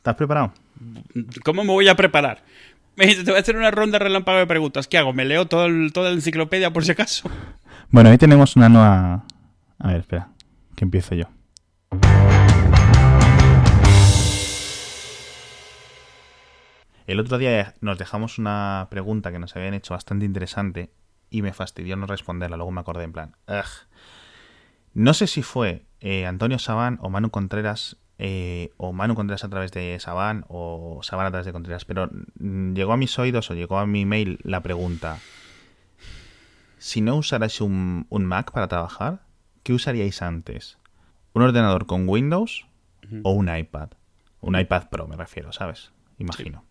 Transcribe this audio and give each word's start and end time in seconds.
¿Estás 0.00 0.16
preparado? 0.16 0.54
¿Cómo 1.44 1.62
me 1.62 1.72
voy 1.72 1.86
a 1.88 1.94
preparar? 1.94 2.42
Te 2.96 3.22
voy 3.22 3.36
a 3.36 3.40
hacer 3.40 3.54
una 3.54 3.70
ronda 3.70 3.98
relámpago 3.98 4.38
de 4.38 4.46
preguntas. 4.46 4.88
¿Qué 4.88 4.96
hago? 4.96 5.12
¿Me 5.12 5.26
leo 5.26 5.46
todo 5.46 5.68
toda 5.92 6.08
la 6.08 6.14
enciclopedia 6.14 6.72
por 6.72 6.86
si 6.86 6.92
acaso? 6.92 7.30
Bueno, 7.90 8.08
ahí 8.08 8.16
tenemos 8.16 8.56
una 8.56 8.70
nueva... 8.70 9.26
A 9.78 9.88
ver, 9.88 9.98
espera, 9.98 10.30
que 10.74 10.84
empiezo 10.84 11.14
yo. 11.16 11.26
El 17.06 17.20
otro 17.20 17.36
día 17.36 17.74
nos 17.82 17.98
dejamos 17.98 18.38
una 18.38 18.88
pregunta 18.90 19.30
que 19.32 19.38
nos 19.38 19.54
habían 19.54 19.74
hecho 19.74 19.92
bastante 19.92 20.24
interesante 20.24 20.94
y 21.28 21.42
me 21.42 21.52
fastidió 21.52 21.96
no 21.96 22.06
responderla. 22.06 22.56
Luego 22.56 22.70
me 22.70 22.80
acordé 22.80 23.04
en 23.04 23.12
plan, 23.12 23.36
No 24.94 25.12
sé 25.12 25.26
si 25.26 25.42
fue 25.42 25.84
eh, 26.00 26.24
Antonio 26.24 26.58
Sabán 26.58 26.98
o 27.02 27.10
Manu 27.10 27.30
Contreras, 27.30 27.98
eh, 28.22 28.74
o 28.76 28.92
Manu 28.92 29.14
Contreras 29.14 29.44
a 29.44 29.48
través 29.48 29.72
de 29.72 29.98
Sabán 29.98 30.44
o 30.48 31.00
Sabán 31.02 31.24
a 31.24 31.30
través 31.30 31.46
de 31.46 31.54
Contreras, 31.54 31.86
pero 31.86 32.10
mm, 32.38 32.74
llegó 32.74 32.92
a 32.92 32.98
mis 32.98 33.18
oídos 33.18 33.50
o 33.50 33.54
llegó 33.54 33.78
a 33.78 33.86
mi 33.86 34.04
mail 34.04 34.38
la 34.42 34.62
pregunta, 34.62 35.18
si 36.76 37.00
no 37.00 37.16
usarais 37.16 37.62
un, 37.62 38.06
Mac 38.10 38.52
para 38.52 38.68
trabajar, 38.68 39.22
¿qué 39.62 39.72
usaríais 39.72 40.20
antes? 40.20 40.76
¿Un 41.32 41.42
ordenador 41.42 41.86
con 41.86 42.06
Windows 42.06 42.66
o 43.22 43.32
un 43.32 43.56
iPad? 43.56 43.88
Un 44.42 44.58
iPad 44.58 44.90
Pro 44.90 45.08
me 45.08 45.16
refiero, 45.16 45.50
¿sabes? 45.52 45.90
Imagino. 46.18 46.62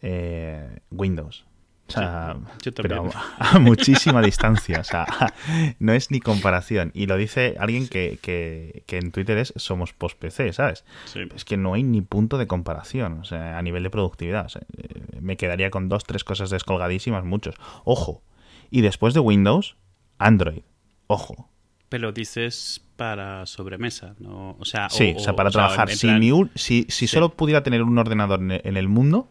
Eh, 0.00 0.78
Windows. 0.92 1.44
O 1.88 1.92
sea, 1.92 2.36
pero 2.76 3.10
a, 3.38 3.58
muchísima 3.60 4.22
distancia. 4.22 4.80
O 4.80 4.84
sea, 4.84 5.06
no 5.78 5.92
es 5.92 6.10
ni 6.10 6.20
comparación. 6.20 6.90
Y 6.94 7.06
lo 7.06 7.16
dice 7.16 7.56
alguien 7.58 7.88
que, 7.88 8.18
que, 8.22 8.96
en 8.96 9.12
Twitter 9.12 9.38
es 9.38 9.52
somos 9.56 9.92
post-PC, 9.92 10.52
¿sabes? 10.52 10.84
Es 11.34 11.44
que 11.44 11.56
no 11.56 11.74
hay 11.74 11.82
ni 11.82 12.00
punto 12.00 12.38
de 12.38 12.46
comparación. 12.46 13.20
O 13.20 13.24
sea, 13.24 13.58
a 13.58 13.62
nivel 13.62 13.82
de 13.82 13.90
productividad. 13.90 14.50
Eh, 14.76 15.20
me 15.20 15.36
quedaría 15.36 15.70
con 15.70 15.88
dos, 15.88 16.04
tres 16.04 16.24
cosas 16.24 16.50
descolgadísimas, 16.50 17.24
muchos. 17.24 17.56
Ojo. 17.84 18.22
Y 18.70 18.80
después 18.80 19.12
de 19.12 19.20
Windows, 19.20 19.76
Android. 20.18 20.62
Ojo. 21.08 21.50
Pero 21.88 22.12
dices 22.12 22.82
para 22.96 23.44
sobremesa, 23.44 24.14
¿no? 24.18 24.56
O 24.58 24.64
sea, 24.64 24.88
sí, 24.88 25.12
o, 25.14 25.20
sea, 25.20 25.34
para 25.36 25.50
trabajar. 25.50 25.90
si, 25.90 26.86
si, 26.88 27.06
solo 27.06 27.34
pudiera 27.34 27.62
tener 27.62 27.82
un 27.82 27.98
ordenador 27.98 28.40
en 28.40 28.76
el 28.76 28.88
mundo, 28.88 29.28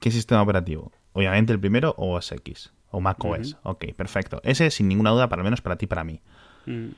¿Qué 0.00 0.10
sistema 0.10 0.42
operativo? 0.42 0.92
Obviamente 1.18 1.52
el 1.52 1.58
primero 1.58 1.96
OS 1.98 2.30
X 2.30 2.72
o 2.92 3.00
Mac 3.00 3.24
OS. 3.24 3.56
Ok, 3.64 3.86
perfecto. 3.96 4.40
Ese 4.44 4.70
sin 4.70 4.86
ninguna 4.86 5.10
duda, 5.10 5.28
para 5.28 5.42
menos 5.42 5.60
para 5.60 5.74
ti, 5.74 5.88
para 5.88 6.04
mí. 6.04 6.20
Mm. 6.64 6.90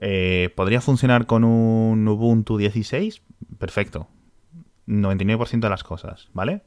Eh, 0.00 0.52
¿Podría 0.56 0.80
funcionar 0.80 1.26
con 1.26 1.44
un 1.44 2.08
Ubuntu 2.08 2.56
16? 2.56 3.22
Perfecto. 3.56 4.08
99% 4.88 5.60
de 5.60 5.68
las 5.68 5.84
cosas, 5.84 6.28
¿vale? 6.32 6.62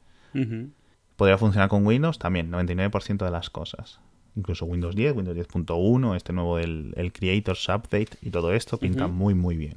Podría 1.16 1.36
funcionar 1.36 1.68
con 1.68 1.86
Windows 1.86 2.18
también, 2.18 2.50
99% 2.50 3.26
de 3.26 3.30
las 3.30 3.50
cosas. 3.50 4.00
Incluso 4.34 4.64
Windows 4.64 4.96
10, 4.96 5.14
Windows 5.14 5.36
10.1, 5.36 6.16
este 6.16 6.32
nuevo 6.32 6.56
del 6.56 6.94
el 6.96 7.12
Creators 7.12 7.68
Update 7.68 8.16
y 8.22 8.30
todo 8.30 8.54
esto 8.54 8.78
pinta 8.78 9.06
muy 9.06 9.34
muy 9.34 9.58
bien. 9.58 9.76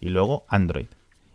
Y 0.00 0.08
luego 0.08 0.46
Android. 0.48 0.86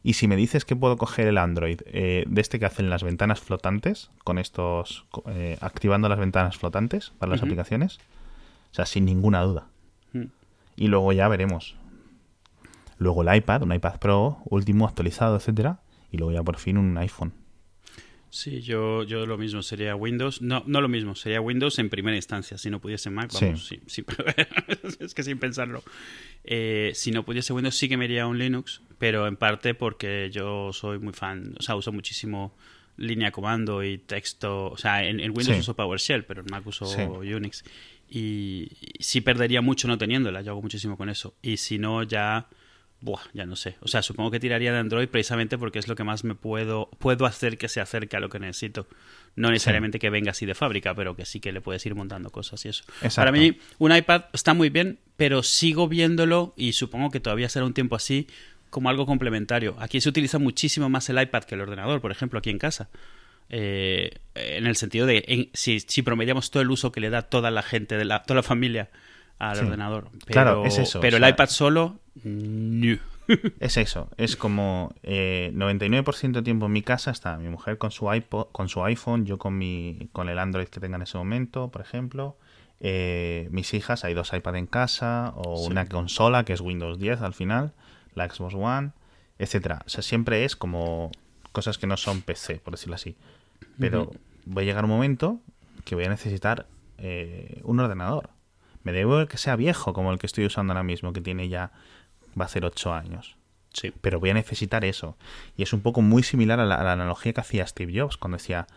Y 0.04 0.14
si 0.14 0.28
me 0.28 0.36
dices 0.36 0.66
que 0.66 0.76
puedo 0.76 0.98
coger 0.98 1.28
el 1.28 1.38
Android 1.38 1.80
eh, 1.86 2.26
de 2.28 2.42
este 2.42 2.60
que 2.60 2.66
hacen 2.66 2.90
las 2.90 3.04
ventanas 3.04 3.40
flotantes, 3.40 4.12
con 4.26 4.38
estos, 4.38 5.06
eh, 5.28 5.58
activando 5.62 6.10
las 6.10 6.20
ventanas 6.20 6.58
flotantes 6.58 7.14
para 7.18 7.32
las 7.32 7.42
aplicaciones, 7.42 8.00
o 8.72 8.76
sea, 8.76 8.86
sin 8.86 9.06
ninguna 9.06 9.42
duda. 9.42 9.68
Mm. 10.12 10.26
Y 10.76 10.88
luego 10.88 11.14
ya 11.14 11.30
veremos. 11.30 11.78
Luego 12.98 13.22
el 13.22 13.34
iPad, 13.34 13.64
un 13.64 13.74
iPad 13.74 13.98
Pro, 14.00 14.40
último 14.44 14.88
actualizado, 14.88 15.38
etcétera, 15.38 15.80
y 16.12 16.18
luego 16.18 16.34
ya 16.34 16.44
por 16.44 16.58
fin 16.58 16.78
un 16.78 16.98
iPhone. 16.98 17.34
Sí, 18.34 18.62
yo, 18.62 19.04
yo 19.04 19.28
lo 19.28 19.38
mismo, 19.38 19.62
sería 19.62 19.96
Windows. 19.96 20.42
No, 20.42 20.64
no 20.66 20.82
lo 20.82 20.88
mismo, 20.88 21.14
sería 21.14 21.40
Windows 21.40 21.78
en 21.78 21.92
primera 21.92 22.16
instancia. 22.16 22.58
Si 22.58 22.72
no 22.72 22.82
pudiese 22.82 23.12
Mac, 23.12 23.32
vamos, 23.32 23.68
sí, 23.68 23.80
sí, 23.86 24.04
es 25.00 25.14
que 25.14 25.22
sin 25.22 25.38
pensarlo. 25.38 25.84
Eh, 26.44 26.94
si 26.96 27.12
no 27.12 27.24
pudiese 27.26 27.54
Windows, 27.54 27.76
sí 27.76 27.88
que 27.88 27.96
me 27.96 28.06
iría 28.06 28.24
a 28.24 28.28
un 28.28 28.40
Linux, 28.40 28.82
pero 28.98 29.28
en 29.28 29.38
parte 29.38 29.76
porque 29.76 30.32
yo 30.32 30.74
soy 30.74 30.98
muy 30.98 31.14
fan, 31.14 31.54
o 31.60 31.62
sea, 31.62 31.76
uso 31.76 31.92
muchísimo 31.92 32.56
línea 32.98 33.32
comando 33.32 33.84
y 33.84 34.00
texto. 34.00 34.72
O 34.72 34.78
sea, 34.78 35.06
en, 35.08 35.20
Windows 35.20 35.60
uso 35.60 35.76
PowerShell, 35.76 36.26
pero 36.26 36.42
en 36.42 36.48
Mac 36.50 36.66
uso 36.66 36.88
Unix. 37.20 37.64
Y 38.10 38.68
sí 39.00 39.22
perdería 39.22 39.62
mucho 39.62 39.88
no 39.88 40.00
teniéndola, 40.00 40.42
yo 40.42 40.54
hago 40.54 40.62
muchísimo 40.64 40.98
con 40.98 41.08
eso. 41.08 41.36
Y 41.44 41.58
si 41.58 41.78
no, 41.78 42.02
ya 42.02 42.48
Buah, 43.04 43.20
ya 43.34 43.46
no 43.46 43.58
sé. 43.58 43.76
O 43.82 43.90
sea, 43.90 44.02
supongo 44.02 44.32
que 44.32 44.40
tiraría 44.40 44.72
de 44.72 44.78
Android 44.80 45.10
precisamente 45.10 45.58
porque 45.58 45.78
es 45.78 45.90
lo 45.90 45.96
que 45.96 46.06
más 46.06 46.24
me 46.24 46.36
puedo, 46.36 46.90
puedo 47.00 47.26
hacer 47.26 47.58
que 47.58 47.68
se 47.68 47.82
acerque 47.82 48.16
a 48.16 48.22
lo 48.22 48.30
que 48.30 48.40
necesito. 48.40 48.88
No 49.36 49.52
necesariamente 49.52 50.00
que 50.00 50.10
venga 50.10 50.32
así 50.32 50.46
de 50.46 50.56
fábrica, 50.56 50.96
pero 50.96 51.14
que 51.14 51.26
sí 51.26 51.42
que 51.42 51.52
le 51.52 51.60
puedes 51.60 51.86
ir 51.86 51.96
montando 51.96 52.30
cosas 52.30 52.64
y 52.64 52.70
eso. 52.70 52.86
Para 53.14 53.34
mí, 53.34 53.58
un 53.78 53.94
iPad 53.94 54.24
está 54.32 54.54
muy 54.54 54.70
bien, 54.70 55.00
pero 55.18 55.44
sigo 55.44 55.90
viéndolo, 55.90 56.54
y 56.56 56.72
supongo 56.72 57.12
que 57.12 57.20
todavía 57.20 57.50
será 57.50 57.66
un 57.66 57.74
tiempo 57.74 57.98
así, 57.98 58.26
como 58.70 58.88
algo 58.88 59.06
complementario. 59.06 59.76
Aquí 59.80 60.00
se 60.00 60.08
utiliza 60.08 60.40
muchísimo 60.40 60.88
más 60.88 61.10
el 61.10 61.22
iPad 61.22 61.44
que 61.44 61.56
el 61.56 61.62
ordenador, 61.62 62.00
por 62.00 62.12
ejemplo, 62.12 62.40
aquí 62.40 62.52
en 62.52 62.58
casa. 62.58 62.90
Eh, 63.50 64.12
en 64.34 64.66
el 64.66 64.78
sentido 64.78 65.06
de, 65.06 65.50
si, 65.54 65.82
si 65.82 66.04
promediamos 66.04 66.52
todo 66.52 66.64
el 66.64 66.72
uso 66.72 66.94
que 66.94 67.02
le 67.02 67.10
da 67.10 67.24
toda 67.24 67.52
la 67.52 67.64
gente, 67.64 67.98
de 67.98 68.06
la, 68.06 68.24
toda 68.24 68.38
la 68.38 68.44
familia 68.44 68.90
al 69.40 69.60
ordenador. 69.60 70.10
Pero, 70.12 70.26
claro, 70.28 70.66
es 70.66 70.78
eso. 70.78 71.00
Pero 71.00 71.18
el 71.18 71.28
iPad 71.28 71.50
solo, 71.50 72.00
Es 73.60 73.78
eso, 73.78 74.10
es 74.18 74.36
como 74.36 74.94
99% 75.04 76.24
eh, 76.24 76.32
de 76.34 76.42
tiempo 76.42 76.66
en 76.66 76.74
mi 76.74 76.82
casa 76.82 77.12
está 77.12 77.38
mi 77.38 77.48
mujer 77.48 77.78
con 77.78 77.92
su 77.92 78.12
iPod, 78.14 78.48
con 78.52 78.70
su 78.70 78.84
iPhone, 78.84 79.26
yo 79.26 79.38
con 79.38 79.58
mi 79.58 80.10
con 80.12 80.30
el 80.30 80.40
Android 80.40 80.68
que 80.68 80.80
tenga 80.80 80.98
en 80.98 81.04
ese 81.04 81.18
momento, 81.18 81.70
por 81.70 81.82
ejemplo. 81.82 82.38
Eh, 82.80 83.48
mis 83.52 83.74
hijas, 83.74 84.04
hay 84.04 84.14
dos 84.14 84.34
iPad 84.34 84.58
en 84.58 84.68
casa, 84.68 85.32
o 85.36 85.66
una 85.66 85.88
consola 85.88 86.44
que 86.44 86.52
es 86.52 86.60
Windows 86.60 87.00
10 87.00 87.22
al 87.22 87.34
final, 87.34 87.72
la 88.14 88.30
Xbox 88.30 88.56
One, 88.56 88.92
etcétera. 89.40 89.84
O 89.86 89.90
sea, 89.90 90.04
siempre 90.04 90.44
es 90.44 90.58
como 90.58 91.10
cosas 91.54 91.78
que 91.78 91.88
no 91.88 91.96
son 91.96 92.22
PC, 92.22 92.56
por 92.56 92.74
decirlo 92.74 92.96
así. 92.96 93.16
Pero 93.80 94.12
voy 94.46 94.64
a 94.64 94.66
llegar 94.66 94.84
un 94.84 94.90
momento 94.90 95.40
que 95.86 95.96
voy 95.96 96.04
a 96.06 96.10
necesitar 96.10 96.68
eh, 96.98 97.62
un 97.64 97.80
ordenador. 97.80 98.30
Me 98.84 98.92
debo 98.92 99.26
que 99.28 99.38
sea 99.38 99.56
viejo, 99.56 99.94
como 99.94 100.12
el 100.12 100.20
que 100.20 100.28
estoy 100.28 100.46
usando 100.46 100.74
ahora 100.74 100.84
mismo, 100.84 101.14
que 101.14 101.22
tiene 101.22 101.50
ya, 101.50 101.72
va 102.40 102.46
a 102.46 102.50
ser 102.50 102.66
8 102.66 102.94
años. 102.94 103.38
Sí. 103.74 103.92
Pero 104.02 104.20
voy 104.20 104.30
a 104.30 104.34
necesitar 104.34 104.86
eso. 104.86 105.18
Y 105.58 105.64
es 105.64 105.74
un 105.74 105.82
poco 105.82 106.02
muy 106.02 106.24
similar 106.24 106.60
a 106.60 106.66
la, 106.66 106.92
analogía 106.92 107.34
que 107.34 107.42
hacía 107.42 107.66
Steve 107.66 108.00
Jobs 108.00 108.18
cuando 108.18 108.38
decía, 108.38 108.68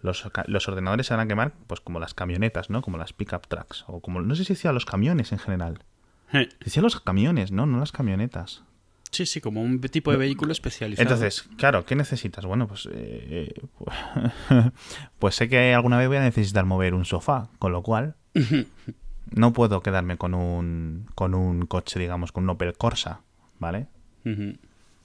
los, 0.00 0.26
los, 0.46 0.68
ordenadores 0.68 1.06
se 1.06 1.14
van 1.14 1.26
a 1.26 1.28
quemar 1.28 1.52
pues 1.66 1.80
como 1.80 2.00
las 2.00 2.14
camionetas, 2.14 2.70
¿no? 2.70 2.80
Como 2.80 2.96
las 2.96 3.12
pickup 3.12 3.46
trucks. 3.48 3.84
O 3.86 4.00
como, 4.00 4.20
no 4.22 4.34
sé 4.34 4.44
si 4.44 4.54
decía 4.54 4.72
los 4.72 4.86
camiones 4.86 5.32
en 5.32 5.38
general. 5.38 5.80
Decía 6.60 6.82
los 6.82 7.00
camiones, 7.00 7.52
¿no? 7.52 7.66
No 7.66 7.78
las 7.78 7.92
camionetas. 7.92 8.64
Sí, 9.10 9.24
sí, 9.24 9.40
como 9.40 9.62
un 9.62 9.80
tipo 9.80 10.10
de 10.10 10.18
vehículo 10.18 10.52
especializado. 10.52 11.02
Entonces, 11.02 11.48
claro, 11.56 11.86
¿qué 11.86 11.94
necesitas? 11.94 12.44
Bueno, 12.44 12.66
pues, 12.66 12.88
eh, 12.92 13.54
pues 15.18 15.34
sé 15.36 15.48
que 15.48 15.74
alguna 15.74 15.96
vez 15.96 16.08
voy 16.08 16.16
a 16.16 16.22
necesitar 16.22 16.64
mover 16.64 16.92
un 16.92 17.04
sofá, 17.04 17.48
con 17.58 17.72
lo 17.72 17.82
cual 17.82 18.16
no 19.30 19.52
puedo 19.52 19.82
quedarme 19.82 20.16
con 20.16 20.34
un, 20.34 21.06
con 21.14 21.34
un 21.34 21.66
coche, 21.66 21.98
digamos, 21.98 22.32
con 22.32 22.44
un 22.44 22.50
Opel 22.50 22.76
Corsa, 22.76 23.20
¿vale? 23.58 23.86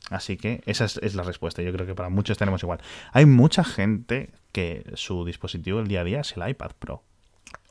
Así 0.10 0.38
que 0.38 0.62
esa 0.66 0.86
es, 0.86 1.16
la 1.16 1.24
respuesta. 1.24 1.62
Yo 1.62 1.72
creo 1.72 1.86
que 1.86 1.96
para 1.96 2.10
muchos 2.10 2.38
tenemos 2.38 2.64
igual. 2.64 2.80
Hay 3.14 3.26
mucha 3.26 3.64
gente 3.64 4.30
que 4.52 4.92
su 4.96 5.26
dispositivo 5.26 5.80
el 5.80 5.88
día 5.88 6.02
a 6.02 6.04
día 6.04 6.22
es 6.22 6.36
el 6.36 6.48
iPad 6.48 6.72
Pro. 6.80 7.04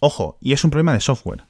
Ojo, 0.01 0.39
y 0.41 0.53
es 0.53 0.65
un 0.65 0.71
problema 0.71 0.93
de 0.93 1.01
software. 1.01 1.45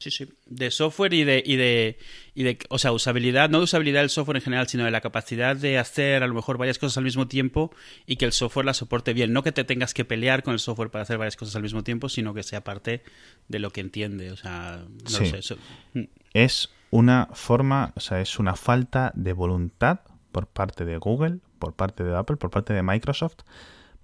Sí, 0.00 0.10
sí. 0.10 0.26
De 0.46 0.70
software 0.70 1.12
y 1.12 1.24
de, 1.24 1.42
y 1.44 1.56
de, 1.56 1.98
y 2.34 2.42
de, 2.42 2.58
o 2.70 2.78
sea, 2.78 2.90
usabilidad, 2.90 3.50
no 3.50 3.58
de 3.58 3.64
usabilidad 3.64 4.00
del 4.00 4.08
software 4.08 4.38
en 4.38 4.42
general, 4.42 4.66
sino 4.66 4.86
de 4.86 4.90
la 4.90 5.02
capacidad 5.02 5.54
de 5.54 5.78
hacer 5.78 6.22
a 6.22 6.26
lo 6.26 6.32
mejor 6.32 6.56
varias 6.56 6.78
cosas 6.78 6.96
al 6.96 7.04
mismo 7.04 7.28
tiempo 7.28 7.70
y 8.06 8.16
que 8.16 8.24
el 8.24 8.32
software 8.32 8.64
la 8.64 8.72
soporte 8.72 9.12
bien. 9.12 9.34
No 9.34 9.42
que 9.42 9.52
te 9.52 9.62
tengas 9.62 9.92
que 9.92 10.06
pelear 10.06 10.42
con 10.42 10.54
el 10.54 10.58
software 10.58 10.90
para 10.90 11.02
hacer 11.02 11.18
varias 11.18 11.36
cosas 11.36 11.54
al 11.54 11.62
mismo 11.62 11.84
tiempo, 11.84 12.08
sino 12.08 12.32
que 12.32 12.42
sea 12.42 12.64
parte 12.64 13.02
de 13.48 13.58
lo 13.58 13.70
que 13.72 13.82
entiende. 13.82 14.30
O 14.32 14.36
sea, 14.38 14.82
no 15.04 15.10
sé. 15.10 15.38
Eso. 15.38 15.58
Mm. 15.92 16.04
Es 16.32 16.70
una 16.88 17.28
forma, 17.34 17.92
o 17.94 18.00
sea, 18.00 18.22
es 18.22 18.38
una 18.38 18.56
falta 18.56 19.12
de 19.14 19.34
voluntad 19.34 20.00
por 20.32 20.46
parte 20.46 20.86
de 20.86 20.96
Google, 20.96 21.40
por 21.58 21.74
parte 21.74 22.04
de 22.04 22.16
Apple, 22.16 22.36
por 22.36 22.50
parte 22.50 22.72
de 22.72 22.82
Microsoft, 22.82 23.40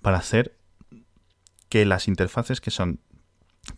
para 0.03 0.19
hacer 0.19 0.55
que 1.71 1.87
las 1.87 2.07
interfaces 2.07 2.61
que 2.61 2.71
son 2.71 3.01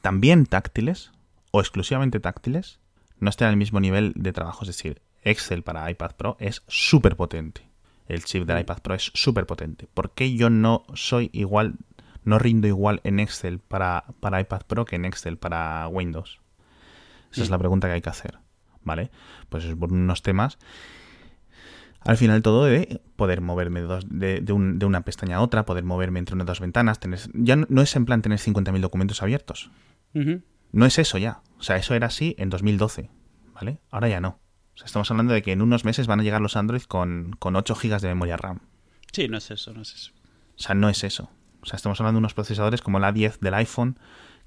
también 0.01 0.47
táctiles, 0.47 1.13
o 1.51 1.61
exclusivamente 1.61 2.21
táctiles 2.21 2.81
no 3.21 3.31
estén 3.31 3.49
al 3.49 3.57
mismo 3.57 3.81
nivel 3.81 4.13
de 4.15 4.33
trabajo. 4.33 4.63
Es 4.63 4.69
decir, 4.69 5.03
Excel 5.23 5.63
para 5.63 5.91
iPad 5.91 6.13
Pro 6.17 6.37
es 6.41 6.63
súper 6.69 7.17
potente. 7.17 7.69
El 8.07 8.25
chip 8.25 8.45
del 8.47 8.61
iPad 8.61 8.79
Pro 8.79 8.95
es 8.95 9.11
súper 9.15 9.47
potente. 9.47 9.89
¿Por 9.93 10.13
qué 10.13 10.35
yo 10.35 10.51
no 10.51 10.85
soy 10.95 11.31
igual, 11.33 11.75
no 12.25 12.39
rindo 12.39 12.67
igual 12.67 13.01
en 13.05 13.21
Excel 13.21 13.59
para, 13.59 14.05
para 14.21 14.41
iPad 14.41 14.63
Pro 14.67 14.85
que 14.85 14.97
en 14.97 15.05
Excel 15.05 15.37
para 15.37 15.87
Windows? 15.89 16.41
Esa 17.33 17.43
es 17.43 17.51
la 17.51 17.59
pregunta 17.59 17.89
que 17.89 17.95
hay 17.95 18.01
que 18.01 18.09
hacer. 18.09 18.39
¿Vale? 18.83 19.11
Pues 19.51 19.65
es 19.65 19.75
por 19.75 19.93
unos 19.93 20.23
temas. 20.23 20.59
al 22.01 22.17
final 22.17 22.41
todo 22.41 22.65
de 22.65 23.03
poder 23.17 23.43
moverme 23.43 23.83
de, 23.83 24.41
de, 24.41 24.53
una 24.53 25.03
pestaña 25.03 25.37
a 25.37 25.41
otra, 25.43 25.67
poder 25.67 25.85
moverme 25.85 26.21
entre 26.21 26.35
unas 26.35 26.47
dos 26.47 26.61
ventanas. 26.61 27.01
Tener, 27.01 27.21
ya 27.35 27.57
no, 27.57 27.83
es 27.83 27.95
en 27.97 28.07
plan 28.07 28.23
tener 28.23 28.39
50.000 28.39 28.81
documentos 28.81 29.23
abiertos. 29.23 29.71
No 30.73 30.87
es 30.87 30.99
eso 30.99 31.19
ya. 31.19 31.43
O 31.59 31.63
sea, 31.63 31.77
eso 31.77 31.95
era 31.95 32.07
así 32.07 32.35
en 32.39 32.51
2012. 32.51 33.11
¿Vale? 33.55 33.79
Ahora 33.91 34.09
ya 34.09 34.21
no. 34.21 34.39
O 34.75 34.79
sea, 34.79 34.87
estamos 34.87 35.11
hablando 35.11 35.33
de 35.33 35.43
que 35.43 35.53
en 35.53 35.63
unos 35.63 35.85
meses 35.85 36.07
van 36.07 36.21
a 36.21 36.23
llegar 36.23 36.41
los 36.41 36.57
Android 36.57 36.83
con, 36.83 37.35
con 37.39 37.57
8 37.57 37.75
GB 37.75 38.01
de 38.01 38.09
memoria 38.09 38.37
RAM. 38.37 38.61
Sí, 39.13 39.29
no 39.29 39.39
es 39.39 39.51
eso, 39.51 39.73
no 39.73 39.83
es 39.83 39.95
eso. 39.95 40.13
O 40.57 40.61
sea, 40.61 40.75
no 40.75 40.89
es 40.89 41.03
eso. 41.03 41.31
O 41.63 41.67
sea, 41.67 41.77
estamos 41.77 42.01
hablando 42.01 42.19
de 42.19 42.21
unos 42.21 42.35
procesadores 42.35 42.83
como 42.83 42.99
la 42.99 43.13
10 43.13 43.41
del 43.41 43.55
iPhone 43.55 43.99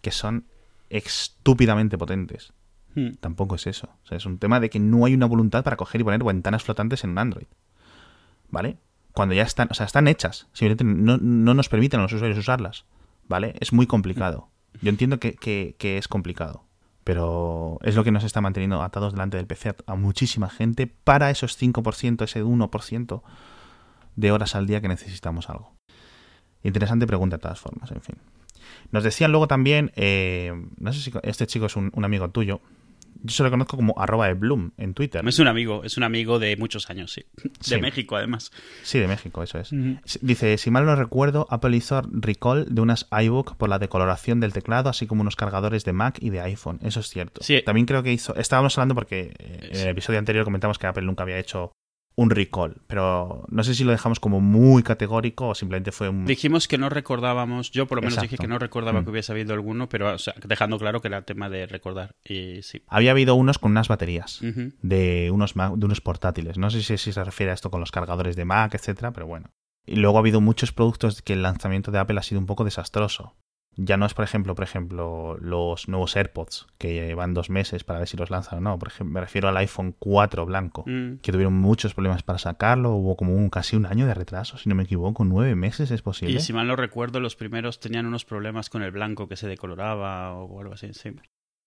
que 0.01 0.11
son 0.11 0.45
estúpidamente 0.89 1.97
potentes. 1.97 2.53
Hmm. 2.95 3.11
Tampoco 3.19 3.55
es 3.55 3.67
eso. 3.67 3.89
O 4.03 4.07
sea, 4.07 4.17
es 4.17 4.25
un 4.25 4.37
tema 4.37 4.59
de 4.59 4.69
que 4.69 4.79
no 4.79 5.05
hay 5.05 5.13
una 5.13 5.25
voluntad 5.25 5.63
para 5.63 5.77
coger 5.77 6.01
y 6.01 6.03
poner 6.03 6.23
ventanas 6.23 6.63
flotantes 6.63 7.03
en 7.03 7.11
un 7.11 7.17
Android. 7.17 7.47
¿Vale? 8.49 8.77
Cuando 9.13 9.35
ya 9.35 9.43
están, 9.43 9.69
o 9.71 9.73
sea, 9.73 9.85
están 9.85 10.07
hechas. 10.07 10.47
Simplemente 10.53 10.83
no, 10.83 11.17
nos 11.53 11.69
permiten 11.69 11.99
a 11.99 12.03
los 12.03 12.13
usuarios 12.13 12.37
usarlas. 12.37 12.85
¿Vale? 13.27 13.55
Es 13.59 13.71
muy 13.71 13.87
complicado. 13.87 14.49
Yo 14.81 14.89
entiendo 14.89 15.19
que, 15.19 15.33
que, 15.35 15.97
es 15.97 16.07
complicado. 16.07 16.65
Pero 17.03 17.79
es 17.81 17.95
lo 17.95 18.03
que 18.03 18.11
nos 18.11 18.23
está 18.23 18.41
manteniendo 18.41 18.83
atados 18.83 19.13
delante 19.13 19.37
del 19.37 19.47
PC 19.47 19.75
a 19.87 19.95
muchísima 19.95 20.49
gente 20.49 20.85
para 20.85 21.31
esos 21.31 21.59
5%, 21.59 22.23
ese 22.23 22.43
1% 22.43 23.21
de 24.15 24.31
horas 24.31 24.55
al 24.55 24.67
día 24.67 24.81
que 24.81 24.87
necesitamos 24.87 25.49
algo. 25.49 25.73
Interesante 26.63 27.07
pregunta 27.07 27.37
de 27.37 27.41
todas 27.41 27.59
formas, 27.59 27.91
en 27.91 28.01
fin. 28.01 28.15
Nos 28.91 29.03
decían 29.03 29.31
luego 29.31 29.47
también, 29.47 29.91
eh, 29.95 30.53
no 30.77 30.93
sé 30.93 31.01
si 31.01 31.11
este 31.23 31.47
chico 31.47 31.65
es 31.65 31.75
un 31.75 32.05
amigo 32.05 32.29
tuyo, 32.29 32.61
yo 33.23 33.33
se 33.33 33.43
lo 33.43 33.51
conozco 33.51 33.77
como 33.77 33.93
arroba 33.97 34.27
de 34.27 34.33
Bloom 34.33 34.71
en 34.77 34.93
Twitter. 34.93 35.25
Es 35.27 35.39
un 35.39 35.47
amigo, 35.47 35.83
es 35.83 35.97
un 35.97 36.03
amigo 36.03 36.39
de 36.39 36.55
muchos 36.57 36.89
años, 36.89 37.11
sí. 37.11 37.25
De 37.69 37.81
México, 37.81 38.15
además. 38.15 38.51
Sí, 38.83 38.99
de 38.99 39.07
México, 39.07 39.43
eso 39.43 39.59
es. 39.59 39.71
Dice, 40.21 40.57
si 40.57 40.71
mal 40.71 40.85
no 40.85 40.95
recuerdo, 40.95 41.47
Apple 41.49 41.75
hizo 41.75 42.01
recall 42.11 42.67
de 42.73 42.81
unas 42.81 43.07
iBook 43.11 43.55
por 43.57 43.69
la 43.69 43.79
decoloración 43.79 44.39
del 44.39 44.53
teclado, 44.53 44.89
así 44.89 45.07
como 45.07 45.21
unos 45.21 45.35
cargadores 45.35 45.85
de 45.85 45.93
Mac 45.93 46.17
y 46.19 46.29
de 46.29 46.41
iPhone. 46.41 46.79
Eso 46.81 46.99
es 46.99 47.07
cierto. 47.07 47.43
Sí. 47.43 47.61
También 47.65 47.85
creo 47.85 48.03
que 48.03 48.11
hizo... 48.11 48.35
Estábamos 48.35 48.77
hablando 48.77 48.95
porque 48.95 49.33
eh, 49.39 49.69
en 49.71 49.79
el 49.81 49.87
episodio 49.89 50.19
anterior 50.19 50.45
comentamos 50.45 50.79
que 50.79 50.87
Apple 50.87 51.03
nunca 51.03 51.23
había 51.23 51.37
hecho 51.37 51.71
un 52.15 52.29
recall, 52.29 52.81
pero 52.87 53.45
no 53.49 53.63
sé 53.63 53.73
si 53.73 53.83
lo 53.83 53.91
dejamos 53.91 54.19
como 54.19 54.41
muy 54.41 54.83
categórico 54.83 55.49
o 55.49 55.55
simplemente 55.55 55.91
fue 55.91 56.09
un... 56.09 56.25
Dijimos 56.25 56.67
que 56.67 56.77
no 56.77 56.89
recordábamos, 56.89 57.71
yo 57.71 57.87
por 57.87 57.97
lo 57.97 58.01
menos 58.01 58.21
dije 58.21 58.37
que 58.37 58.47
no 58.47 58.59
recordaba 58.59 59.01
mm. 59.01 59.03
que 59.05 59.11
hubiese 59.11 59.31
habido 59.31 59.53
alguno, 59.53 59.89
pero 59.89 60.15
dejando 60.43 60.77
claro 60.77 61.01
que 61.01 61.07
era 61.07 61.23
tema 61.23 61.49
de 61.49 61.65
recordar. 61.67 62.15
Y 62.23 62.61
sí. 62.63 62.83
Había 62.87 63.11
habido 63.11 63.35
unos 63.35 63.59
con 63.59 63.71
unas 63.71 63.87
baterías 63.87 64.39
de, 64.41 65.31
unos 65.31 65.53
de 65.53 65.85
unos 65.85 66.01
portátiles. 66.01 66.57
No 66.57 66.69
sé 66.69 66.83
si, 66.83 66.97
si 66.97 67.13
se 67.13 67.23
refiere 67.23 67.51
a 67.51 67.55
esto 67.55 67.71
con 67.71 67.79
los 67.79 67.91
cargadores 67.91 68.35
de 68.35 68.45
Mac, 68.45 68.73
etcétera, 68.75 69.11
pero 69.11 69.27
bueno. 69.27 69.51
Y 69.85 69.95
luego 69.95 70.17
ha 70.17 70.21
habido 70.21 70.41
muchos 70.41 70.71
productos 70.71 71.21
que 71.21 71.33
el 71.33 71.41
lanzamiento 71.41 71.91
de 71.91 71.99
Apple 71.99 72.19
ha 72.19 72.23
sido 72.23 72.39
un 72.39 72.45
poco 72.45 72.63
desastroso. 72.63 73.35
Ya 73.77 73.95
no 73.95 74.05
es, 74.05 74.13
por 74.13 74.25
ejemplo, 74.25 74.53
por 74.53 74.65
ejemplo, 74.65 75.37
los 75.39 75.87
nuevos 75.87 76.15
AirPods, 76.17 76.67
que 76.77 76.93
llevan 76.93 77.33
dos 77.33 77.49
meses 77.49 77.85
para 77.85 77.99
ver 77.99 78.07
si 78.07 78.17
los 78.17 78.29
lanzan 78.29 78.59
o 78.59 78.61
no. 78.61 78.77
Por 78.77 78.89
ejemplo, 78.89 79.13
me 79.13 79.21
refiero 79.21 79.47
al 79.47 79.55
iPhone 79.57 79.95
4 79.97 80.45
blanco, 80.45 80.83
mm. 80.85 81.17
que 81.21 81.31
tuvieron 81.31 81.53
muchos 81.53 81.93
problemas 81.93 82.21
para 82.21 82.37
sacarlo. 82.37 82.91
Hubo 82.91 83.15
como 83.15 83.33
un, 83.33 83.49
casi 83.49 83.77
un 83.77 83.85
año 83.85 84.05
de 84.05 84.13
retraso, 84.13 84.57
si 84.57 84.67
no 84.67 84.75
me 84.75 84.83
equivoco. 84.83 85.23
Nueve 85.23 85.55
meses 85.55 85.89
es 85.91 86.01
posible. 86.01 86.35
Y 86.35 86.39
si 86.41 86.51
mal 86.51 86.67
no 86.67 86.75
recuerdo, 86.75 87.21
los 87.21 87.37
primeros 87.37 87.79
tenían 87.79 88.05
unos 88.05 88.25
problemas 88.25 88.69
con 88.69 88.83
el 88.83 88.91
blanco 88.91 89.29
que 89.29 89.37
se 89.37 89.47
decoloraba 89.47 90.33
o 90.33 90.59
algo 90.59 90.73
así. 90.73 90.91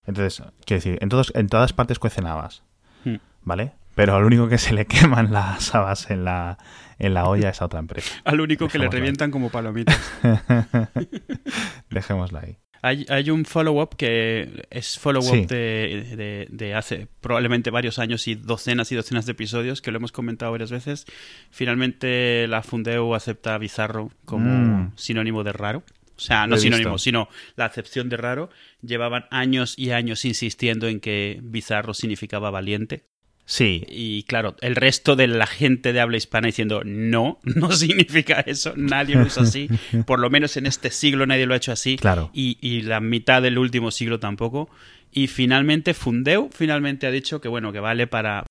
Entonces, 0.06 0.42
quiero 0.66 0.82
decir, 0.82 0.98
en, 1.00 1.08
todos, 1.08 1.32
en 1.34 1.48
todas 1.48 1.72
partes 1.72 1.98
cuecen 1.98 2.26
habas, 2.26 2.62
hmm. 3.04 3.16
¿vale? 3.42 3.72
Pero 3.94 4.16
al 4.16 4.24
único 4.24 4.48
que 4.48 4.58
se 4.58 4.74
le 4.74 4.86
queman 4.86 5.32
las 5.32 5.74
habas 5.74 6.10
en 6.10 6.24
la, 6.24 6.58
en 6.98 7.14
la 7.14 7.26
olla 7.26 7.50
es 7.50 7.62
a 7.62 7.66
otra 7.66 7.80
empresa. 7.80 8.14
Al 8.24 8.40
único 8.40 8.68
que 8.68 8.78
le 8.78 8.88
revientan 8.88 9.30
como 9.30 9.50
palomitas. 9.50 9.98
Dejémosla 11.90 12.40
ahí. 12.40 12.58
Hay, 12.82 13.06
hay 13.08 13.30
un 13.30 13.46
follow-up 13.46 13.96
que 13.96 14.66
es 14.68 14.98
follow-up 14.98 15.46
de, 15.46 16.46
de, 16.50 16.74
hace 16.74 17.08
probablemente 17.22 17.70
varios 17.70 17.98
años 17.98 18.28
y 18.28 18.34
docenas 18.34 18.92
y 18.92 18.94
docenas 18.94 19.24
de 19.24 19.32
episodios 19.32 19.80
que 19.80 19.90
lo 19.90 19.96
hemos 19.96 20.12
comentado 20.12 20.52
varias 20.52 20.70
veces. 20.70 21.06
Finalmente 21.50 22.46
la 22.46 22.62
Fundeu 22.62 23.14
acepta 23.14 23.56
Bizarro 23.56 24.10
como 24.26 24.50
mm. 24.50 24.92
sinónimo 24.96 25.44
de 25.44 25.54
raro. 25.54 25.82
O 26.16 26.20
sea, 26.20 26.46
no 26.46 26.58
sinónimo, 26.58 26.98
sino 26.98 27.28
la 27.56 27.64
acepción 27.64 28.10
de 28.10 28.18
raro. 28.18 28.50
Llevaban 28.82 29.24
años 29.30 29.78
y 29.78 29.92
años 29.92 30.26
insistiendo 30.26 30.86
en 30.86 31.00
que 31.00 31.40
Bizarro 31.42 31.94
significaba 31.94 32.50
valiente. 32.50 33.06
Sí. 33.46 33.84
Y 33.88 34.22
claro, 34.24 34.56
el 34.60 34.74
resto 34.76 35.16
de 35.16 35.26
la 35.26 35.46
gente 35.46 35.92
de 35.92 36.00
habla 36.00 36.16
hispana 36.16 36.46
diciendo 36.46 36.82
no, 36.84 37.40
no 37.44 37.72
significa 37.72 38.40
eso, 38.40 38.72
nadie 38.76 39.16
lo 39.16 39.22
usa 39.22 39.42
así, 39.42 39.68
por 40.06 40.18
lo 40.18 40.30
menos 40.30 40.56
en 40.56 40.66
este 40.66 40.90
siglo 40.90 41.26
nadie 41.26 41.46
lo 41.46 41.54
ha 41.54 41.58
hecho 41.58 41.72
así. 41.72 41.96
Claro. 41.96 42.30
Y, 42.32 42.58
y 42.60 42.82
la 42.82 43.00
mitad 43.00 43.42
del 43.42 43.58
último 43.58 43.90
siglo 43.90 44.18
tampoco. 44.18 44.68
Y 45.12 45.28
finalmente 45.28 45.94
Fundeu 45.94 46.50
finalmente 46.52 47.06
ha 47.06 47.10
dicho 47.10 47.40
que 47.40 47.48
bueno, 47.48 47.72
que 47.72 47.80
vale 47.80 48.06
para 48.06 48.44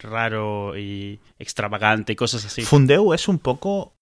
raro 0.00 0.76
y 0.78 1.20
extravagante 1.38 2.12
y 2.12 2.16
cosas 2.16 2.44
así. 2.44 2.62
Fundeu 2.62 3.12
es 3.14 3.28
un 3.28 3.38
poco 3.38 3.94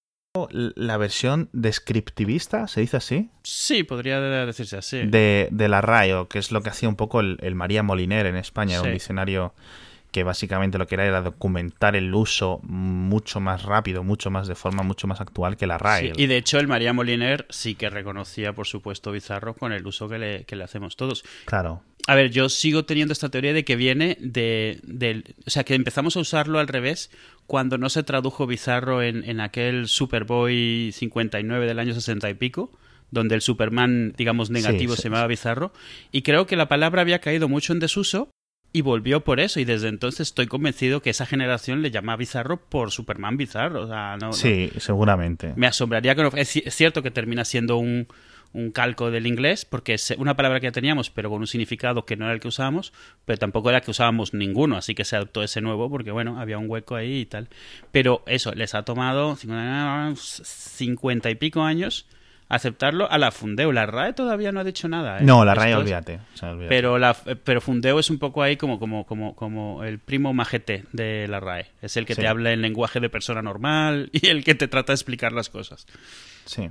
la 0.51 0.97
versión 0.99 1.49
descriptivista, 1.53 2.69
¿se 2.69 2.81
dice 2.81 2.99
así? 2.99 3.31
Sí, 3.43 3.85
podría 3.85 4.21
decirse 4.21 4.77
así. 4.77 5.07
De, 5.07 5.49
de 5.51 5.69
la 5.69 5.81
RAIO, 5.81 6.29
que 6.29 6.39
es 6.39 6.53
lo 6.53 6.63
que 6.63 6.69
hacía 6.69 6.89
un 6.89 6.97
poco 6.97 7.21
el, 7.21 7.55
María 7.55 7.83
Moliner 7.83 8.27
en 8.27 8.37
España, 8.37 8.83
un 8.83 8.93
diccionario 8.93 9.55
que 10.17 10.25
básicamente 10.25 10.79
lo 10.79 10.87
que 10.87 10.95
era 10.95 11.05
era 11.05 11.21
documentar 11.21 11.95
el 11.95 12.15
uso 12.15 12.61
mucho 12.63 13.39
más 13.39 13.65
rápido, 13.65 14.03
mucho 14.03 14.31
más 14.31 14.49
de 14.49 14.55
forma 14.55 14.83
mucho 14.83 15.07
más 15.07 15.21
actual 15.21 15.59
que 15.59 15.67
la 15.67 15.77
RAE. 15.77 16.15
y 16.17 16.27
de 16.27 16.39
hecho 16.39 16.59
el 16.59 16.69
María 16.69 16.95
Moliner 16.95 17.45
sí 17.51 17.75
que 17.75 17.91
reconocía, 17.91 18.55
por 18.55 18.67
supuesto, 18.67 19.13
Bizarro 19.13 19.53
con 19.53 19.73
el 19.75 19.87
uso 19.87 20.09
que 20.09 20.17
le, 20.17 20.45
que 20.45 20.57
le 20.57 20.65
hacemos 20.65 20.97
todos. 20.97 21.23
Claro. 21.45 21.83
A 22.07 22.15
ver, 22.15 22.31
yo 22.31 22.49
sigo 22.49 22.87
teniendo 22.87 23.13
esta 23.13 23.29
teoría 23.29 23.53
de 23.53 23.67
que 23.67 23.77
viene 23.77 24.17
de, 24.19 24.81
del... 24.85 25.35
O 25.47 25.51
sea, 25.51 25.65
que 25.65 25.75
empezamos 25.75 26.17
a 26.17 26.21
usarlo 26.21 26.61
al 26.61 26.69
revés 26.69 27.11
cuando 27.47 27.77
no 27.77 27.91
se 27.91 28.03
tradujo 28.03 28.47
Bizarro 28.47 29.03
en, 29.03 29.23
en 29.23 29.41
aquel 29.41 29.87
Superboy 29.87 30.93
59 30.95 31.67
del 31.67 31.79
año 31.79 31.93
60 31.93 32.31
y 32.31 32.35
pico 32.35 32.71
donde 33.11 33.35
el 33.35 33.43
Superman, 33.43 34.15
digamos, 34.17 34.51
negativo 34.51 34.97
se 34.97 35.05
llamaba 35.05 35.27
Bizarro. 35.27 35.73
Y 36.11 36.23
creo 36.23 36.47
que 36.47 36.57
la 36.57 36.69
palabra 36.69 37.03
había 37.03 37.21
caído 37.21 37.49
mucho 37.49 37.73
en 37.73 37.81
desuso 37.81 38.31
y 38.77 38.83
volvió 38.83 39.25
por 39.25 39.41
eso 39.41 39.59
y 39.59 39.65
desde 39.65 39.89
entonces 39.89 40.29
estoy 40.29 40.49
convencido 40.49 41.01
que 41.01 41.09
esa 41.09 41.25
generación 41.25 41.81
le 41.81 41.91
llama 41.91 42.15
Bizarro 42.15 42.59
por 42.59 42.91
Superman 42.91 43.39
Bizarro. 43.39 43.85
O 43.85 43.87
sea, 43.87 44.19
no, 44.21 44.35
sí, 44.35 44.71
seguramente. 44.77 45.55
Me 45.57 45.67
asombraría 45.67 46.15
que 46.15 46.23
no... 46.23 46.29
Es, 46.35 46.51
cierto 46.51 47.03
que 47.03 47.11
termina 47.11 47.47
siendo 47.47 47.79
un, 47.79 48.07
un 48.53 48.73
calco 48.73 49.11
del 49.11 49.27
inglés, 49.27 49.65
porque 49.65 49.95
es 49.95 50.15
una 50.19 50.37
palabra 50.37 50.61
que 50.61 50.67
ya 50.67 50.73
teníamos, 50.73 51.09
pero 51.09 51.31
con 51.31 51.41
un 51.41 51.47
significado 51.47 52.05
que 52.05 52.17
no 52.17 52.27
era 52.27 52.35
el 52.35 52.41
que 52.41 52.49
usábamos, 52.49 52.93
pero 53.25 53.39
tampoco 53.39 53.71
era 53.71 53.81
que 53.81 53.93
usábamos 53.93 54.35
ninguno, 54.35 54.77
así 54.77 54.95
que 54.95 55.07
se 55.07 55.17
adoptó 55.17 55.43
ese 55.43 55.63
nuevo, 55.63 55.89
porque 55.89 56.11
bueno, 56.11 56.39
había 56.39 56.59
un 56.59 56.69
hueco 56.69 56.97
ahí 56.97 57.21
y 57.21 57.27
tal. 57.27 57.49
Pero 57.93 58.25
eso, 58.27 58.53
les 58.53 58.75
ha 58.75 58.83
tomado 58.83 59.39
cincuenta 60.37 61.31
y 61.31 61.35
pico 61.37 61.63
años 61.63 62.07
aceptarlo 62.49 63.11
a 63.11 63.19
la 63.19 63.31
Fundeo. 63.31 63.73
La 63.73 63.87
RAE 63.87 64.13
todavía 64.13 64.53
no 64.53 64.61
ha 64.61 64.65
dicho 64.65 64.89
nada. 64.89 65.19
¿eh? 65.19 65.23
No, 65.23 65.45
la 65.45 65.55
RAE, 65.55 65.75
olvídate, 65.75 66.21
Pero, 66.69 66.99
la, 66.99 67.15
pero 67.15 67.61
Fundeo 67.61 67.99
es 67.99 68.11
un 68.11 68.19
poco 68.19 68.43
ahí 68.43 68.57
como, 68.57 68.79
como, 68.79 69.07
como, 69.07 69.35
como 69.35 69.85
el 69.85 69.99
primo 69.99 70.33
majete 70.33 70.85
de 70.93 71.29
la 71.29 71.41
RAE. 71.41 71.67
Es 71.83 71.97
el 71.97 72.07
que 72.07 72.15
te 72.15 72.27
habla 72.27 72.53
en 72.53 72.63
lenguaje 72.63 73.01
de 73.01 73.11
persona 73.11 73.43
normal 73.43 74.11
y 74.13 74.29
el 74.29 74.45
que 74.45 74.55
te 74.55 74.69
trata 74.69 74.93
de 74.93 74.95
explicar 74.95 75.33
las 75.33 75.51
cosas. 75.51 75.87
Sí. 76.45 76.71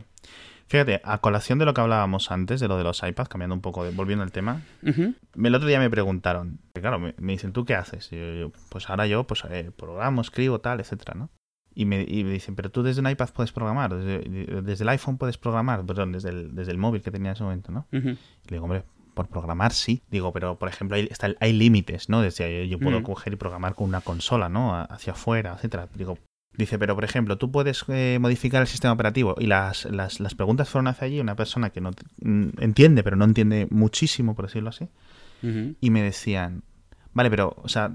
Fíjate, 0.67 0.99
a 1.03 1.19
colación 1.19 1.59
de 1.59 1.65
lo 1.65 1.75
que 1.75 1.81
hablábamos 1.81 2.31
antes, 2.31 2.59
de 2.59 2.67
lo 2.67 2.75
de 2.77 2.83
los 2.83 3.03
iPads, 3.03 3.29
cambiando 3.29 3.53
un 3.53 3.61
poco, 3.61 3.85
volviendo 3.91 4.23
al 4.23 4.31
tema, 4.31 4.61
el 4.83 5.55
otro 5.55 5.67
día 5.67 5.79
me 5.79 5.91
preguntaron, 5.91 6.59
claro, 6.73 6.97
me, 6.97 7.13
dicen, 7.19 7.53
¿tú 7.53 7.65
qué 7.65 7.75
haces? 7.75 8.09
pues 8.69 8.89
ahora 8.89 9.05
yo, 9.05 9.25
pues 9.25 9.43
eh, 9.51 9.69
programo, 9.75 10.21
escribo, 10.21 10.59
tal, 10.61 10.79
etcétera, 10.79 11.13
¿no? 11.13 11.29
Y 11.75 11.85
me, 11.85 12.05
dicen, 12.05 12.55
pero 12.55 12.71
tú 12.71 12.83
desde 12.83 13.01
un 13.01 13.09
iPad 13.09 13.29
puedes 13.33 13.51
programar, 13.51 13.93
desde, 13.93 14.83
el 14.83 14.89
iPhone 14.89 15.17
puedes 15.17 15.37
programar, 15.37 15.85
perdón, 15.85 16.13
desde 16.13 16.29
el, 16.29 16.55
desde 16.55 16.71
el 16.71 16.77
móvil 16.77 17.01
que 17.01 17.11
tenía 17.11 17.31
en 17.31 17.35
ese 17.35 17.43
momento, 17.43 17.71
¿no? 17.71 17.85
Y 17.91 17.99
le 17.99 18.17
digo, 18.47 18.63
hombre, 18.63 18.83
por 19.15 19.27
programar 19.27 19.73
sí. 19.73 20.03
Digo, 20.11 20.31
pero 20.31 20.59
por 20.59 20.69
ejemplo, 20.69 20.95
hay, 20.95 21.07
está, 21.09 21.33
hay 21.39 21.53
límites, 21.53 22.09
¿no? 22.09 22.21
Desde 22.21 22.67
yo 22.67 22.77
puedo 22.77 23.01
coger 23.01 23.33
y 23.33 23.35
programar 23.35 23.73
con 23.73 23.87
una 23.87 24.01
consola, 24.01 24.47
¿no? 24.49 24.75
Hacia 24.75 25.13
afuera, 25.13 25.53
etcétera. 25.55 25.89
Digo, 25.95 26.19
dice, 26.55 26.77
pero 26.77 26.93
por 26.93 27.03
ejemplo, 27.03 27.37
tú 27.37 27.51
puedes 27.51 27.83
eh, 27.87 28.19
modificar 28.21 28.61
el 28.61 28.67
sistema 28.67 28.93
operativo. 28.93 29.35
Y 29.39 29.47
las, 29.47 29.85
las, 29.85 30.19
las, 30.19 30.35
preguntas 30.35 30.69
fueron 30.69 30.87
hacia 30.87 31.07
allí 31.07 31.19
una 31.19 31.35
persona 31.35 31.71
que 31.71 31.81
no 31.81 31.91
mm, 32.21 32.49
entiende, 32.59 33.03
pero 33.03 33.15
no 33.15 33.25
entiende 33.25 33.67
muchísimo, 33.71 34.35
por 34.35 34.45
decirlo 34.45 34.69
así. 34.69 34.87
Y 35.79 35.91
me 35.91 36.01
decían, 36.01 36.63
Vale, 37.15 37.29
pero, 37.29 37.55
o 37.63 37.69
sea, 37.69 37.93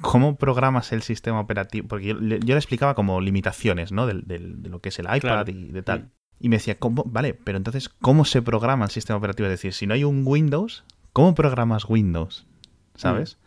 ¿cómo 0.00 0.36
programas 0.36 0.92
el 0.92 1.02
sistema 1.02 1.40
operativo? 1.40 1.88
Porque 1.88 2.06
yo, 2.06 2.14
le 2.14 2.36
explicaba 2.54 2.94
como 2.94 3.20
limitaciones, 3.20 3.90
¿no? 3.90 4.06
De, 4.06 4.38
lo 4.38 4.80
que 4.80 4.90
es 4.90 4.98
el 5.00 5.08
iPad 5.14 5.48
y 5.48 5.72
de 5.72 5.82
tal. 5.82 6.10
Y 6.38 6.48
me 6.48 6.56
decía, 6.56 6.78
¿cómo? 6.78 7.02
Vale, 7.04 7.34
pero 7.34 7.58
entonces, 7.58 7.88
¿cómo 7.88 8.24
se 8.24 8.42
programa 8.42 8.84
el 8.84 8.92
sistema 8.92 9.18
operativo? 9.18 9.48
Es 9.48 9.52
decir, 9.52 9.74
si 9.74 9.88
no 9.88 9.94
hay 9.94 10.04
un 10.04 10.22
Windows, 10.24 10.84
¿cómo 11.12 11.34
programas 11.34 11.84
Windows? 11.88 12.46
¿Sabes? 12.94 13.38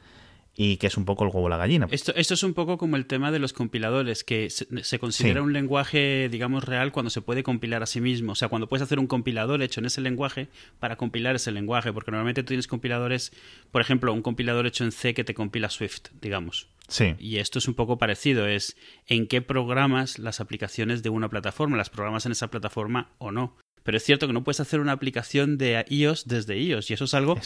Y 0.55 0.77
que 0.77 0.87
es 0.87 0.97
un 0.97 1.05
poco 1.05 1.23
el 1.23 1.31
huevo 1.33 1.49
la 1.49 1.57
gallina. 1.57 1.87
Esto, 1.89 2.13
esto 2.15 2.35
es 2.35 2.43
un 2.43 2.53
poco 2.53 2.77
como 2.77 2.95
el 2.95 3.07
tema 3.07 3.31
de 3.31 3.39
los 3.39 3.53
compiladores, 3.53 4.23
que 4.23 4.49
se, 4.49 4.99
considera 4.99 5.41
un 5.41 5.51
lenguaje, 5.51 6.29
digamos, 6.29 6.63
real 6.63 6.91
cuando 6.91 7.09
se 7.09 7.21
puede 7.21 7.41
compilar 7.41 7.81
a 7.81 7.85
sí 7.87 8.01
mismo. 8.01 8.33
O 8.33 8.35
sea, 8.35 8.49
cuando 8.49 8.67
puedes 8.67 8.83
hacer 8.83 8.99
un 8.99 9.07
compilador 9.07 9.61
hecho 9.63 9.79
en 9.79 9.87
ese 9.87 10.01
lenguaje 10.01 10.49
para 10.79 10.95
compilar 10.95 11.35
ese 11.35 11.51
lenguaje, 11.51 11.91
porque 11.91 12.11
normalmente 12.11 12.43
tú 12.43 12.47
tienes 12.49 12.67
compiladores, 12.67 13.31
por 13.71 13.81
ejemplo, 13.81 14.13
un 14.13 14.21
compilador 14.21 14.67
hecho 14.67 14.83
en 14.83 14.91
C 14.91 15.13
que 15.13 15.23
te 15.23 15.33
compila 15.33 15.69
Swift, 15.69 16.09
digamos. 16.21 16.67
Sí. 16.87 17.15
Y 17.17 17.37
esto 17.37 17.57
es 17.57 17.67
un 17.67 17.73
poco 17.73 17.97
parecido, 17.97 18.45
es 18.47 18.77
en 19.07 19.27
qué 19.27 19.41
programas 19.41 20.19
las 20.19 20.39
aplicaciones 20.39 21.01
de 21.01 21.09
una 21.09 21.29
plataforma, 21.29 21.77
las 21.77 21.89
programas 21.89 22.25
en 22.27 22.33
esa 22.33 22.49
plataforma 22.49 23.11
o 23.17 23.31
no. 23.31 23.55
Pero 23.83 23.97
es 23.97 24.03
cierto 24.03 24.27
que 24.27 24.33
no 24.33 24.43
puedes 24.43 24.59
hacer 24.59 24.79
una 24.79 24.93
aplicación 24.93 25.57
de 25.57 25.85
iOS 25.89 26.25
desde 26.25 26.57
iOS. 26.57 26.89
Y 26.89 26.93
eso 26.93 27.05
es 27.05 27.13
algo 27.13 27.37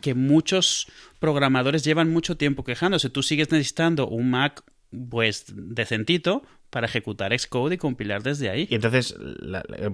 que 0.00 0.14
muchos 0.14 0.88
programadores 1.20 1.84
llevan 1.84 2.10
mucho 2.10 2.36
tiempo 2.36 2.64
quejándose. 2.64 3.08
Tú 3.08 3.22
sigues 3.22 3.50
necesitando 3.50 4.08
un 4.08 4.30
Mac 4.30 4.64
pues 5.08 5.46
decentito 5.54 6.42
para 6.70 6.86
ejecutar 6.86 7.38
Xcode 7.38 7.74
y 7.74 7.78
compilar 7.78 8.22
desde 8.22 8.50
ahí. 8.50 8.66
Y 8.70 8.74
entonces, 8.74 9.16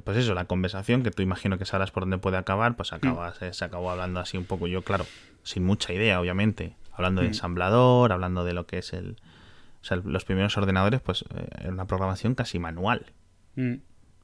pues 0.04 0.16
eso, 0.16 0.34
la 0.34 0.46
conversación, 0.46 1.02
que 1.02 1.10
tú 1.10 1.22
imagino 1.22 1.58
que 1.58 1.64
sabrás 1.64 1.90
por 1.90 2.02
dónde 2.02 2.18
puede 2.18 2.38
acabar, 2.38 2.76
pues 2.76 2.92
acabas, 2.92 3.40
mm. 3.40 3.52
se 3.52 3.64
acabó 3.64 3.90
hablando 3.90 4.20
así 4.20 4.36
un 4.36 4.44
poco, 4.44 4.66
yo 4.66 4.82
claro, 4.82 5.06
sin 5.42 5.64
mucha 5.64 5.92
idea, 5.92 6.20
obviamente, 6.20 6.76
hablando 6.92 7.20
de 7.20 7.28
mm. 7.28 7.30
ensamblador, 7.30 8.12
hablando 8.12 8.44
de 8.44 8.52
lo 8.54 8.66
que 8.66 8.78
es 8.78 8.92
el... 8.92 9.16
O 9.80 9.84
sea, 9.84 9.96
los 9.96 10.24
primeros 10.24 10.56
ordenadores, 10.56 11.00
pues, 11.00 11.24
eh, 11.34 11.68
una 11.68 11.86
programación 11.86 12.34
casi 12.34 12.60
manual. 12.60 13.06
Mm. 13.56 13.74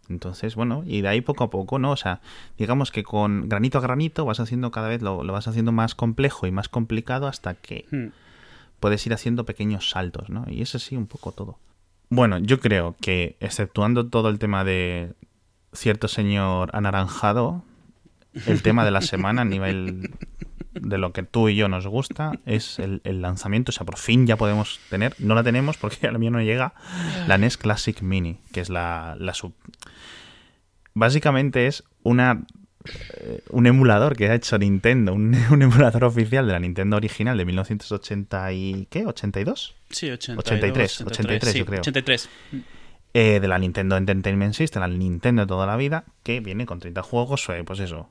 Entonces, 0.08 0.54
bueno, 0.54 0.82
y 0.86 1.00
de 1.02 1.08
ahí 1.08 1.20
poco 1.20 1.44
a 1.44 1.50
poco, 1.50 1.78
¿no? 1.78 1.90
O 1.90 1.96
sea, 1.96 2.20
digamos 2.56 2.90
que 2.90 3.02
con 3.02 3.48
granito 3.48 3.78
a 3.78 3.80
granito 3.80 4.24
vas 4.24 4.40
haciendo 4.40 4.70
cada 4.70 4.88
vez, 4.88 5.02
lo, 5.02 5.24
vas 5.24 5.48
haciendo 5.48 5.72
más 5.72 5.94
complejo 5.94 6.46
y 6.46 6.50
más 6.50 6.68
complicado 6.68 7.26
hasta 7.26 7.54
que 7.54 7.86
hmm. 7.90 8.06
puedes 8.80 9.06
ir 9.06 9.12
haciendo 9.12 9.44
pequeños 9.44 9.90
saltos, 9.90 10.30
¿no? 10.30 10.44
Y 10.48 10.62
eso 10.62 10.78
sí, 10.78 10.96
un 10.96 11.06
poco 11.06 11.32
todo. 11.32 11.58
Bueno, 12.10 12.38
yo 12.38 12.58
creo 12.60 12.96
que, 13.00 13.36
exceptuando 13.40 14.06
todo 14.06 14.30
el 14.30 14.38
tema 14.38 14.64
de 14.64 15.12
cierto 15.72 16.08
señor 16.08 16.70
anaranjado, 16.72 17.62
el 18.46 18.62
tema 18.62 18.84
de 18.84 18.90
la 18.90 19.02
semana 19.02 19.42
a 19.42 19.44
nivel 19.44 20.10
de 20.80 20.98
lo 20.98 21.12
que 21.12 21.22
tú 21.22 21.48
y 21.48 21.56
yo 21.56 21.68
nos 21.68 21.86
gusta 21.86 22.32
es 22.46 22.78
el, 22.78 23.00
lanzamiento. 23.04 23.70
O 23.70 23.72
sea, 23.72 23.86
por 23.86 23.98
fin 23.98 24.26
ya 24.26 24.36
podemos 24.36 24.80
tener, 24.90 25.14
no 25.18 25.34
la 25.34 25.42
tenemos 25.42 25.76
porque 25.76 26.06
a 26.06 26.12
la 26.12 26.18
mía 26.18 26.30
no 26.30 26.40
llega, 26.40 26.74
la 27.26 27.38
NES 27.38 27.56
Classic 27.56 28.00
Mini, 28.02 28.38
que 28.52 28.60
es 28.60 28.68
la, 28.68 29.16
la 29.18 29.34
sub. 29.34 29.54
Básicamente 30.94 31.66
es 31.66 31.84
una 32.02 32.44
eh, 32.84 33.42
un 33.50 33.66
emulador 33.66 34.16
que 34.16 34.28
ha 34.28 34.34
hecho 34.34 34.58
Nintendo, 34.58 35.12
un, 35.12 35.34
emulador 35.62 36.04
oficial 36.04 36.46
de 36.46 36.52
la 36.52 36.60
Nintendo 36.60 36.96
original 36.96 37.36
de 37.36 37.44
1980 37.44 38.52
y 38.52 38.86
¿qué? 38.90 39.04
¿82? 39.04 39.74
Sí, 39.90 40.10
83, 40.10 41.02
83, 41.02 41.54
yo 41.54 41.66
creo. 41.66 41.80
83. 41.80 42.28
Eh, 43.14 43.40
de 43.40 43.48
la 43.48 43.58
Nintendo 43.58 43.96
Entertainment 43.96 44.54
System, 44.54 44.80
la 44.80 44.88
Nintendo 44.88 45.42
de 45.42 45.48
toda 45.48 45.66
la 45.66 45.76
vida, 45.76 46.04
que 46.22 46.40
viene 46.40 46.66
con 46.66 46.78
30 46.78 47.02
juegos, 47.02 47.48
eh, 47.48 47.64
pues 47.64 47.80
eso, 47.80 48.10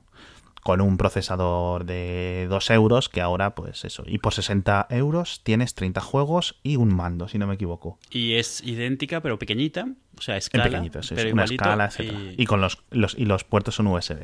con 0.68 0.82
un 0.82 0.98
procesador 0.98 1.86
de 1.86 2.46
2 2.50 2.70
euros, 2.72 3.08
que 3.08 3.22
ahora, 3.22 3.54
pues 3.54 3.86
eso, 3.86 4.04
y 4.06 4.18
por 4.18 4.34
60 4.34 4.88
euros 4.90 5.40
tienes 5.42 5.74
30 5.74 6.02
juegos 6.02 6.60
y 6.62 6.76
un 6.76 6.94
mando, 6.94 7.26
si 7.26 7.38
no 7.38 7.46
me 7.46 7.54
equivoco. 7.54 7.98
Y 8.10 8.34
es 8.34 8.62
idéntica, 8.62 9.22
pero 9.22 9.38
pequeñita, 9.38 9.88
o 10.18 10.20
sea, 10.20 10.36
escala. 10.36 10.64
pero 10.92 11.32
una 11.32 11.44
escala, 11.44 11.86
etc. 11.86 12.12
Y... 12.36 12.44
con 12.44 12.60
los, 12.60 12.82
los, 12.90 13.18
y 13.18 13.24
los 13.24 13.44
puertos 13.44 13.76
son 13.76 13.86
USB. 13.86 14.18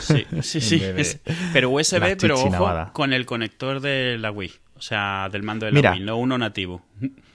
Sí, 0.00 0.26
sí, 0.40 0.62
sí. 0.62 0.82
pero 1.52 1.68
USB, 1.68 2.16
pero 2.18 2.36
ojo, 2.36 2.90
con 2.94 3.12
el 3.12 3.26
conector 3.26 3.80
de 3.80 4.16
la 4.16 4.30
Wii, 4.30 4.50
o 4.76 4.80
sea, 4.80 5.28
del 5.30 5.42
mando 5.42 5.66
de 5.66 5.72
la 5.72 5.92
Wii, 5.92 6.00
no 6.00 6.16
uno 6.16 6.38
nativo. 6.38 6.80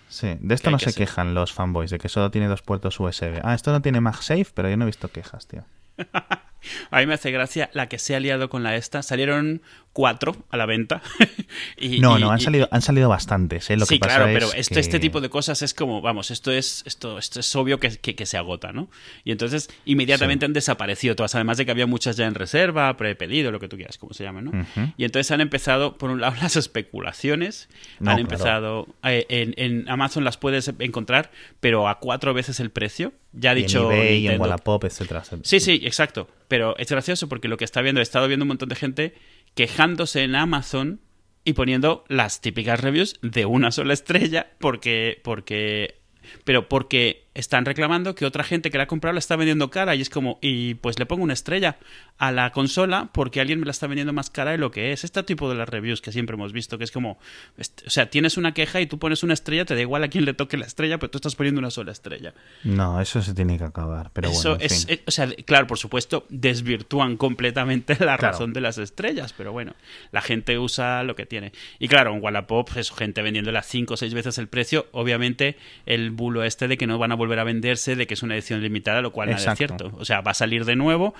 Sí, 0.10 0.30
de 0.40 0.56
esto 0.56 0.72
no 0.72 0.80
se 0.80 0.96
quejan 0.96 1.36
los 1.36 1.54
fanboys, 1.54 1.92
de 1.92 2.00
que 2.00 2.10
solo 2.10 2.32
tiene 2.32 2.48
dos 2.48 2.64
puertos 2.64 3.00
USB. 3.00 3.40
Ah, 3.44 3.54
esto 3.54 3.72
no 3.72 3.84
tiene 3.84 4.02
MagSafe, 4.02 4.48
pero 4.56 4.68
yo 4.68 4.78
no 4.78 4.86
he 4.86 4.88
visto 4.88 5.10
quejas, 5.10 5.46
tío. 5.46 5.64
A 6.92 7.00
mí 7.00 7.06
me 7.06 7.14
hace 7.14 7.32
gracia 7.32 7.70
la 7.74 7.88
que 7.88 8.00
se 8.00 8.16
ha 8.16 8.20
liado 8.20 8.50
con 8.50 8.64
la 8.64 8.76
esta. 8.76 9.04
Salieron 9.04 9.62
cuatro 9.98 10.36
a 10.52 10.58
la 10.58 10.68
venta. 10.68 11.02
y, 11.76 12.00
no, 12.00 12.20
no, 12.20 12.30
han, 12.30 12.40
salido, 12.40 12.68
han 12.70 12.84
salido 12.84 13.10
bastantes. 13.10 13.68
¿eh? 13.72 13.78
Lo 13.78 13.88
sí, 13.88 13.96
que 13.96 14.02
claro, 14.02 14.26
pero 14.26 14.54
este 14.54 15.00
tipo 15.00 15.22
de 15.22 15.30
cosas 15.32 15.64
es 15.64 15.74
como, 15.74 16.02
vamos, 16.02 16.30
esto 16.30 16.52
es, 16.52 16.84
esto, 16.86 17.18
esto 17.18 17.40
es 17.40 17.56
obvio 17.56 17.80
que, 17.80 17.90
que, 17.98 18.26
se 18.28 18.38
agota, 18.38 18.72
¿no? 18.72 18.90
Y 19.24 19.32
entonces 19.32 19.72
inmediatamente 19.86 20.46
han 20.46 20.54
desaparecido 20.54 21.16
todas, 21.16 21.34
además 21.34 21.58
de 21.58 21.66
que 21.66 21.72
había 21.72 21.88
muchas 21.88 22.16
ya 22.16 22.28
en 22.28 22.36
reserva, 22.36 22.96
prepedido, 22.96 23.52
lo 23.52 23.60
que 23.60 23.68
tú 23.68 23.76
quieras, 23.76 23.98
como 23.98 24.14
se 24.14 24.24
llame, 24.24 24.44
¿no? 24.44 24.52
Y 24.98 25.04
entonces 25.04 25.32
han 25.32 25.42
empezado, 25.42 25.98
por 25.98 26.12
un 26.12 26.22
lado, 26.22 26.36
las 26.44 26.56
especulaciones. 26.58 27.68
han 28.06 28.20
empezado, 28.20 28.88
eh, 29.02 29.26
en, 29.30 29.56
en, 29.58 29.90
Amazon 29.90 30.24
las 30.24 30.38
puedes 30.38 30.72
encontrar, 30.78 31.32
pero 31.60 31.90
a 31.90 31.98
cuatro 31.98 32.36
veces 32.36 32.60
el 32.60 32.70
precio. 32.70 33.14
Ya 33.34 33.52
ha 33.52 33.56
dicho. 33.56 33.92
En 33.92 33.98
eBay, 33.98 34.28
en 34.28 34.42
Wallapop, 34.42 34.84
etcétera, 34.86 35.24
Sí, 35.44 35.60
sí, 35.60 35.82
exacto. 35.84 36.28
Pero 36.48 36.78
es 36.78 36.90
gracioso 36.90 37.28
porque 37.30 37.48
lo 37.48 37.58
que 37.58 37.66
está 37.66 37.82
viendo, 37.82 38.00
he 38.00 38.04
estado 38.04 38.28
viendo 38.28 38.44
un 38.44 38.50
montón 38.50 38.70
de 38.70 38.76
gente 38.76 39.14
quejándose 39.54 40.24
en 40.24 40.36
Amazon 40.36 41.02
y 41.44 41.54
poniendo 41.54 42.04
las 42.10 42.42
típicas 42.42 42.80
reviews 42.82 43.20
de 43.22 43.46
una 43.46 43.72
sola 43.72 43.94
estrella 43.94 44.52
porque 44.60 45.22
porque 45.24 46.02
pero 46.44 46.68
porque 46.68 47.27
están 47.38 47.66
reclamando 47.66 48.16
que 48.16 48.26
otra 48.26 48.44
gente 48.44 48.72
que 48.72 48.78
la 48.78 48.86
ha 48.86 48.88
comprado 48.88 49.14
la 49.14 49.20
está 49.20 49.36
vendiendo 49.36 49.70
cara 49.70 49.96
y 49.96 50.02
es 50.02 50.10
como, 50.10 50.40
y 50.42 50.74
pues 50.76 50.98
le 50.98 51.06
pongo 51.06 51.24
una 51.24 51.34
estrella 51.34 51.78
a 52.18 52.32
la 52.32 52.52
consola 52.52 53.10
porque 53.14 53.40
alguien 53.40 53.60
me 53.60 53.66
la 53.66 53.72
está 53.72 53.86
vendiendo 53.86 54.12
más 54.12 54.32
cara 54.32 54.52
de 54.52 54.58
lo 54.58 54.72
que 54.72 54.92
es. 54.92 55.04
Este 55.04 55.22
tipo 55.22 55.48
de 55.48 55.56
las 55.56 55.70
reviews 55.70 56.02
que 56.02 56.12
siempre 56.12 56.34
hemos 56.34 56.52
visto, 56.52 56.80
que 56.80 56.84
es 56.84 56.92
como, 56.92 57.12
o 57.12 57.90
sea, 57.90 58.10
tienes 58.10 58.38
una 58.38 58.54
queja 58.54 58.82
y 58.82 58.88
tú 58.88 58.98
pones 58.98 59.22
una 59.22 59.36
estrella, 59.36 59.66
te 59.66 59.76
da 59.76 59.82
igual 59.82 60.04
a 60.04 60.08
quién 60.08 60.26
le 60.26 60.34
toque 60.34 60.58
la 60.58 60.66
estrella, 60.66 60.98
pero 60.98 61.12
tú 61.12 61.20
estás 61.20 61.36
poniendo 61.36 61.60
una 61.60 61.70
sola 61.70 61.92
estrella. 61.92 62.34
No, 62.64 63.00
eso 63.00 63.22
se 63.22 63.36
tiene 63.36 63.58
que 63.60 63.66
acabar, 63.66 64.10
pero 64.14 64.30
eso 64.30 64.58
es, 64.60 64.88
o 65.06 65.12
sea, 65.12 65.28
claro, 65.46 65.68
por 65.68 65.78
supuesto, 65.78 66.26
desvirtúan 66.30 67.18
completamente 67.18 67.98
la 68.04 68.18
razón 68.18 68.52
de 68.52 68.62
las 68.62 68.80
estrellas, 68.80 69.34
pero 69.38 69.52
bueno, 69.52 69.76
la 70.12 70.22
gente 70.22 70.58
usa 70.58 71.04
lo 71.04 71.16
que 71.16 71.28
tiene. 71.28 71.52
Y 71.78 71.88
claro, 71.88 72.16
en 72.16 72.24
Wallapop, 72.24 72.76
es 72.78 72.90
gente 72.92 73.22
vendiéndola 73.22 73.62
cinco 73.62 73.94
o 73.94 73.98
seis 73.98 74.16
veces 74.16 74.40
el 74.40 74.48
precio, 74.48 74.88
obviamente 74.92 75.56
el 75.86 76.10
bulo 76.10 76.44
este 76.44 76.68
de 76.68 76.78
que 76.78 76.88
no 76.88 76.98
van 76.98 77.12
a 77.12 77.16
volver 77.16 77.27
volver 77.28 77.40
a 77.40 77.44
venderse 77.44 77.96
de 77.96 78.08
que 78.08 78.14
es 78.14 78.24
una 78.24 78.36
edición 78.36 78.62
limitada, 78.62 79.02
lo 79.02 79.12
cual 79.12 79.30
no 79.30 79.36
es 79.36 79.48
cierto. 79.56 79.92
O 79.98 80.06
sea, 80.06 80.22
va 80.22 80.32
a 80.32 80.34
salir 80.34 80.66
de 80.66 80.76
nuevo. 80.76 81.14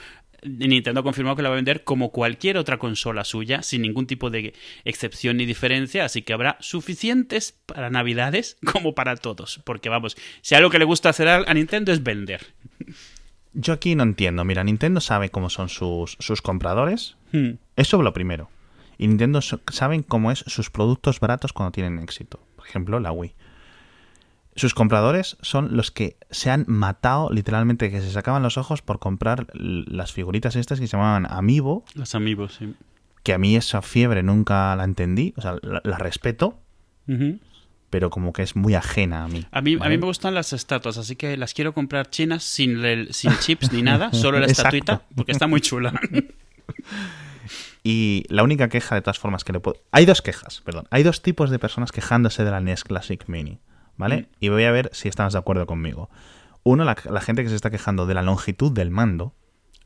Nintendo 0.44 1.02
ha 1.02 1.04
confirmado 1.04 1.36
que 1.36 1.42
la 1.42 1.50
va 1.50 1.56
a 1.56 1.58
vender 1.58 1.84
como 1.84 2.12
cualquier 2.12 2.58
otra 2.58 2.78
consola 2.78 3.24
suya, 3.24 3.64
sin 3.64 3.82
ningún 3.82 4.08
tipo 4.08 4.30
de 4.30 4.54
excepción 4.86 5.38
ni 5.38 5.46
diferencia, 5.46 6.06
así 6.06 6.22
que 6.22 6.34
habrá 6.34 6.58
suficientes 6.60 7.58
para 7.66 7.90
Navidades 7.90 8.58
como 8.72 8.94
para 8.96 9.16
todos. 9.16 9.62
Porque 9.66 9.90
vamos, 9.90 10.16
si 10.42 10.56
algo 10.56 10.70
que 10.70 10.80
le 10.80 10.86
gusta 10.86 11.10
hacer 11.10 11.28
a 11.28 11.54
Nintendo 11.54 11.92
es 11.92 12.04
vender. 12.04 12.46
Yo 13.54 13.74
aquí 13.74 13.96
no 13.96 14.04
entiendo. 14.04 14.46
Mira, 14.46 14.64
Nintendo 14.64 15.02
sabe 15.02 15.30
cómo 15.30 15.50
son 15.50 15.70
sus, 15.70 16.16
sus 16.20 16.42
compradores. 16.42 17.18
Hmm. 17.32 17.54
Eso 17.76 17.98
es 17.98 18.04
lo 18.04 18.14
primero. 18.14 18.50
Y 19.00 19.08
Nintendo 19.08 19.42
saben 19.42 20.04
cómo 20.04 20.32
es 20.32 20.40
sus 20.48 20.70
productos 20.70 21.20
baratos 21.20 21.54
cuando 21.54 21.72
tienen 21.72 22.00
éxito. 22.00 22.40
Por 22.56 22.68
ejemplo, 22.68 23.00
la 23.00 23.12
Wii 23.12 23.34
sus 24.58 24.74
compradores 24.74 25.38
son 25.42 25.78
los 25.78 25.92
que 25.92 26.18
se 26.32 26.50
han 26.50 26.66
matado, 26.68 27.30
literalmente, 27.32 27.92
que 27.92 28.02
se 28.02 28.12
sacaban 28.12 28.44
los 28.44 28.58
ojos 28.58 28.82
por 28.82 29.00
comprar 29.00 29.48
las 29.54 30.12
figuritas 30.12 30.56
estas 30.56 30.80
que 30.80 30.88
se 30.88 30.92
llamaban 30.92 31.28
Amiibo. 31.30 31.86
Las 31.94 32.16
Amiibo, 32.16 32.50
sí. 32.50 32.74
Que 33.24 33.34
a 33.34 33.38
mí 33.38 33.56
esa 33.56 33.82
fiebre 33.82 34.24
nunca 34.24 34.76
la 34.76 34.84
entendí, 34.84 35.34
o 35.38 35.42
sea, 35.42 35.56
la, 35.62 35.98
respeto, 35.98 36.60
pero 37.90 38.10
como 38.10 38.34
que 38.34 38.42
es 38.42 38.56
muy 38.56 38.74
ajena 38.74 39.24
a 39.24 39.28
mí. 39.28 39.46
A 39.52 39.62
mí, 39.62 39.78
a 39.80 39.90
mí 39.90 39.98
me 39.98 40.06
gustan 40.06 40.34
las 40.34 40.54
estatuas, 40.54 40.98
así 40.98 41.16
que 41.16 41.38
las 41.38 41.54
quiero 41.54 41.74
comprar 41.74 42.10
chinas 42.10 42.44
sin, 42.44 42.82
sin 43.12 43.38
chips 43.40 43.72
ni 43.72 43.82
nada, 43.82 44.12
solo 44.14 44.40
la 44.40 44.48
estatuita, 44.48 45.04
porque 45.16 45.32
está 45.32 45.48
muy 45.48 45.62
chula. 45.62 45.94
Y 47.90 48.26
la 48.28 48.44
única 48.44 48.68
queja, 48.68 48.96
de 48.96 49.02
todas 49.02 49.18
formas, 49.18 49.46
que 49.46 49.54
le 49.54 49.62
puedo... 49.62 49.78
Hay 49.94 50.06
dos 50.06 50.22
quejas, 50.22 50.62
perdón. 50.66 50.90
Hay 50.92 51.04
dos 51.04 51.22
tipos 51.22 51.50
de 51.50 51.58
personas 51.58 51.94
quejándose 51.94 52.44
de 52.44 52.52
la 52.52 52.60
NES 52.60 52.84
Classic 52.84 53.24
Mini. 53.30 53.62
¿Vale? 53.98 54.22
Mm. 54.22 54.26
Y 54.40 54.50
voy 54.50 54.64
a 54.64 54.72
ver 54.72 54.90
si 54.94 55.08
estás 55.08 55.34
de 55.34 55.40
acuerdo 55.40 55.66
conmigo. 55.66 56.10
Uno, 56.64 56.84
la, 56.84 57.22
gente 57.22 57.44
que 57.44 57.50
se 57.50 57.56
está 57.56 57.70
quejando 57.70 58.06
de 58.06 58.14
la 58.14 58.22
longitud 58.22 58.72
del 58.72 58.92
mando. 58.92 59.34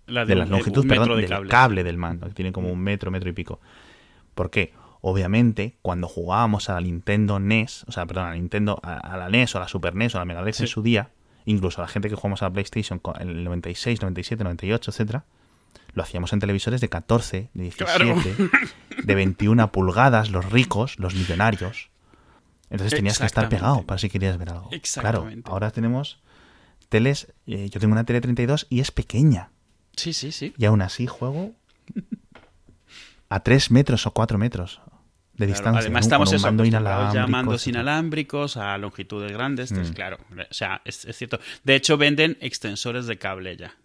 de, 0.07 0.35
la 0.35 0.45
longitud, 0.45 0.87
perdón, 0.87 1.21
del 1.21 1.47
cable. 1.47 1.83
del 1.83 1.97
mando, 1.97 2.27
que 2.27 2.33
tiene 2.33 2.51
como 2.51 2.71
un 2.71 2.79
metro, 2.79 3.11
metro 3.11 3.29
y 3.29 3.33
pico. 3.33 3.59
¿Por 4.33 4.49
qué? 4.49 4.73
Obviamente, 5.01 5.77
cuando 5.81 6.07
jugábamos 6.07 6.69
a 6.69 6.73
la 6.73 6.81
Nintendo 6.81 7.39
NES, 7.39 7.85
o 7.87 7.91
sea, 7.91 8.05
perdón, 8.05 8.25
a 8.25 8.29
la 8.29 8.35
Nintendo, 8.35 8.79
a, 8.83 9.15
la 9.17 9.29
NES 9.29 9.53
o 9.55 9.57
a 9.59 9.61
la 9.61 9.67
Super 9.67 9.95
NES 9.95 10.15
o 10.15 10.17
a 10.17 10.21
la 10.21 10.25
Mega 10.25 10.41
Drive 10.41 10.57
en 10.59 10.67
su 10.67 10.81
día, 10.81 11.11
incluso 11.45 11.81
a 11.81 11.85
la 11.85 11.87
gente 11.87 12.09
que 12.09 12.15
jugamos 12.15 12.41
a 12.41 12.45
la 12.45 12.53
PlayStation 12.53 12.99
en 13.19 13.29
el 13.29 13.43
96, 13.43 14.01
97, 14.01 14.43
98, 14.43 14.91
etcétera, 14.91 15.25
lo 15.93 16.01
hacíamos 16.01 16.33
en 16.33 16.39
televisores 16.39 16.81
de 16.81 16.89
14, 16.89 17.49
de 17.53 17.63
17, 17.63 18.49
de 19.03 19.15
21 19.15 19.71
pulgadas, 19.71 20.31
los 20.31 20.51
ricos, 20.51 20.97
los 20.97 21.13
millonarios. 21.13 21.90
Entonces 22.71 22.95
tenías 22.97 23.19
que 23.19 23.25
estar 23.25 23.49
pegado 23.49 23.83
para 23.83 23.99
si 23.99 24.09
querías 24.09 24.37
ver 24.37 24.49
algo. 24.49 24.69
Claro, 24.93 25.29
ahora 25.43 25.71
tenemos 25.71 26.21
teles. 26.87 27.27
Eh, 27.45 27.69
yo 27.69 27.79
tengo 27.81 27.91
una 27.91 28.05
tele 28.05 28.21
32 28.21 28.67
y 28.69 28.79
es 28.79 28.91
pequeña. 28.91 29.51
Sí, 29.97 30.13
sí, 30.13 30.31
sí. 30.31 30.53
Y 30.57 30.65
aún 30.65 30.81
así 30.81 31.05
juego 31.05 31.51
a 33.29 33.41
3 33.41 33.71
metros 33.71 34.07
o 34.07 34.11
4 34.11 34.37
metros. 34.37 34.79
de 35.33 35.47
distancia. 35.47 35.81
Además, 35.81 36.05
estamos 36.05 36.31
eso, 36.31 36.49
ya 37.13 37.27
mandos 37.27 37.67
inalámbricos 37.67 38.55
a 38.55 38.77
longitudes 38.77 39.33
grandes. 39.33 39.71
Entonces, 39.71 39.91
mm. 39.91 39.95
claro, 39.95 40.17
o 40.31 40.53
sea, 40.53 40.81
es, 40.85 41.05
cierto. 41.11 41.41
De 41.65 41.75
hecho, 41.75 41.97
venden 41.97 42.37
extensores 42.39 43.05
de 43.05 43.17
cable 43.17 43.57
ya. 43.57 43.75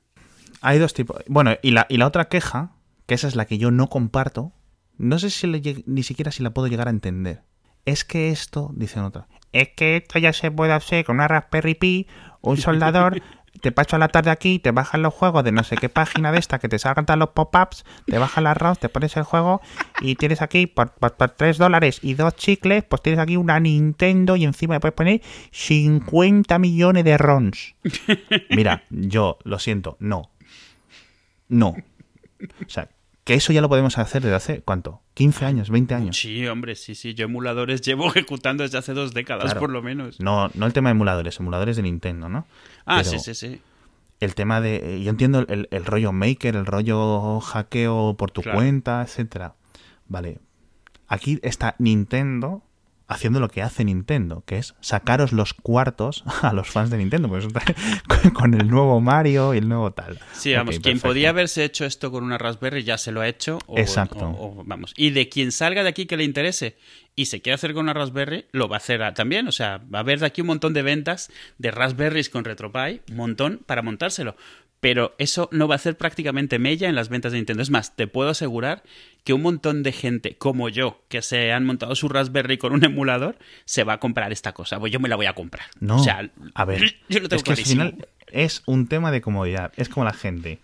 Hay 0.61 0.78
dos 0.78 0.95
tipos. 0.95 1.21
Bueno, 1.26 1.57
y 1.61 1.73
la, 1.73 1.87
y 1.88 1.97
la 1.97 2.07
otra 2.07 2.28
queja, 2.28 2.71
que 3.07 3.14
esa 3.14 3.26
es 3.26 3.35
la 3.35 3.47
que 3.47 3.59
yo 3.59 3.73
no 3.73 3.88
comparto, 3.88 4.52
no 4.97 5.19
sé 5.19 5.31
si 5.31 5.49
ni 5.87 6.02
siquiera 6.05 6.31
si 6.31 6.45
la 6.45 6.50
puedo 6.50 6.69
llegar 6.69 6.87
a 6.87 6.90
entender. 6.90 7.43
Es 7.87 8.05
que 8.05 8.31
esto, 8.31 8.71
dicen 8.75 9.05
otra, 9.05 9.26
es 9.52 9.71
que 9.71 9.97
esto 9.97 10.19
ya 10.19 10.33
se 10.35 10.50
puede 10.50 10.73
hacer 10.73 11.05
con 11.05 11.16
una 11.16 11.28
Raspberry 11.28 11.75
Pi, 11.75 12.07
un 12.43 12.59
soldador 12.59 13.23
te 13.61 13.73
paso 13.73 13.97
a 13.97 13.99
la 13.99 14.09
tarde 14.09 14.31
aquí, 14.31 14.59
te 14.59 14.71
bajas 14.71 15.00
los 15.00 15.12
juegos 15.14 15.45
de 15.45 15.52
no 15.52 15.64
sé 15.64 15.76
qué 15.76 15.88
página 15.88 16.33
de 16.33 16.38
esta 16.38 16.59
que 16.59 16.69
te 16.69 16.78
salgan 16.78 17.19
los 17.19 17.31
pop-ups, 17.31 17.85
te 18.07 18.19
bajas 18.19 18.43
la 18.43 18.55
ROM, 18.55 18.76
te 18.76 18.88
pones 18.88 19.16
el 19.16 19.23
juego 19.23 19.61
y 20.00 20.16
tienes 20.16 20.43
aquí 20.43 20.66
por, 20.66 20.93
por, 20.93 21.31
3 21.31 21.59
dólares 21.59 22.00
y 22.02 22.14
dos 22.14 22.37
chicles, 22.37 22.85
pues 22.85 23.02
tienes 23.02 23.21
aquí 23.21 23.37
una 23.37 23.59
Nintendo 23.61 24.37
y 24.37 24.45
encima 24.45 24.75
le 24.75 24.81
puedes 24.81 24.95
poner 24.95 25.23
50 25.52 26.59
millones 26.59 27.05
de 27.05 27.19
ROMs. 27.19 27.75
Mira, 28.50 28.85
yo 28.90 29.38
lo 29.45 29.59
siento, 29.59 29.97
no. 30.00 30.31
No. 31.49 31.69
O 31.69 32.69
sea, 32.69 32.88
que 33.26 33.35
eso 33.35 33.52
ya 33.52 33.61
lo 33.61 33.68
podemos 33.68 33.99
hacer 33.99 34.23
desde 34.23 34.37
hace, 34.37 34.62
¿cuánto? 34.62 35.02
¿15 35.16 35.42
años? 35.42 35.73
¿20 35.73 35.92
años? 35.97 36.16
Sí, 36.16 36.47
hombre, 36.47 36.76
sí, 36.76 36.95
sí. 36.95 37.12
Yo 37.12 37.25
emuladores 37.25 37.80
llevo 37.80 38.06
ejecutando 38.11 38.62
desde 38.62 38.78
hace 38.78 38.95
dos 38.95 39.14
décadas, 39.14 39.52
por 39.56 39.68
lo 39.68 39.83
menos. 39.83 40.21
No, 40.21 40.49
no 40.54 40.64
el 40.64 40.73
tema 40.73 40.90
de 40.90 40.92
emuladores, 40.92 41.40
emuladores 41.40 41.75
de 41.75 41.83
Nintendo, 41.83 42.28
¿no? 42.28 42.47
Ah, 42.85 43.02
sí, 43.02 43.18
sí, 43.18 43.35
sí. 43.35 43.61
El 44.21 44.37
tema 44.37 44.61
de. 44.61 45.02
Yo 45.02 45.11
entiendo 45.11 45.40
el, 45.40 45.85
rollo 45.85 46.12
maker, 46.12 46.54
el 46.54 46.66
rollo 46.66 47.40
hackeo 47.40 48.14
por 48.16 48.30
tu 48.30 48.45
cuenta, 48.45 49.02
etcétera. 49.02 49.56
Vale. 50.06 50.38
Aquí 51.09 51.40
está 51.42 51.75
Nintendo 51.80 52.62
haciendo 53.09 53.41
lo 53.41 53.49
que 53.49 53.63
hace 53.63 53.85
Nintendo, 53.85 54.43
que 54.47 54.59
es 54.59 54.75
sacaros 54.81 55.33
los 55.33 55.55
cuartos 55.55 56.25
a 56.43 56.53
los 56.53 56.69
fans 56.69 56.91
de 56.91 56.99
Nintendo, 56.99 57.29
pues, 57.29 57.47
con 58.35 58.55
el 58.55 58.69
nuevo 58.69 59.01
Mario 59.01 59.55
y 59.55 59.59
el 59.59 59.69
nuevo 59.69 59.93
tal. 59.93 60.19
Sí, 60.33 60.55
vamos, 60.55 60.79
quien 60.81 61.01
podía 61.01 61.31
haberse 61.31 61.65
hecho 61.65 61.85
esto 61.85 62.11
con 62.11 62.25
una 62.25 62.39
Raspberry 62.39 62.85
ya 62.85 62.99
se 62.99 63.13
lo 63.13 63.21
ha 63.21 63.29
hecho. 63.29 63.59
Exacto. 63.77 64.65
vamos, 64.65 64.93
y 64.97 65.11
de 65.11 65.29
quien 65.29 65.53
salga 65.53 65.83
de 65.83 65.89
aquí 65.89 66.07
que 66.07 66.17
le 66.17 66.25
interese 66.25 66.77
y 67.19 67.27
se 67.27 67.41
quiere 67.41 67.55
hacer 67.55 67.73
con 67.73 67.85
una 67.85 67.95
Raspberry, 67.95 68.45
lo 68.53 68.69
va 68.69 68.77
a 68.77 68.79
hacer 68.79 69.15
también. 69.15 69.49
O 69.49 69.53
sea, 69.53 69.79
va 69.79 70.01
a 70.01 70.03
haber 70.03 70.21
de 70.21 70.27
aquí 70.27 70.43
un 70.43 70.49
montón 70.49 70.75
de 70.75 70.83
ventas 70.83 71.31
de 71.57 71.71
Raspberries 71.71 72.29
con 72.29 72.45
RetroPie, 72.45 73.01
un 73.11 73.17
montón 73.17 73.63
para 73.65 73.81
montárselo 73.81 74.37
pero 74.80 75.14
eso 75.18 75.49
no 75.52 75.68
va 75.68 75.75
a 75.75 75.76
hacer 75.76 75.97
prácticamente 75.97 76.59
mella 76.59 76.88
en 76.88 76.95
las 76.95 77.09
ventas 77.09 77.33
de 77.33 77.38
Nintendo. 77.38 77.62
Es 77.62 77.71
más, 77.71 77.97
te 77.97 78.06
puedo 78.06 78.30
asegurar 78.30 78.83
que 79.25 79.33
un 79.33 79.42
montón 79.42 79.83
de 79.83 79.92
gente 79.92 80.37
como 80.37 80.68
yo, 80.68 81.02
que 81.09 81.23
se 81.23 81.52
han 81.52 81.64
montado 81.64 81.95
su 81.95 82.09
Raspberry 82.09 82.59
con 82.59 82.73
un 82.73 82.85
emulador, 82.85 83.37
se 83.64 83.85
va 83.85 83.95
a 83.95 84.00
comprar 84.00 84.33
esta 84.33 84.52
cosa. 84.52 84.78
Pues 84.78 84.92
yo 84.92 85.00
me 85.00 85.09
la 85.09 85.16
voy 85.16 85.26
a 85.26 85.35
comprar. 85.35 85.66
No, 85.80 85.97
o 85.97 85.99
sea, 86.04 86.30
a 86.54 86.64
ver, 86.64 86.97
yo 87.09 87.21
lo 87.21 87.28
tengo 87.28 87.38
es 87.38 87.42
que 87.42 87.52
al 87.52 87.56
final 87.56 88.06
es 88.28 88.62
un 88.66 88.87
tema 88.87 89.11
de 89.11 89.21
comodidad. 89.21 89.73
Es 89.76 89.88
como 89.88 90.04
la 90.04 90.12
gente. 90.12 90.59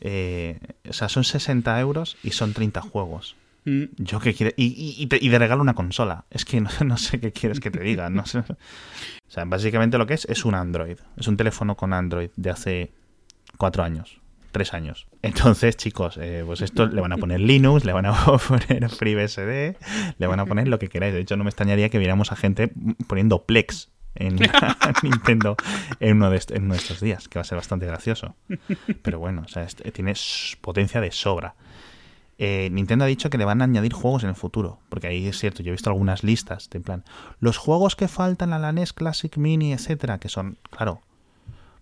Eh, 0.00 0.58
o 0.88 0.92
sea, 0.92 1.08
son 1.08 1.24
60 1.24 1.78
euros 1.80 2.16
y 2.22 2.30
son 2.30 2.52
30 2.54 2.80
juegos. 2.80 3.36
Mm. 3.64 3.84
Yo 3.98 4.20
qué 4.20 4.34
quiero. 4.34 4.52
Y, 4.56 4.96
y, 4.98 5.28
de 5.28 5.38
regalo 5.38 5.62
una 5.62 5.74
consola. 5.74 6.24
Es 6.30 6.44
que 6.44 6.60
no, 6.60 6.70
no, 6.84 6.96
sé 6.96 7.20
qué 7.20 7.32
quieres 7.32 7.60
que 7.60 7.70
te 7.70 7.80
diga. 7.80 8.10
No 8.10 8.26
sé. 8.26 8.38
O 8.38 8.44
sea, 9.28 9.44
básicamente 9.44 9.98
lo 9.98 10.06
que 10.06 10.14
es 10.14 10.24
es 10.24 10.44
un 10.44 10.54
Android. 10.54 10.96
Es 11.16 11.28
un 11.28 11.36
teléfono 11.36 11.76
con 11.76 11.92
Android 11.92 12.30
de 12.36 12.50
hace 12.50 12.90
cuatro 13.60 13.84
años, 13.84 14.18
tres 14.52 14.72
años. 14.72 15.06
Entonces, 15.20 15.76
chicos, 15.76 16.16
eh, 16.16 16.42
pues 16.46 16.62
esto 16.62 16.86
le 16.86 17.00
van 17.02 17.12
a 17.12 17.18
poner 17.18 17.40
Linux, 17.40 17.84
le 17.84 17.92
van 17.92 18.06
a 18.06 18.14
poner 18.48 18.88
FreeBSD, 18.88 19.76
le 20.18 20.26
van 20.26 20.40
a 20.40 20.46
poner 20.46 20.66
lo 20.66 20.78
que 20.78 20.88
queráis. 20.88 21.12
De 21.12 21.20
hecho, 21.20 21.36
no 21.36 21.44
me 21.44 21.50
extrañaría 21.50 21.90
que 21.90 21.98
viéramos 21.98 22.32
a 22.32 22.36
gente 22.36 22.72
poniendo 23.06 23.44
Plex 23.44 23.90
en 24.14 24.36
Nintendo 25.02 25.56
en 26.00 26.16
uno, 26.16 26.30
de 26.30 26.36
estos 26.38 27.00
días, 27.00 27.28
que 27.28 27.38
va 27.38 27.42
a 27.42 27.44
ser 27.44 27.56
bastante 27.56 27.84
gracioso. 27.84 28.34
Pero 29.02 29.18
bueno, 29.18 29.42
o 29.44 29.48
sea, 29.48 29.66
tiene 29.66 30.14
potencia 30.62 31.02
de 31.02 31.12
sobra. 31.12 31.54
Eh, 32.38 32.70
Nintendo 32.72 33.04
ha 33.04 33.08
dicho 33.08 33.28
que 33.28 33.36
le 33.36 33.44
van 33.44 33.60
a 33.60 33.64
añadir 33.64 33.92
juegos 33.92 34.22
en 34.22 34.30
el 34.30 34.34
futuro, 34.34 34.78
porque 34.88 35.08
ahí 35.08 35.26
es 35.26 35.38
cierto, 35.38 35.62
yo 35.62 35.68
he 35.68 35.72
visto 35.72 35.90
algunas 35.90 36.24
listas 36.24 36.70
de 36.70 36.78
en 36.78 36.82
plan, 36.82 37.04
los 37.40 37.58
juegos 37.58 37.94
que 37.94 38.08
faltan 38.08 38.54
a 38.54 38.58
la 38.58 38.72
NES 38.72 38.94
Classic 38.94 39.36
Mini, 39.36 39.74
etcétera, 39.74 40.18
que 40.18 40.30
son, 40.30 40.56
claro, 40.70 41.02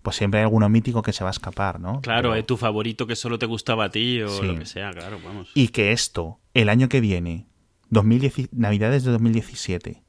pues 0.02 0.16
siempre 0.16 0.40
hay 0.40 0.44
alguno 0.44 0.68
mítico 0.68 1.02
que 1.02 1.12
se 1.12 1.24
va 1.24 1.30
a 1.30 1.32
escapar, 1.32 1.80
¿no? 1.80 2.00
Claro, 2.00 2.34
es 2.34 2.46
tu 2.46 2.56
favorito 2.56 3.06
que 3.06 3.16
solo 3.16 3.38
te 3.38 3.46
gustaba 3.46 3.84
a 3.84 3.90
ti 3.90 4.22
o 4.22 4.42
lo 4.42 4.58
que 4.58 4.66
sea, 4.66 4.90
claro, 4.90 5.18
vamos. 5.24 5.50
Y 5.54 5.68
que 5.68 5.92
esto, 5.92 6.40
el 6.54 6.68
año 6.68 6.88
que 6.88 7.00
viene, 7.00 7.46
2010, 7.90 8.52
Navidades 8.52 9.04
de 9.04 9.12
2017, 9.12 10.02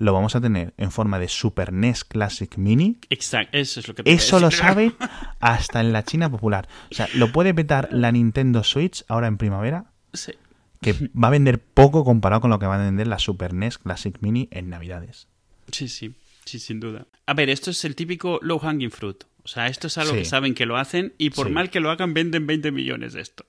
lo 0.00 0.14
vamos 0.14 0.34
a 0.34 0.40
tener 0.40 0.72
en 0.78 0.90
forma 0.90 1.18
de 1.18 1.28
Super 1.28 1.72
NES 1.72 2.04
Classic 2.04 2.56
Mini. 2.56 2.96
Exacto, 3.10 3.56
eso 3.56 3.80
es 3.80 3.86
lo 3.86 3.94
que 3.94 4.02
te 4.02 4.12
Eso 4.12 4.40
lo 4.40 4.50
sabe 4.50 4.92
hasta 5.40 5.80
en 5.80 5.92
la 5.92 6.04
China 6.04 6.30
popular. 6.30 6.68
O 6.90 6.94
sea, 6.94 7.06
lo 7.14 7.30
puede 7.32 7.52
petar 7.52 7.88
la 7.92 8.10
Nintendo 8.10 8.64
Switch 8.64 9.04
ahora 9.08 9.26
en 9.26 9.36
primavera. 9.36 9.92
Sí. 10.14 10.32
Que 10.80 10.94
va 10.94 11.28
a 11.28 11.30
vender 11.30 11.62
poco 11.62 12.02
comparado 12.02 12.40
con 12.40 12.48
lo 12.48 12.58
que 12.58 12.66
va 12.66 12.76
a 12.76 12.78
vender 12.78 13.06
la 13.06 13.18
Super 13.18 13.52
NES 13.52 13.76
Classic 13.76 14.16
Mini 14.20 14.48
en 14.50 14.70
Navidades. 14.70 15.28
Sí, 15.70 15.88
sí, 15.88 16.14
sí, 16.46 16.58
sin 16.58 16.80
duda. 16.80 17.06
A 17.26 17.34
ver, 17.34 17.50
esto 17.50 17.70
es 17.70 17.84
el 17.84 17.94
típico 17.94 18.38
low 18.42 18.58
hanging 18.58 18.90
fruit. 18.90 19.24
O 19.44 19.48
sea, 19.48 19.66
esto 19.66 19.86
es 19.86 19.98
algo 19.98 20.14
que 20.14 20.24
saben 20.24 20.54
que 20.54 20.66
lo 20.66 20.76
hacen 20.76 21.14
y 21.18 21.30
por 21.30 21.50
mal 21.50 21.70
que 21.70 21.80
lo 21.80 21.90
hagan, 21.90 22.14
venden 22.14 22.46
20 22.46 22.72
millones 22.72 23.12
de 23.12 23.20
esto. 23.20 23.46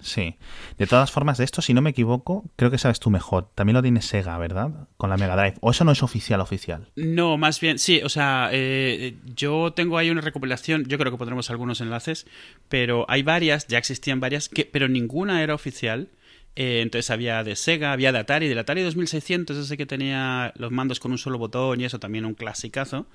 Sí. 0.00 0.36
De 0.76 0.86
todas 0.86 1.10
formas, 1.10 1.38
de 1.38 1.44
esto, 1.44 1.60
si 1.62 1.74
no 1.74 1.82
me 1.82 1.90
equivoco, 1.90 2.44
creo 2.56 2.70
que 2.70 2.78
sabes 2.78 3.00
tú 3.00 3.10
mejor. 3.10 3.50
También 3.54 3.74
lo 3.74 3.82
tiene 3.82 4.02
Sega, 4.02 4.38
¿verdad? 4.38 4.88
Con 4.96 5.10
la 5.10 5.16
Mega 5.16 5.36
Drive. 5.36 5.56
¿O 5.60 5.70
eso 5.70 5.84
no 5.84 5.92
es 5.92 6.02
oficial, 6.02 6.40
oficial? 6.40 6.90
No, 6.96 7.36
más 7.36 7.60
bien, 7.60 7.78
sí. 7.78 8.00
O 8.04 8.08
sea, 8.08 8.48
eh, 8.52 9.16
yo 9.34 9.72
tengo 9.72 9.98
ahí 9.98 10.10
una 10.10 10.20
recopilación. 10.20 10.84
Yo 10.84 10.98
creo 10.98 11.10
que 11.10 11.18
pondremos 11.18 11.50
algunos 11.50 11.80
enlaces. 11.80 12.26
Pero 12.68 13.06
hay 13.08 13.22
varias, 13.22 13.66
ya 13.66 13.78
existían 13.78 14.20
varias, 14.20 14.48
que, 14.48 14.64
pero 14.64 14.88
ninguna 14.88 15.42
era 15.42 15.54
oficial. 15.54 16.10
Eh, 16.56 16.80
entonces 16.80 17.10
había 17.10 17.44
de 17.44 17.54
Sega, 17.54 17.92
había 17.92 18.10
de 18.10 18.18
Atari, 18.18 18.48
del 18.48 18.58
Atari 18.58 18.82
2600, 18.82 19.56
ese 19.56 19.76
que 19.76 19.86
tenía 19.86 20.52
los 20.56 20.72
mandos 20.72 20.98
con 20.98 21.12
un 21.12 21.18
solo 21.18 21.38
botón 21.38 21.80
y 21.80 21.84
eso 21.84 22.00
también 22.00 22.24
un 22.24 22.34
clasicazo. 22.34 23.06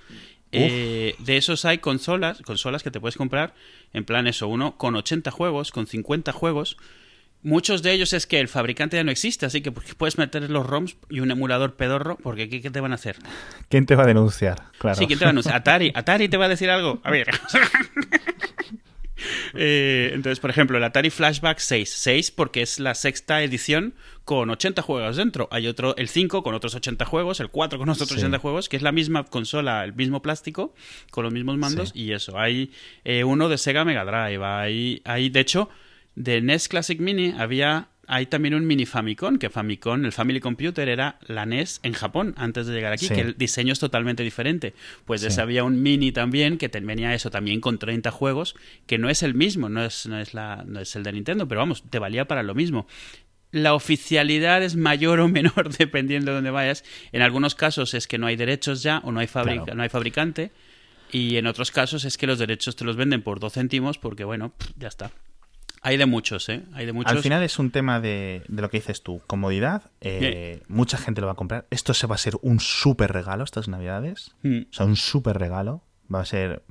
Eh, 0.53 1.15
de 1.19 1.37
esos 1.37 1.65
hay 1.65 1.79
consolas, 1.79 2.41
consolas 2.41 2.83
que 2.83 2.91
te 2.91 2.99
puedes 2.99 3.17
comprar 3.17 3.53
en 3.93 4.05
plan 4.05 4.27
eso, 4.27 4.47
uno 4.47 4.77
con 4.77 4.95
80 4.95 5.31
juegos, 5.31 5.71
con 5.71 5.87
50 5.87 6.31
juegos. 6.31 6.77
Muchos 7.41 7.83
de 7.83 7.91
ellos 7.91 8.13
es 8.13 8.25
que 8.25 8.39
el 8.39 8.47
fabricante 8.47 8.95
ya 8.95 9.03
no 9.03 9.11
existe, 9.11 9.45
así 9.45 9.61
que 9.61 9.71
puedes 9.71 10.17
meter 10.17 10.49
los 10.49 10.65
ROMs 10.65 10.95
y 11.09 11.19
un 11.19 11.29
emulador 11.29 11.75
pedorro, 11.75 12.17
porque 12.23 12.49
¿qué, 12.49 12.69
te 12.69 12.79
van 12.79 12.93
a 12.93 12.95
hacer? 12.95 13.17
¿Quién 13.67 13.85
te 13.85 13.95
va 13.95 14.03
a 14.03 14.07
denunciar? 14.07 14.71
Claro. 14.77 14.95
Sí, 14.95 15.07
¿quién 15.07 15.19
te 15.19 15.25
va 15.25 15.29
a 15.29 15.33
denunciar? 15.33 15.55
Atari. 15.57 15.91
Atari 15.93 16.29
te 16.29 16.37
va 16.37 16.45
a 16.45 16.49
decir 16.49 16.69
algo. 16.69 17.01
A 17.03 17.11
ver. 17.11 17.27
Eh, 19.53 20.12
entonces, 20.13 20.39
por 20.39 20.49
ejemplo, 20.49 20.77
el 20.77 20.83
Atari 20.83 21.09
Flashback 21.09 21.59
6. 21.59 21.89
6 21.89 22.31
porque 22.31 22.62
es 22.62 22.79
la 22.79 22.95
sexta 22.95 23.43
edición 23.43 23.93
con 24.25 24.49
80 24.49 24.81
juegos 24.81 25.17
dentro. 25.17 25.47
Hay 25.51 25.67
otro, 25.67 25.95
el 25.97 26.07
5 26.07 26.43
con 26.43 26.55
otros 26.55 26.75
80 26.75 27.05
juegos, 27.05 27.39
el 27.39 27.49
4 27.49 27.79
con 27.79 27.89
otros 27.89 28.12
80 28.12 28.39
juegos, 28.39 28.69
que 28.69 28.77
es 28.77 28.83
la 28.83 28.91
misma 28.91 29.25
consola, 29.25 29.83
el 29.83 29.93
mismo 29.93 30.21
plástico, 30.21 30.73
con 31.12 31.23
los 31.23 31.33
mismos 31.33 31.57
mandos 31.57 31.91
y 31.93 32.12
eso. 32.12 32.39
Hay 32.39 32.71
eh, 33.03 33.23
uno 33.23 33.49
de 33.49 33.57
Sega 33.57 33.86
Mega 33.86 34.05
Drive. 34.05 34.43
Hay, 34.43 35.01
hay, 35.05 35.29
de 35.29 35.39
hecho, 35.39 35.69
de 36.15 36.41
NES 36.41 36.67
Classic 36.67 36.99
Mini 36.99 37.33
había 37.38 37.89
hay 38.07 38.25
también 38.25 38.53
un 38.53 38.65
mini 38.67 38.85
Famicom, 38.85 39.37
que 39.37 39.49
Famicom, 39.49 40.03
el 40.05 40.11
Family 40.11 40.39
Computer, 40.39 40.89
era 40.89 41.17
la 41.27 41.45
NES 41.45 41.79
en 41.83 41.93
Japón 41.93 42.33
antes 42.37 42.67
de 42.67 42.73
llegar 42.73 42.93
aquí, 42.93 43.07
que 43.07 43.21
el 43.21 43.37
diseño 43.37 43.73
es 43.73 43.79
totalmente 43.79 44.23
diferente. 44.23 44.73
Pues 45.05 45.23
ese 45.23 45.41
había 45.41 45.63
un 45.63 45.81
mini 45.81 46.11
también, 46.11 46.57
que 46.57 46.67
venía 46.67 47.13
eso 47.13 47.31
también 47.31 47.61
con 47.61 47.79
30 47.79 48.11
juegos, 48.11 48.55
que 48.87 48.97
no 48.97 49.09
es 49.09 49.23
el 49.23 49.35
mismo, 49.35 49.69
no 49.69 49.83
es, 49.83 50.05
no 50.05 50.19
es, 50.19 50.33
la, 50.33 50.63
no 50.67 50.79
es 50.79 50.95
el 50.95 51.03
de 51.03 51.13
Nintendo, 51.13 51.47
pero 51.47 51.59
vamos, 51.59 51.83
te 51.89 51.99
valía 51.99 52.25
para 52.25 52.43
lo 52.43 52.55
mismo. 52.55 52.87
La 53.51 53.73
oficialidad 53.73 54.63
es 54.63 54.75
mayor 54.75 55.19
o 55.19 55.27
menor 55.27 55.69
dependiendo 55.77 56.31
de 56.31 56.35
dónde 56.35 56.51
vayas. 56.51 56.83
En 57.11 57.21
algunos 57.21 57.55
casos 57.55 57.93
es 57.93 58.07
que 58.07 58.17
no 58.17 58.27
hay 58.27 58.35
derechos 58.35 58.83
ya 58.83 58.99
o 59.03 59.11
no 59.11 59.19
hay, 59.19 59.29
no 59.75 59.83
hay 59.83 59.89
fabricante. 59.89 60.51
Y 61.11 61.37
en 61.37 61.45
otros 61.45 61.71
casos 61.71 62.05
es 62.05 62.17
que 62.17 62.25
los 62.25 62.39
derechos 62.39 62.75
te 62.75 62.83
los 62.83 62.95
venden 62.95 63.21
por 63.21 63.39
dos 63.39 63.53
céntimos 63.53 63.99
porque, 63.99 64.23
bueno, 64.23 64.53
ya 64.75 64.87
está. 64.87 65.11
Hay 65.86 65.98
de 65.98 66.06
muchos, 66.06 66.48
¿eh? 66.48 66.63
Hay 66.72 66.86
de 66.86 66.93
muchos. 66.93 67.12
Al 67.12 67.22
final 67.22 67.43
es 67.43 67.60
un 67.60 67.69
tema 67.69 68.00
de, 68.00 68.43
lo 68.48 68.69
que 68.69 68.78
dices 68.78 69.04
tú, 69.04 69.22
comodidad. 69.28 69.91
Eh, 70.00 70.63
mucha 70.69 70.98
gente 70.98 71.19
lo 71.19 71.28
va 71.28 71.34
a 71.34 71.36
comprar. 71.36 71.67
Esto 71.72 71.93
se 71.93 72.08
va 72.08 72.15
a 72.15 72.17
ser 72.17 72.38
un 72.41 72.62
súper 72.62 73.12
regalo 73.12 73.43
estas 73.43 73.67
navidades. 73.67 74.34
Mm. 74.43 74.62
O 74.69 74.74
sea, 74.74 74.86
un 74.86 74.96
súper 74.96 75.38
regalo. 75.38 75.84
Va 76.13 76.22
a 76.22 76.26
ser... 76.26 76.63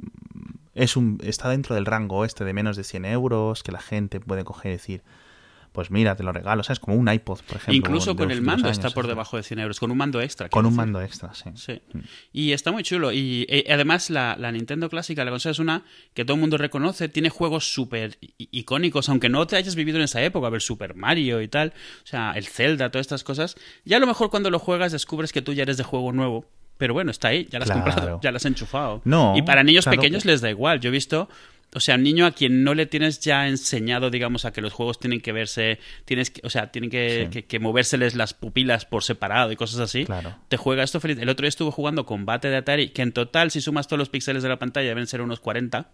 Es 0.74 0.96
un, 0.96 1.18
está 1.22 1.50
dentro 1.50 1.74
del 1.74 1.84
rango 1.84 2.24
este 2.24 2.44
de 2.44 2.54
menos 2.54 2.78
de 2.78 2.84
100 2.84 3.04
euros 3.04 3.62
que 3.62 3.70
la 3.70 3.82
gente 3.82 4.18
puede 4.18 4.44
coger 4.44 4.70
y 4.70 4.76
decir, 4.76 5.02
pues 5.72 5.90
mira, 5.90 6.14
te 6.16 6.22
lo 6.22 6.32
regalo, 6.32 6.62
¿sabes? 6.62 6.80
Como 6.80 6.96
un 6.96 7.10
iPod, 7.10 7.40
por 7.40 7.56
ejemplo. 7.56 7.74
Incluso 7.74 8.14
con 8.14 8.30
el 8.30 8.42
mando 8.42 8.68
está 8.68 8.90
por 8.90 9.06
debajo 9.06 9.38
de 9.38 9.42
100 9.42 9.60
euros, 9.60 9.80
con 9.80 9.90
un 9.90 9.96
mando 9.96 10.20
extra. 10.20 10.50
Con 10.50 10.66
un 10.66 10.76
mando 10.76 11.00
extra, 11.00 11.32
sí. 11.34 11.50
sí. 11.54 11.80
Mm. 11.92 11.98
Y 12.32 12.52
está 12.52 12.72
muy 12.72 12.82
chulo. 12.82 13.10
Y, 13.12 13.46
eh, 13.48 13.64
además 13.70 14.10
la, 14.10 14.36
Nintendo 14.52 14.90
clásica, 14.90 15.24
la 15.24 15.30
consola 15.30 15.52
es 15.52 15.58
una 15.58 15.82
que 16.12 16.24
todo 16.24 16.34
el 16.34 16.40
mundo 16.40 16.58
reconoce, 16.58 17.08
tiene 17.08 17.30
juegos 17.30 17.72
súper 17.72 18.18
icónicos, 18.38 19.08
aunque 19.08 19.30
no 19.30 19.46
te 19.46 19.56
hayas 19.56 19.74
vivido 19.74 19.96
en 19.96 20.04
esa 20.04 20.22
época, 20.22 20.46
a 20.46 20.50
ver 20.50 20.60
Super 20.60 20.94
Mario 20.94 21.40
y 21.40 21.48
tal, 21.48 21.72
o 22.04 22.06
sea, 22.06 22.32
el 22.36 22.46
Zelda, 22.46 22.90
todas 22.90 23.04
estas 23.04 23.24
cosas. 23.24 23.56
Ya 23.84 23.96
a 23.96 24.00
lo 24.00 24.06
mejor 24.06 24.28
cuando 24.28 24.50
lo 24.50 24.58
juegas 24.58 24.92
descubres 24.92 25.32
que 25.32 25.40
tú 25.40 25.54
ya 25.54 25.62
eres 25.62 25.78
de 25.78 25.84
juego 25.84 26.12
nuevo 26.12 26.46
pero 26.78 26.94
bueno, 26.94 27.12
está 27.12 27.28
ahí, 27.28 27.46
ya 27.48 27.60
las 27.60 27.70
has 27.70 27.76
comprado, 27.76 28.20
ya 28.20 28.32
las 28.32 28.42
has 28.42 28.46
enchufado. 28.46 29.02
No, 29.04 29.34
y 29.36 29.42
para 29.42 29.62
niños 29.62 29.84
pequeños 29.84 30.24
les 30.24 30.40
da 30.40 30.50
igual. 30.50 30.80
Yo 30.80 30.88
he 30.88 30.90
visto 30.90 31.28
o 31.74 31.80
sea, 31.80 31.94
un 31.94 32.02
niño 32.02 32.26
a 32.26 32.32
quien 32.32 32.64
no 32.64 32.74
le 32.74 32.86
tienes 32.86 33.20
ya 33.20 33.48
enseñado, 33.48 34.10
digamos, 34.10 34.44
a 34.44 34.52
que 34.52 34.60
los 34.60 34.72
juegos 34.72 34.98
tienen 34.98 35.20
que 35.20 35.32
verse, 35.32 35.78
tienes 36.04 36.30
que, 36.30 36.40
o 36.44 36.50
sea, 36.50 36.70
tienen 36.70 36.90
que, 36.90 37.44
que, 37.48 37.58
movérseles 37.58 38.14
las 38.14 38.34
pupilas 38.34 38.84
por 38.84 39.02
separado 39.02 39.52
y 39.52 39.56
cosas 39.56 39.80
así, 39.80 40.04
claro. 40.04 40.36
te 40.48 40.56
juega 40.56 40.82
esto 40.82 41.00
feliz. 41.00 41.18
El 41.18 41.28
otro 41.30 41.44
día 41.44 41.48
estuve 41.48 41.70
jugando 41.70 42.04
combate 42.04 42.48
de 42.48 42.56
Atari, 42.58 42.90
que 42.90 43.02
en 43.02 43.12
total, 43.12 43.50
si 43.50 43.60
sumas 43.60 43.88
todos 43.88 43.98
los 43.98 44.10
píxeles 44.10 44.42
de 44.42 44.50
la 44.50 44.58
pantalla, 44.58 44.88
deben 44.88 45.06
ser 45.06 45.22
unos 45.22 45.40
40. 45.40 45.90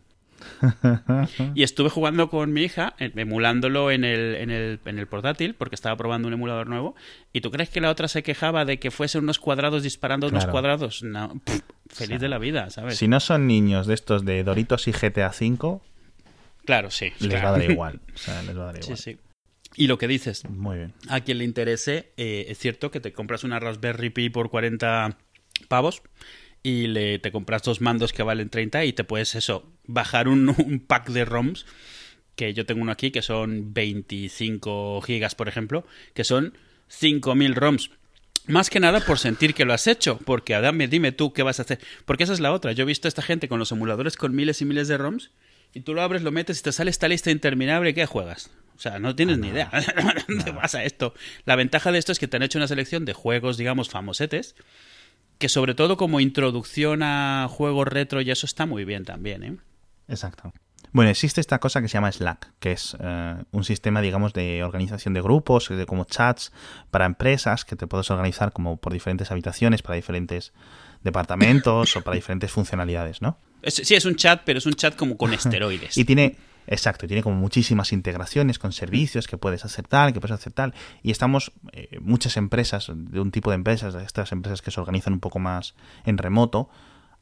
y 1.55 1.63
estuve 1.63 1.91
jugando 1.91 2.29
con 2.29 2.53
mi 2.53 2.63
hija, 2.63 2.95
emulándolo 2.99 3.91
en 3.91 4.05
el, 4.05 4.35
en, 4.37 4.51
el, 4.51 4.81
en 4.85 4.99
el 4.99 5.07
portátil, 5.07 5.55
porque 5.55 5.75
estaba 5.75 5.97
probando 5.97 6.29
un 6.29 6.35
emulador 6.35 6.69
nuevo. 6.69 6.95
¿Y 7.33 7.41
tú 7.41 7.51
crees 7.51 7.71
que 7.71 7.81
la 7.81 7.91
otra 7.91 8.09
se 8.09 8.23
quejaba 8.23 8.65
de 8.65 8.79
que 8.79 8.91
fuesen 8.91 9.23
unos 9.25 9.39
cuadrados 9.39 9.83
disparando 9.83 10.29
unos 10.29 10.47
cuadrados? 10.47 11.03
No, 11.03 11.41
feliz 11.89 12.21
de 12.21 12.29
la 12.29 12.39
vida, 12.39 12.71
¿sabes? 12.71 12.99
Si 12.99 13.09
no 13.09 13.21
son 13.21 13.47
niños 13.47 13.87
de 13.87 13.95
estos 13.95 14.25
de 14.25 14.43
Doritos 14.45 14.89
y 14.89 14.93
GTA 14.93 15.29
V, 15.29 15.81
claro, 16.65 16.91
sí. 16.91 17.13
Les 17.21 17.43
va 17.43 17.49
a 17.49 17.53
dar 17.53 17.63
igual. 17.71 18.01
O 18.15 18.19
sea, 18.19 18.43
les 18.43 18.57
va 18.57 18.63
a 18.63 18.67
dar 18.67 18.79
igual. 18.79 18.97
Sí, 18.97 19.15
sí. 19.15 19.19
Y 19.77 19.87
lo 19.87 19.99
que 19.99 20.09
dices, 20.09 20.45
Muy 20.49 20.79
bien. 20.79 20.95
a 21.09 21.21
quien 21.21 21.39
le 21.39 21.45
interese, 21.45 22.13
eh, 22.17 22.47
es 22.49 22.59
cierto 22.59 22.91
que 22.91 23.01
te 23.01 23.13
compras 23.13 23.45
una 23.45 23.61
Raspberry 23.61 24.11
Pi 24.11 24.31
por 24.31 24.51
40 24.51 25.17
pavos 25.69 26.03
y 26.63 26.89
le, 26.89 27.19
te 27.19 27.33
compras 27.33 27.63
dos 27.63 27.81
mandos 27.81 28.13
que 28.13 28.23
valen 28.23 28.51
30 28.51 28.85
y 28.85 28.93
te 28.93 29.05
puedes 29.05 29.35
eso, 29.35 29.71
bajar 29.85 30.29
un, 30.29 30.49
un 30.59 30.81
pack 30.81 31.11
de 31.11 31.25
ROMs, 31.25 31.67
que 32.37 32.55
yo 32.55 32.67
tengo 32.67 32.83
uno 32.83 32.93
aquí 32.93 33.11
que 33.11 33.23
son 33.23 33.75
25 33.75 35.01
gigas, 35.03 35.35
por 35.35 35.49
ejemplo, 35.49 35.85
que 36.15 36.25
son 36.25 36.55
5000 36.89 37.55
ROMs. 37.55 37.91
Más 38.47 38.71
que 38.71 38.81
nada 38.81 39.01
por 39.01 39.19
sentir 39.19 39.53
que 39.53 39.67
lo 39.67 39.75
has 39.75 39.87
hecho, 39.87 40.19
porque 40.25 40.55
Adame, 40.55 40.89
dime 40.89 41.13
tú 41.13 41.35
qué 41.35 41.43
vas 41.43 41.59
a 41.59 41.63
hacer. 41.63 41.81
Porque 42.07 42.25
esa 42.25 42.33
es 42.33 42.41
la 42.41 42.53
otra. 42.53 42.73
Yo 42.73 42.85
he 42.85 42.87
visto 42.87 43.07
a 43.07 43.11
esta 43.11 43.21
gente 43.21 43.47
con 43.47 43.59
los 43.59 43.73
emuladores 43.73 44.17
con 44.17 44.35
miles 44.35 44.63
y 44.63 44.65
miles 44.65 44.89
de 44.89 44.97
ROMs, 44.97 45.31
y 45.75 45.81
tú 45.81 45.93
lo 45.93 46.01
abres, 46.01 46.23
lo 46.23 46.33
metes 46.33 46.61
y 46.61 46.63
te 46.63 46.73
sale 46.73 46.91
esta 46.91 47.09
lista 47.09 47.31
interminable. 47.31 47.93
¿Qué 47.93 48.07
juegas? 48.07 48.51
O 48.77 48.81
sea, 48.81 48.99
no 48.99 49.15
tienes 49.15 49.39
ni 49.39 49.49
idea. 49.49 49.71
¿Dónde 50.29 50.53
pasa 50.53 50.85
esto? 50.85 51.13
La 51.45 51.57
ventaja 51.57 51.93
de 51.93 51.99
esto 51.99 52.13
es 52.13 52.19
que 52.19 52.29
te 52.29 52.37
han 52.37 52.43
hecho 52.43 52.59
una 52.59 52.69
selección 52.69 53.05
de 53.05 53.13
juegos, 53.13 53.59
digamos, 53.59 53.91
famosetes, 53.91 54.55
que 55.39 55.49
sobre 55.49 55.75
todo 55.75 55.97
como 55.97 56.21
introducción 56.21 57.03
a 57.03 57.49
juegos 57.49 57.89
retro 57.89 58.21
y 58.21 58.31
eso 58.31 58.47
está 58.47 58.67
muy 58.67 58.85
bien 58.85 59.05
también, 59.05 59.43
¿eh? 59.43 59.57
Exacto. 60.09 60.53
Bueno, 60.93 61.11
existe 61.11 61.41
esta 61.41 61.59
cosa 61.59 61.83
que 61.83 61.89
se 61.89 61.95
llama 61.95 62.11
Slack, 62.11 62.53
que 62.59 62.73
es 62.73 62.97
eh, 62.99 63.37
un 63.51 63.65
sistema, 63.65 64.01
digamos, 64.01 64.33
de 64.33 64.65
organización 64.65 65.13
de 65.15 65.21
grupos, 65.21 65.69
de 65.69 65.87
como 65.87 66.05
chats 66.05 66.51
para 66.91 67.05
empresas, 67.05 67.65
que 67.65 67.77
te 67.77 67.87
puedes 67.87 68.11
organizar 68.11 68.53
como 68.53 68.79
por 68.79 68.93
diferentes 68.93 69.31
habitaciones, 69.31 69.83
para 69.83 69.97
diferentes 69.97 70.53
departamentos 71.03 71.95
o 71.95 72.03
para 72.03 72.15
diferentes 72.15 72.51
funcionalidades, 72.51 73.23
¿no? 73.23 73.39
sí, 73.67 73.95
es 73.95 74.05
un 74.05 74.17
chat, 74.17 74.43
pero 74.45 74.59
es 74.59 74.67
un 74.67 74.75
chat 74.75 74.97
como 74.97 75.17
con 75.17 75.33
esteroides. 75.35 75.97
y 75.97 76.05
tiene 76.05 76.37
Exacto, 76.71 77.07
tiene 77.07 77.23
como 77.23 77.35
muchísimas 77.35 77.95
integraciones 77.95 78.59
con 78.59 78.73
servicios 78.73 79.27
que 79.27 79.39
puedes 79.39 79.65
hacer 79.65 79.89
tal, 79.89 80.13
que 80.13 80.21
puedes 80.21 80.39
hacer 80.39 80.53
tal. 80.53 80.75
Y 81.03 81.11
estamos, 81.11 81.53
eh, 81.73 81.99
muchas 82.03 82.37
empresas, 82.37 82.93
de 82.95 83.21
un 83.21 83.31
tipo 83.31 83.51
de 83.51 83.55
empresas, 83.55 83.95
de 83.95 84.05
estas 84.05 84.33
empresas 84.33 84.61
que 84.61 84.71
se 84.71 84.79
organizan 84.79 85.15
un 85.15 85.21
poco 85.21 85.39
más 85.39 85.75
en 86.05 86.19
remoto, 86.19 86.69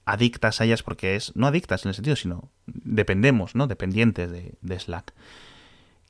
adictas 0.05 0.61
a 0.61 0.65
ellas 0.65 0.83
porque 0.83 1.15
es, 1.15 1.35
no 1.37 1.47
adictas 1.47 1.85
en 1.85 1.91
el 1.91 1.95
sentido, 1.95 2.17
sino 2.17 2.51
dependemos, 2.67 3.55
¿no? 3.55 3.69
Dependientes 3.69 4.33
de, 4.33 4.79
Slack. 4.81 5.15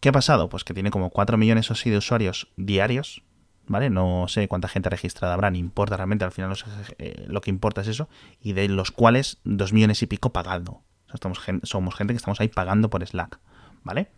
¿Qué 0.00 0.08
ha 0.08 0.12
pasado? 0.12 0.48
Pues 0.48 0.64
que 0.64 0.72
tiene 0.72 0.90
como 0.90 1.10
4 1.10 1.36
millones 1.36 1.70
o 1.70 1.74
así 1.74 1.90
de 1.90 1.98
usuarios 1.98 2.48
diarios, 2.56 3.22
¿vale? 3.66 3.90
No 3.90 4.28
sé 4.28 4.48
cuánta 4.48 4.68
gente 4.68 4.88
registrada 4.88 5.34
habrá, 5.34 5.50
ni 5.50 5.58
importa 5.58 5.98
realmente, 5.98 6.24
al 6.24 6.32
final 6.32 6.56
eh, 6.98 7.26
lo 7.28 7.42
que 7.42 7.50
importa 7.50 7.82
es 7.82 7.88
eso, 7.88 8.08
y 8.40 8.54
de 8.54 8.66
los 8.68 8.92
cuales 8.92 9.40
2 9.44 9.74
millones 9.74 10.02
y 10.02 10.06
pico 10.06 10.32
pagando 10.32 10.80
estamos, 11.16 11.40
somos 11.64 11.94
gente 11.94 12.12
que 12.12 12.18
estamos 12.18 12.40
ahí 12.40 12.48
pagando 12.48 12.88
por 12.90 13.04
Slack, 13.04 13.38
¿vale? 13.82 14.08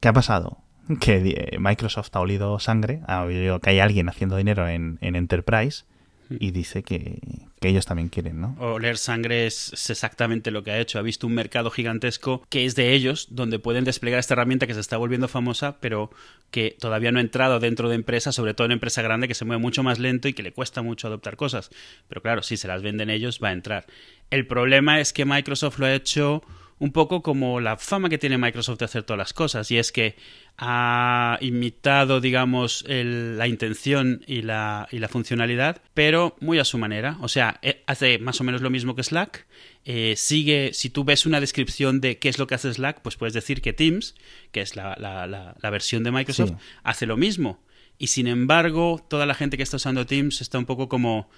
¿Qué 0.00 0.08
ha 0.08 0.12
pasado? 0.12 0.58
Que 1.00 1.50
eh, 1.52 1.58
Microsoft 1.58 2.10
ha 2.14 2.20
olido 2.20 2.58
sangre, 2.58 3.02
ha 3.06 3.22
oído 3.22 3.60
que 3.60 3.70
hay 3.70 3.80
alguien 3.80 4.08
haciendo 4.08 4.36
dinero 4.36 4.68
en, 4.68 4.98
Enterprise 5.00 5.84
hmm. 5.84 5.97
Y 6.30 6.50
dice 6.50 6.82
que, 6.82 7.18
ellos 7.60 7.86
también 7.86 8.08
quieren, 8.08 8.40
¿no? 8.40 8.56
Oler 8.60 8.98
sangre 8.98 9.46
es, 9.46 9.72
exactamente 9.90 10.50
lo 10.50 10.62
que 10.62 10.70
ha 10.70 10.78
hecho. 10.78 10.98
Ha 10.98 11.02
visto 11.02 11.26
un 11.26 11.34
mercado 11.34 11.70
gigantesco 11.70 12.46
que 12.48 12.64
es 12.64 12.74
de 12.74 12.92
ellos, 12.92 13.28
donde 13.30 13.58
pueden 13.58 13.84
desplegar 13.84 14.20
esta 14.20 14.34
herramienta 14.34 14.66
que 14.66 14.74
se 14.74 14.80
está 14.80 14.96
volviendo 14.96 15.26
famosa, 15.28 15.78
pero 15.80 16.10
que 16.50 16.76
todavía 16.78 17.10
no 17.12 17.18
ha 17.18 17.22
entrado 17.22 17.60
dentro 17.60 17.88
de 17.88 17.96
empresas, 17.96 18.34
sobre 18.34 18.54
todo 18.54 18.66
en 18.66 18.72
empresa 18.72 19.02
grande 19.02 19.28
que 19.28 19.34
se 19.34 19.44
mueve 19.44 19.60
mucho 19.60 19.82
más 19.82 19.98
lento 19.98 20.28
y 20.28 20.34
que 20.34 20.42
le 20.42 20.52
cuesta 20.52 20.82
mucho 20.82 21.08
adoptar 21.08 21.36
cosas. 21.36 21.70
Pero 22.08 22.22
claro, 22.22 22.42
si 22.42 22.56
se 22.56 22.68
las 22.68 22.82
venden 22.82 23.10
ellos, 23.10 23.40
va 23.42 23.48
a 23.48 23.52
entrar. 23.52 23.86
El 24.30 24.46
problema 24.46 25.00
es 25.00 25.12
que 25.12 25.24
Microsoft 25.24 25.78
lo 25.78 25.86
ha 25.86 25.94
hecho 25.94 26.42
un 26.78 26.92
poco 26.92 27.22
como 27.22 27.60
la 27.60 27.76
fama 27.76 28.08
que 28.08 28.18
tiene 28.18 28.38
Microsoft 28.38 28.78
de 28.78 28.84
hacer 28.84 29.02
todas 29.02 29.18
las 29.18 29.32
cosas, 29.32 29.70
y 29.70 29.78
es 29.78 29.92
que 29.92 30.16
ha 30.56 31.38
imitado, 31.40 32.20
digamos, 32.20 32.84
la 32.88 33.46
intención 33.46 34.22
y 34.26 34.42
la, 34.42 34.88
y 34.90 34.98
la, 34.98 35.08
funcionalidad, 35.08 35.82
pero 35.94 36.36
muy 36.40 36.58
a 36.58 36.64
su 36.64 36.78
manera. 36.78 37.16
O 37.20 37.28
sea, 37.28 37.58
eh, 37.62 37.82
hace 37.86 38.18
más 38.18 38.40
o 38.40 38.44
menos 38.44 38.60
lo 38.60 38.70
mismo 38.70 38.94
que 38.94 39.02
Slack. 39.02 39.46
Eh, 39.84 40.14
sigue, 40.16 40.72
si 40.74 40.90
tú 40.90 41.04
ves 41.04 41.26
una 41.26 41.40
descripción 41.40 42.00
de 42.00 42.18
qué 42.18 42.28
es 42.28 42.38
lo 42.38 42.46
que 42.46 42.56
hace 42.56 42.72
Slack, 42.72 43.00
pues 43.02 43.16
puedes 43.16 43.34
decir 43.34 43.62
que 43.62 43.72
Teams, 43.72 44.14
que 44.52 44.60
es 44.60 44.76
la, 44.76 44.96
la, 44.98 45.70
versión 45.70 46.02
de 46.02 46.10
Microsoft, 46.10 46.52
hace 46.82 47.06
lo 47.06 47.16
mismo. 47.16 47.60
Y 47.96 48.08
sin 48.08 48.26
embargo, 48.26 49.04
toda 49.08 49.26
la 49.26 49.34
gente 49.34 49.56
que 49.56 49.62
está 49.62 49.76
usando 49.76 50.06
Teams 50.06 50.40
está 50.40 50.58
un 50.58 50.66
poco 50.66 50.88
como 50.88 51.30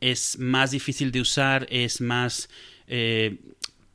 es 0.00 0.38
más 0.38 0.70
difícil 0.70 1.10
de 1.10 1.20
usar, 1.20 1.66
es 1.70 2.00
más 2.00 2.48
eh, 2.86 3.36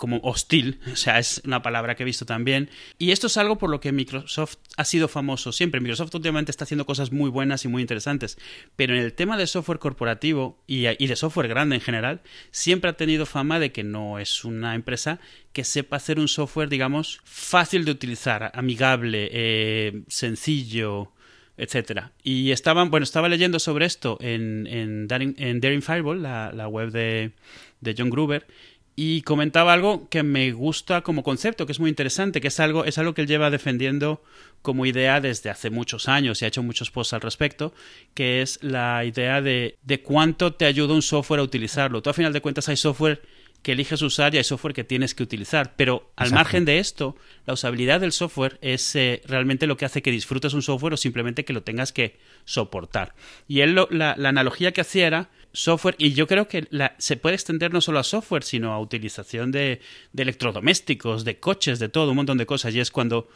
como 0.04 0.20
hostil, 0.22 0.82
o 0.92 0.98
sea, 0.98 1.18
es 1.18 1.42
una 1.46 1.62
palabra 1.62 1.96
que 1.96 2.04
he 2.04 2.06
visto 2.06 2.26
también. 2.26 2.70
Y 3.00 3.12
esto 3.12 3.28
es 3.28 3.38
algo 3.38 3.58
por 3.58 3.70
lo 3.70 3.80
que 3.80 3.94
Microsoft 3.94 4.58
ha 4.76 4.84
sido 4.84 5.08
famoso 5.08 5.54
siempre. 5.54 5.80
Microsoft 5.80 6.13
últimamente 6.13 6.52
está 6.52 6.66
haciendo 6.66 6.86
cosas 6.86 7.13
muy 7.13 7.30
buenas 7.30 7.63
y 7.63 7.70
muy 7.70 7.82
interesantes, 7.82 8.38
pero 8.76 8.94
en 8.98 9.02
el 9.02 9.13
tema 9.13 9.38
de 9.38 9.48
software 9.48 9.80
corporativo 9.80 10.62
y, 10.68 10.82
de 10.84 11.16
software 11.16 11.48
grande 11.48 11.76
en 11.76 11.82
general, 11.82 12.20
siempre 12.52 12.89
ha 12.89 12.98
tenido 12.98 13.26
fama 13.26 13.60
de 13.60 13.72
que 13.72 13.86
no 13.86 14.20
es 14.20 14.44
una 14.44 14.76
empresa 14.76 15.22
que 15.54 15.63
sepa 15.63 15.96
hacer 15.96 16.20
un 16.20 16.28
software, 16.28 16.68
digamos, 16.68 17.22
fácil 17.24 17.86
de 17.86 17.92
utilizar, 17.92 18.52
amigable, 18.56 19.30
eh, 19.32 20.02
sencillo, 20.10 21.13
etcétera. 21.56 22.12
Y 22.24 22.52
estaban, 22.52 22.92
bueno, 22.92 23.06
estaba 23.06 23.30
leyendo 23.30 23.58
sobre 23.58 23.86
esto 23.86 24.18
en, 24.20 24.68
en, 24.68 25.08
Daring, 25.08 25.82
Fireball, 25.82 26.22
la, 26.22 26.68
web 26.68 26.92
de, 26.92 27.32
de, 27.80 27.96
John 27.98 28.10
Gruber, 28.10 28.46
y 28.95 29.23
comentaba 29.23 29.73
algo 29.73 30.08
que 30.10 30.21
me 30.21 30.51
gusta 30.51 31.01
como 31.01 31.23
concepto, 31.23 31.65
que 31.65 31.71
es 31.71 31.79
muy 31.79 31.89
interesante, 31.89 32.41
que 32.41 32.49
es 32.49 32.60
algo, 32.60 32.86
es 32.86 32.97
algo 32.97 33.13
que 33.13 33.21
él 33.21 33.27
lleva 33.27 33.49
defendiendo 33.49 34.21
como 34.62 34.86
idea 34.86 35.19
desde 35.19 35.49
hace 35.49 35.69
muchos 35.69 36.08
años 36.08 36.41
y 36.41 36.45
ha 36.45 36.47
hecho 36.47 36.63
muchos 36.63 36.91
posts 36.91 37.13
al 37.13 37.21
respecto, 37.21 37.73
que 38.13 38.41
es 38.41 38.60
la 38.62 39.03
idea 39.03 39.41
de, 39.41 39.77
de 39.84 40.01
cuánto 40.01 40.53
te 40.53 40.65
ayuda 40.65 40.93
un 40.93 41.01
software 41.01 41.39
a 41.39 41.43
utilizarlo. 41.43 42.01
Tú 42.01 42.12
a 42.12 42.13
final 42.13 42.34
de 42.34 42.41
cuentas 42.41 42.69
hay 42.69 42.77
software 42.77 43.21
que 43.63 43.71
eliges 43.71 44.02
usar 44.02 44.36
y 44.36 44.38
hay 44.38 44.43
software 44.43 44.73
que 44.73 44.84
tienes 44.84 45.15
que 45.15 45.23
utilizar. 45.23 45.73
Pero 45.76 46.12
al 46.17 46.32
margen 46.32 46.65
de 46.65 46.80
esto, 46.80 47.15
la 47.45 47.54
usabilidad 47.54 48.02
del 48.02 48.12
software 48.12 48.60
es 48.62 48.95
eh, 48.95 49.21
realmente 49.26 49.67
lo 49.67 49.78
que 49.78 49.86
hace 49.86 50.02
que 50.02 50.12
disfrutes 50.12 50.54
un 50.54 50.62
software 50.62 50.93
o 50.93 50.97
simplemente 50.97 51.45
que 51.45 51.54
lo 51.54 51.63
tengas 51.63 51.93
que 51.93 52.17
soportar. 52.43 53.15
Y 53.47 53.62
él 53.62 53.76
la, 53.89 54.12
analogía 54.12 54.73
que 54.73 54.82
hacía 54.82 55.08
era 55.08 55.30
software, 55.54 55.95
y 55.97 56.13
yo 56.13 56.28
creo 56.28 56.47
que 56.47 56.67
se 56.97 57.15
puede 57.15 57.36
extender 57.36 57.71
no 57.71 57.80
solo 57.80 57.99
a 57.99 58.04
software, 58.04 58.43
sino 58.43 58.73
a 58.73 58.80
utilización 58.80 59.52
de, 59.52 59.80
de, 60.12 60.23
electrodomésticos, 60.23 61.23
de 61.23 61.39
coches, 61.39 61.80
de 61.80 61.89
todo, 61.89 62.10
un 62.10 62.17
montón 62.17 62.38
de 62.38 62.45
cosas. 62.45 62.76
Y 62.76 62.82
es 62.82 62.91
cuando, 62.91 63.30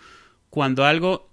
cuando 0.49 0.83
algo 0.83 1.29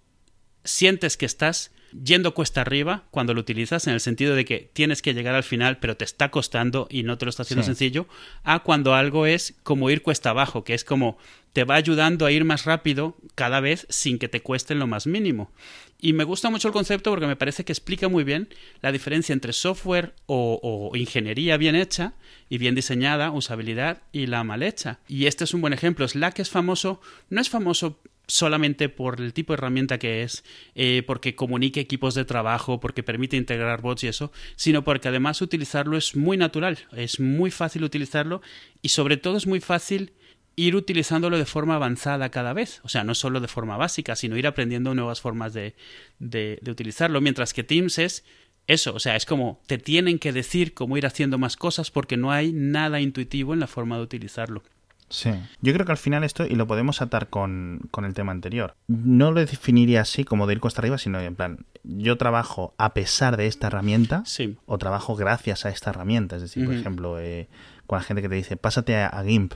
sientes 0.65 1.17
que 1.17 1.27
estás 1.27 1.71
yendo 2.03 2.35
cuesta 2.35 2.63
arriba 2.63 3.05
cuando 3.11 3.35
lo 3.35 3.41
utilizas, 3.41 3.87
en 3.87 3.95
el 3.95 4.01
sentido 4.01 4.35
de 4.35 4.45
que 4.45 4.71
tienes 4.73 5.03
que 5.03 5.15
llegar 5.15 5.35
al 5.35 5.45
final, 5.45 5.79
pero 5.79 5.97
te 5.97 6.05
está 6.05 6.31
costando 6.31 6.89
y 6.91 7.05
no 7.05 7.19
te 7.19 7.25
lo 7.25 7.31
está 7.31 7.43
haciendo 7.43 7.63
sencillo, 7.63 8.07
a 8.43 8.61
cuando 8.61 8.95
algo 8.95 9.27
es 9.27 9.55
como 9.63 9.91
ir 9.91 10.03
cuesta 10.03 10.31
abajo, 10.31 10.65
que 10.65 10.75
es 10.75 10.85
como 10.85 11.19
te 11.53 11.63
va 11.63 11.77
ayudando 11.77 12.27
a 12.27 12.33
ir 12.33 12.45
más 12.45 12.65
rápido 12.65 13.17
cada 13.37 13.61
vez 13.61 13.87
sin 13.89 14.19
que 14.19 14.29
te 14.29 14.43
cueste 14.43 14.73
en 14.73 14.81
lo 14.81 14.89
más 14.89 15.07
mínimo. 15.07 15.53
Y 16.01 16.13
me 16.13 16.25
gusta 16.25 16.51
mucho 16.51 16.69
el 16.69 16.75
concepto 16.75 17.11
porque 17.11 17.29
me 17.29 17.37
parece 17.37 17.65
que 17.65 17.73
explica 17.73 18.09
muy 18.09 18.25
bien 18.25 18.49
la 18.83 18.91
diferencia 18.91 19.33
entre 19.33 19.53
software 19.53 20.15
o, 20.27 20.59
o, 20.63 20.97
ingeniería 20.97 21.57
bien 21.57 21.77
hecha 21.77 22.15
y 22.51 22.59
bien 22.59 22.75
diseñada, 22.75 23.31
usabilidad 23.31 24.03
y 24.11 24.27
la 24.27 24.43
mal 24.43 24.65
hecha. 24.65 24.99
Y 25.09 25.27
este 25.27 25.45
es 25.45 25.55
un 25.55 25.61
buen 25.61 25.73
ejemplo. 25.73 26.07
Slack 26.07 26.41
es 26.41 26.51
famoso, 26.51 27.01
no 27.31 27.41
es 27.41 27.49
famoso 27.49 28.01
solamente 28.27 28.89
por 28.89 29.21
el 29.21 29.33
tipo 29.33 29.53
de 29.53 29.59
herramienta 29.59 29.99
que 29.99 30.23
es, 30.23 30.45
eh, 30.75 31.03
porque 31.07 31.35
comunique 31.35 31.81
equipos 31.81 32.15
de 32.15 32.25
trabajo, 32.25 32.81
porque 32.81 33.03
permite 33.03 33.37
integrar 33.37 33.83
bots 33.83 34.05
y 34.05 34.09
eso, 34.09 34.33
sino 34.57 34.85
porque 34.85 35.09
además 35.09 35.43
utilizarlo 35.43 35.97
es 35.97 36.17
muy 36.17 36.37
natural, 36.37 36.79
es 36.97 37.21
muy 37.21 37.51
fácil 37.51 37.85
utilizarlo 37.85 38.41
y 38.83 38.89
sobre 38.89 39.17
todo 39.17 39.37
es 39.37 39.47
muy 39.47 39.61
fácil 39.61 40.13
ir 40.57 40.77
utilizándolo 40.77 41.39
de 41.39 41.47
forma 41.47 41.75
avanzada 41.75 42.31
cada 42.31 42.53
vez. 42.53 42.81
O 42.85 42.89
sea, 42.89 43.05
no 43.05 43.15
solo 43.15 43.41
de 43.41 43.49
forma 43.49 43.77
básica, 43.77 44.17
sino 44.17 44.37
ir 44.37 44.47
aprendiendo 44.47 44.95
nuevas 44.95 45.21
formas 45.21 45.53
de, 45.53 45.75
de, 46.19 46.59
de 46.63 46.71
utilizarlo. 46.71 47.21
Mientras 47.21 47.53
que 47.53 47.65
Teams 47.65 47.99
es 47.99 48.25
eso, 48.67 48.95
o 48.95 49.01
sea, 49.01 49.17
es 49.17 49.27
como 49.27 49.61
te 49.67 49.79
tienen 49.79 50.19
que 50.19 50.33
decir 50.33 50.73
cómo 50.73 50.97
ir 50.97 51.07
haciendo 51.07 51.39
más 51.39 51.57
cosas 51.57 51.91
porque 51.91 52.17
no 52.17 52.33
hay 52.33 52.53
nada 52.53 53.01
intuitivo 53.01 53.53
en 53.53 53.61
la 53.61 53.67
forma 53.67 53.97
de 53.97 54.03
utilizarlo. 54.03 54.63
Sí, 55.09 55.31
yo 55.61 55.73
creo 55.73 55.87
que 55.87 55.93
al 55.93 55.99
final 55.99 56.25
esto, 56.25 56.45
y 56.47 56.55
lo 56.55 56.67
podemos 56.67 57.03
atar 57.03 57.29
con, 57.29 57.81
con, 57.91 58.05
el 58.05 58.15
tema 58.15 58.33
anterior, 58.33 58.75
no 58.89 59.31
lo 59.31 59.41
definiría 59.45 60.01
así 60.01 60.25
como 60.25 60.47
de 60.47 60.55
ir 60.55 60.61
cuesta 60.61 60.81
arriba, 60.81 60.99
sino 60.99 61.21
en 61.21 61.35
plan, 61.35 61.67
yo 61.85 62.17
trabajo 62.17 62.75
a 62.79 62.95
pesar 62.95 63.37
de 63.37 63.47
esta 63.47 63.67
herramienta 63.69 64.23
sí. 64.25 64.57
o 64.67 64.79
trabajo 64.79 65.15
gracias 65.15 65.67
a 65.67 65.69
esta 65.69 65.91
herramienta. 65.91 66.37
Es 66.37 66.43
decir, 66.43 66.63
uh 66.63 66.67
-huh. 66.67 66.69
por 66.69 66.77
ejemplo, 66.77 67.21
eh, 67.21 67.49
con 67.87 67.99
la 67.99 68.03
gente 68.03 68.23
que 68.23 68.29
te 68.29 68.35
dice, 68.35 68.57
pásate 68.57 68.97
a, 68.97 69.09
a 69.09 69.23
GIMP 69.25 69.53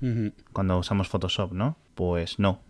uh 0.00 0.06
-huh. 0.06 0.32
cuando 0.52 0.78
usamos 0.78 1.08
Photoshop, 1.08 1.52
¿no? 1.52 1.76
Pues 1.94 2.38
no, 2.38 2.60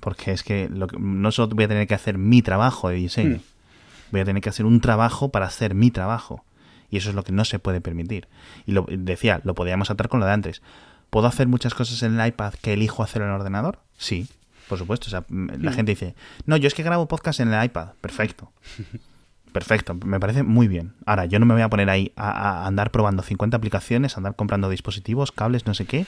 porque 0.00 0.32
es 0.32 0.42
que, 0.42 0.68
lo 0.68 0.86
que 0.86 0.98
no 0.98 1.32
solo 1.32 1.54
voy 1.54 1.64
a 1.64 1.68
tener 1.68 1.86
que 1.86 1.94
hacer 1.94 2.18
mi 2.18 2.42
trabajo 2.42 2.90
de 2.90 2.96
diseño, 2.96 3.36
uh 3.36 3.38
-huh. 3.38 4.12
voy 4.12 4.20
a 4.20 4.24
tener 4.24 4.42
que 4.42 4.50
hacer 4.50 4.66
un 4.66 4.80
trabajo 4.80 5.30
para 5.30 5.46
hacer 5.46 5.74
mi 5.74 5.90
trabajo. 5.90 6.44
Y 6.90 6.96
eso 6.96 7.10
es 7.10 7.14
lo 7.14 7.22
que 7.22 7.32
no 7.32 7.44
se 7.44 7.58
puede 7.58 7.80
permitir. 7.80 8.28
Y 8.64 8.72
lo 8.72 8.86
decía, 8.88 9.42
lo 9.44 9.54
podíamos 9.54 9.90
atar 9.90 10.08
con 10.08 10.20
lo 10.20 10.26
de 10.26 10.32
antes. 10.32 10.62
¿Puedo 11.10 11.26
hacer 11.26 11.48
muchas 11.48 11.74
cosas 11.74 12.02
en 12.02 12.18
el 12.18 12.26
iPad 12.26 12.54
que 12.54 12.74
elijo 12.74 13.02
hacer 13.02 13.22
en 13.22 13.28
el 13.28 13.34
ordenador? 13.34 13.80
Sí, 13.96 14.28
por 14.68 14.78
supuesto. 14.78 15.06
O 15.06 15.10
sea, 15.10 15.24
la 15.28 15.72
gente 15.72 15.92
dice, 15.92 16.14
no, 16.46 16.56
yo 16.56 16.68
es 16.68 16.74
que 16.74 16.82
grabo 16.82 17.08
podcast 17.08 17.40
en 17.40 17.52
el 17.52 17.64
iPad. 17.64 17.90
Perfecto. 18.00 18.52
Perfecto, 19.52 19.94
me 19.94 20.20
parece 20.20 20.42
muy 20.42 20.68
bien. 20.68 20.92
Ahora, 21.06 21.24
yo 21.24 21.38
no 21.38 21.46
me 21.46 21.54
voy 21.54 21.62
a 21.62 21.70
poner 21.70 21.88
ahí 21.88 22.12
a, 22.16 22.30
a 22.30 22.66
andar 22.66 22.90
probando 22.90 23.22
50 23.22 23.56
aplicaciones, 23.56 24.14
a 24.14 24.18
andar 24.18 24.36
comprando 24.36 24.68
dispositivos, 24.68 25.32
cables, 25.32 25.66
no 25.66 25.72
sé 25.72 25.86
qué, 25.86 26.06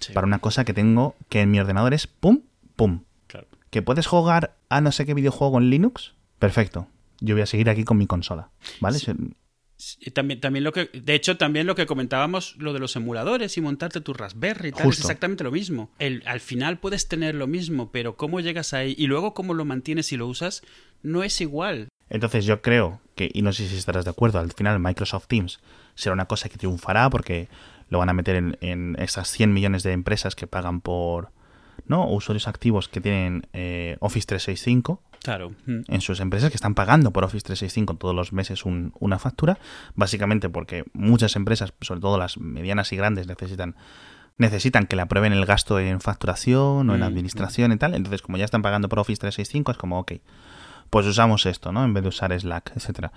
sí. 0.00 0.12
para 0.12 0.26
una 0.26 0.40
cosa 0.40 0.64
que 0.64 0.74
tengo 0.74 1.14
que 1.28 1.42
en 1.42 1.50
mi 1.52 1.60
ordenador 1.60 1.94
es 1.94 2.08
pum, 2.08 2.40
pum. 2.74 3.04
Claro. 3.28 3.46
¿Que 3.70 3.82
puedes 3.82 4.08
jugar 4.08 4.56
a 4.68 4.80
no 4.80 4.90
sé 4.90 5.06
qué 5.06 5.14
videojuego 5.14 5.58
en 5.58 5.70
Linux? 5.70 6.14
Perfecto. 6.40 6.88
Yo 7.20 7.36
voy 7.36 7.42
a 7.42 7.46
seguir 7.46 7.70
aquí 7.70 7.84
con 7.84 7.98
mi 7.98 8.08
consola, 8.08 8.50
¿vale? 8.80 8.98
Sí. 8.98 9.12
También, 10.12 10.40
también 10.40 10.64
lo 10.64 10.72
que, 10.72 10.90
de 10.92 11.14
hecho, 11.14 11.36
también 11.36 11.66
lo 11.66 11.74
que 11.74 11.86
comentábamos, 11.86 12.56
lo 12.58 12.72
de 12.72 12.78
los 12.78 12.96
emuladores 12.96 13.56
y 13.56 13.60
montarte 13.60 14.00
tu 14.00 14.14
Raspberry 14.14 14.68
y 14.68 14.72
tal, 14.72 14.84
Justo. 14.84 15.00
es 15.00 15.04
exactamente 15.06 15.44
lo 15.44 15.50
mismo. 15.50 15.90
El, 15.98 16.22
al 16.26 16.40
final 16.40 16.78
puedes 16.78 17.08
tener 17.08 17.34
lo 17.34 17.46
mismo, 17.46 17.90
pero 17.90 18.16
cómo 18.16 18.40
llegas 18.40 18.74
ahí 18.74 18.94
y 18.96 19.06
luego 19.06 19.34
cómo 19.34 19.54
lo 19.54 19.64
mantienes 19.64 20.12
y 20.12 20.16
lo 20.16 20.26
usas, 20.26 20.62
no 21.02 21.22
es 21.22 21.40
igual. 21.40 21.88
Entonces 22.10 22.44
yo 22.44 22.60
creo 22.62 23.00
que, 23.14 23.30
y 23.32 23.42
no 23.42 23.52
sé 23.52 23.68
si 23.68 23.76
estarás 23.76 24.04
de 24.04 24.10
acuerdo, 24.10 24.38
al 24.38 24.52
final 24.52 24.78
Microsoft 24.78 25.26
Teams 25.26 25.60
será 25.94 26.12
una 26.12 26.26
cosa 26.26 26.48
que 26.48 26.58
triunfará 26.58 27.08
porque 27.10 27.48
lo 27.88 27.98
van 27.98 28.08
a 28.08 28.14
meter 28.14 28.36
en, 28.36 28.58
en 28.60 28.96
estas 28.98 29.30
100 29.30 29.52
millones 29.52 29.82
de 29.82 29.92
empresas 29.92 30.34
que 30.34 30.46
pagan 30.46 30.80
por, 30.80 31.30
¿no? 31.86 32.08
usuarios 32.08 32.48
activos 32.48 32.88
que 32.88 33.00
tienen 33.00 33.46
eh, 33.52 33.96
Office 34.00 34.26
365 34.26 35.02
claro. 35.22 35.52
en 35.66 36.00
sus 36.00 36.20
empresas 36.20 36.50
que 36.50 36.56
están 36.56 36.74
pagando 36.74 37.12
por 37.12 37.24
Office 37.24 37.44
365 37.44 37.96
todos 37.96 38.14
los 38.14 38.32
meses 38.32 38.64
un, 38.64 38.92
una 38.98 39.18
factura, 39.18 39.58
básicamente 39.94 40.48
porque 40.48 40.84
muchas 40.92 41.36
empresas, 41.36 41.72
sobre 41.80 42.00
todo 42.00 42.18
las 42.18 42.38
medianas 42.38 42.92
y 42.92 42.96
grandes, 42.96 43.26
necesitan 43.26 43.76
necesitan 44.38 44.86
que 44.86 44.96
le 44.96 45.02
aprueben 45.02 45.32
el 45.32 45.44
gasto 45.44 45.78
en 45.78 46.00
facturación 46.00 46.88
o 46.88 46.94
en 46.94 47.02
administración 47.02 47.70
mm. 47.70 47.74
y 47.74 47.76
tal, 47.76 47.94
entonces 47.94 48.22
como 48.22 48.38
ya 48.38 48.44
están 48.44 48.62
pagando 48.62 48.88
por 48.88 48.98
Office 48.98 49.20
365 49.20 49.72
es 49.72 49.78
como, 49.78 50.00
ok, 50.00 50.12
pues 50.90 51.06
usamos 51.06 51.46
esto, 51.46 51.70
¿no? 51.70 51.84
En 51.84 51.94
vez 51.94 52.02
de 52.02 52.08
usar 52.08 52.38
Slack, 52.38 52.72
etcétera. 52.76 53.12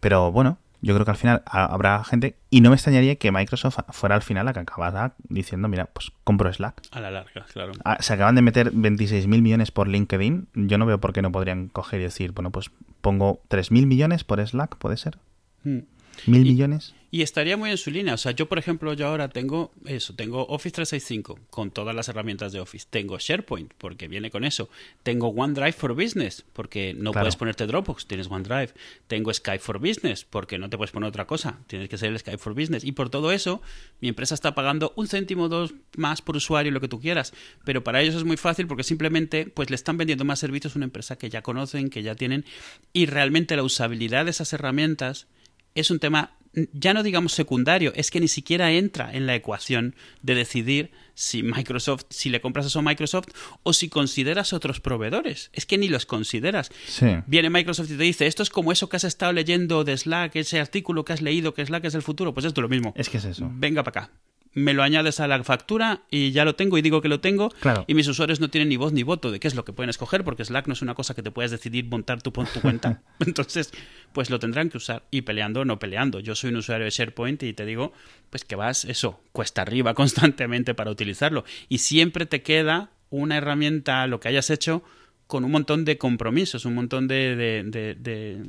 Pero 0.00 0.32
bueno, 0.32 0.58
yo 0.82 0.94
creo 0.94 1.04
que 1.04 1.10
al 1.10 1.16
final 1.16 1.42
habrá 1.46 2.02
gente, 2.04 2.36
y 2.50 2.60
no 2.60 2.70
me 2.70 2.76
extrañaría 2.76 3.16
que 3.16 3.32
Microsoft 3.32 3.78
fuera 3.90 4.14
al 4.14 4.22
final 4.22 4.46
la 4.46 4.52
que 4.52 4.60
acabara 4.60 5.14
diciendo, 5.28 5.68
mira, 5.68 5.86
pues 5.86 6.12
compro 6.24 6.52
Slack. 6.52 6.82
A 6.90 7.00
la 7.00 7.10
larga, 7.10 7.46
claro. 7.52 7.72
Ah, 7.84 7.98
se 8.00 8.12
acaban 8.12 8.34
de 8.34 8.42
meter 8.42 8.72
26.000 8.72 9.26
millones 9.42 9.70
por 9.70 9.88
LinkedIn, 9.88 10.48
yo 10.54 10.78
no 10.78 10.86
veo 10.86 11.00
por 11.00 11.12
qué 11.12 11.22
no 11.22 11.32
podrían 11.32 11.68
coger 11.68 12.00
y 12.00 12.04
decir, 12.04 12.32
bueno, 12.32 12.50
pues 12.50 12.70
pongo 13.00 13.40
3.000 13.48 13.86
millones 13.86 14.24
por 14.24 14.46
Slack, 14.46 14.76
¿puede 14.76 14.96
ser? 14.96 15.18
Hmm. 15.64 15.80
¿Mil 16.26 16.42
millones? 16.42 16.94
Y 17.16 17.22
estaría 17.22 17.56
muy 17.56 17.70
en 17.70 17.78
su 17.78 17.90
línea. 17.90 18.12
O 18.12 18.18
sea, 18.18 18.32
yo, 18.32 18.46
por 18.46 18.58
ejemplo, 18.58 18.92
yo 18.92 19.06
ahora 19.06 19.30
tengo 19.30 19.72
eso. 19.86 20.14
Tengo 20.14 20.44
Office 20.48 20.74
365 20.74 21.46
con 21.48 21.70
todas 21.70 21.96
las 21.96 22.10
herramientas 22.10 22.52
de 22.52 22.60
Office. 22.60 22.86
Tengo 22.90 23.16
SharePoint 23.18 23.72
porque 23.78 24.06
viene 24.06 24.30
con 24.30 24.44
eso. 24.44 24.68
Tengo 25.02 25.28
OneDrive 25.28 25.72
for 25.72 25.94
Business 25.94 26.44
porque 26.52 26.92
no 26.92 27.12
claro. 27.12 27.24
puedes 27.24 27.36
ponerte 27.36 27.66
Dropbox, 27.66 28.06
tienes 28.06 28.30
OneDrive. 28.30 28.74
Tengo 29.06 29.32
Skype 29.32 29.60
for 29.60 29.78
Business 29.78 30.26
porque 30.26 30.58
no 30.58 30.68
te 30.68 30.76
puedes 30.76 30.92
poner 30.92 31.08
otra 31.08 31.26
cosa. 31.26 31.58
Tienes 31.68 31.88
que 31.88 31.96
ser 31.96 32.10
el 32.10 32.18
Skype 32.18 32.36
for 32.36 32.52
Business. 32.52 32.84
Y 32.84 32.92
por 32.92 33.08
todo 33.08 33.32
eso, 33.32 33.62
mi 34.02 34.08
empresa 34.08 34.34
está 34.34 34.54
pagando 34.54 34.92
un 34.94 35.08
céntimo 35.08 35.44
o 35.44 35.48
dos 35.48 35.72
más 35.96 36.20
por 36.20 36.36
usuario, 36.36 36.70
lo 36.70 36.82
que 36.82 36.88
tú 36.88 37.00
quieras. 37.00 37.32
Pero 37.64 37.82
para 37.82 38.02
ellos 38.02 38.14
es 38.14 38.24
muy 38.24 38.36
fácil 38.36 38.66
porque 38.66 38.84
simplemente 38.84 39.46
pues 39.46 39.70
le 39.70 39.76
están 39.76 39.96
vendiendo 39.96 40.26
más 40.26 40.38
servicios 40.38 40.76
a 40.76 40.80
una 40.80 40.84
empresa 40.84 41.16
que 41.16 41.30
ya 41.30 41.40
conocen, 41.40 41.88
que 41.88 42.02
ya 42.02 42.14
tienen. 42.14 42.44
Y 42.92 43.06
realmente 43.06 43.56
la 43.56 43.62
usabilidad 43.62 44.26
de 44.26 44.32
esas 44.32 44.52
herramientas 44.52 45.28
es 45.76 45.90
un 45.90 46.00
tema 46.00 46.32
ya 46.72 46.94
no 46.94 47.02
digamos 47.02 47.32
secundario, 47.32 47.92
es 47.94 48.10
que 48.10 48.20
ni 48.20 48.28
siquiera 48.28 48.72
entra 48.72 49.12
en 49.12 49.26
la 49.26 49.34
ecuación 49.34 49.94
de 50.22 50.34
decidir 50.34 50.90
si 51.14 51.42
Microsoft, 51.42 52.04
si 52.08 52.30
le 52.30 52.40
compras 52.40 52.66
eso 52.66 52.78
a 52.78 52.82
Microsoft 52.82 53.28
o 53.62 53.72
si 53.72 53.88
consideras 53.88 54.52
otros 54.52 54.80
proveedores. 54.80 55.50
Es 55.52 55.66
que 55.66 55.76
ni 55.76 55.88
los 55.88 56.06
consideras. 56.06 56.70
Sí. 56.86 57.06
Viene 57.26 57.50
Microsoft 57.50 57.90
y 57.90 57.96
te 57.96 58.02
dice, 58.02 58.26
esto 58.26 58.42
es 58.42 58.50
como 58.50 58.72
eso 58.72 58.88
que 58.88 58.96
has 58.96 59.04
estado 59.04 59.32
leyendo 59.32 59.84
de 59.84 59.96
Slack, 59.96 60.36
ese 60.36 60.58
artículo 60.58 61.04
que 61.04 61.12
has 61.12 61.20
leído 61.20 61.52
que 61.52 61.64
Slack 61.64 61.84
es 61.84 61.94
el 61.94 62.02
futuro. 62.02 62.32
Pues 62.32 62.46
esto 62.46 62.60
es 62.60 62.62
lo 62.62 62.68
mismo. 62.68 62.94
Es 62.96 63.10
que 63.10 63.18
es 63.18 63.24
eso. 63.24 63.50
Venga 63.52 63.82
para 63.82 64.04
acá 64.04 64.12
me 64.56 64.72
lo 64.72 64.82
añades 64.82 65.20
a 65.20 65.28
la 65.28 65.44
factura 65.44 66.00
y 66.10 66.30
ya 66.30 66.46
lo 66.46 66.54
tengo 66.54 66.78
y 66.78 66.82
digo 66.82 67.02
que 67.02 67.08
lo 67.08 67.20
tengo 67.20 67.50
claro. 67.50 67.84
y 67.86 67.92
mis 67.92 68.08
usuarios 68.08 68.40
no 68.40 68.48
tienen 68.48 68.70
ni 68.70 68.78
voz 68.78 68.90
ni 68.94 69.02
voto 69.02 69.30
de 69.30 69.38
qué 69.38 69.48
es 69.48 69.54
lo 69.54 69.66
que 69.66 69.74
pueden 69.74 69.90
escoger 69.90 70.24
porque 70.24 70.46
Slack 70.46 70.66
no 70.66 70.72
es 70.72 70.80
una 70.80 70.94
cosa 70.94 71.14
que 71.14 71.22
te 71.22 71.30
puedes 71.30 71.50
decidir 71.50 71.84
montar 71.84 72.22
tu 72.22 72.32
cuenta. 72.32 73.02
Entonces, 73.20 73.70
pues 74.14 74.30
lo 74.30 74.38
tendrán 74.38 74.70
que 74.70 74.78
usar 74.78 75.02
y 75.10 75.20
peleando 75.22 75.60
o 75.60 75.64
no 75.66 75.78
peleando. 75.78 76.20
Yo 76.20 76.34
soy 76.34 76.50
un 76.50 76.56
usuario 76.56 76.86
de 76.86 76.90
SharePoint 76.90 77.42
y 77.42 77.52
te 77.52 77.66
digo, 77.66 77.92
pues 78.30 78.44
que 78.44 78.56
vas 78.56 78.86
eso, 78.86 79.20
cuesta 79.32 79.60
arriba 79.60 79.92
constantemente 79.94 80.72
para 80.72 80.90
utilizarlo 80.90 81.44
y 81.68 81.78
siempre 81.78 82.24
te 82.24 82.40
queda 82.40 82.88
una 83.10 83.36
herramienta, 83.36 84.06
lo 84.06 84.20
que 84.20 84.28
hayas 84.28 84.48
hecho, 84.48 84.82
con 85.26 85.44
un 85.44 85.50
montón 85.50 85.84
de 85.84 85.98
compromisos, 85.98 86.64
un 86.64 86.74
montón 86.74 87.08
de, 87.08 87.36
de, 87.36 87.62
de, 87.62 87.94
de, 87.94 88.42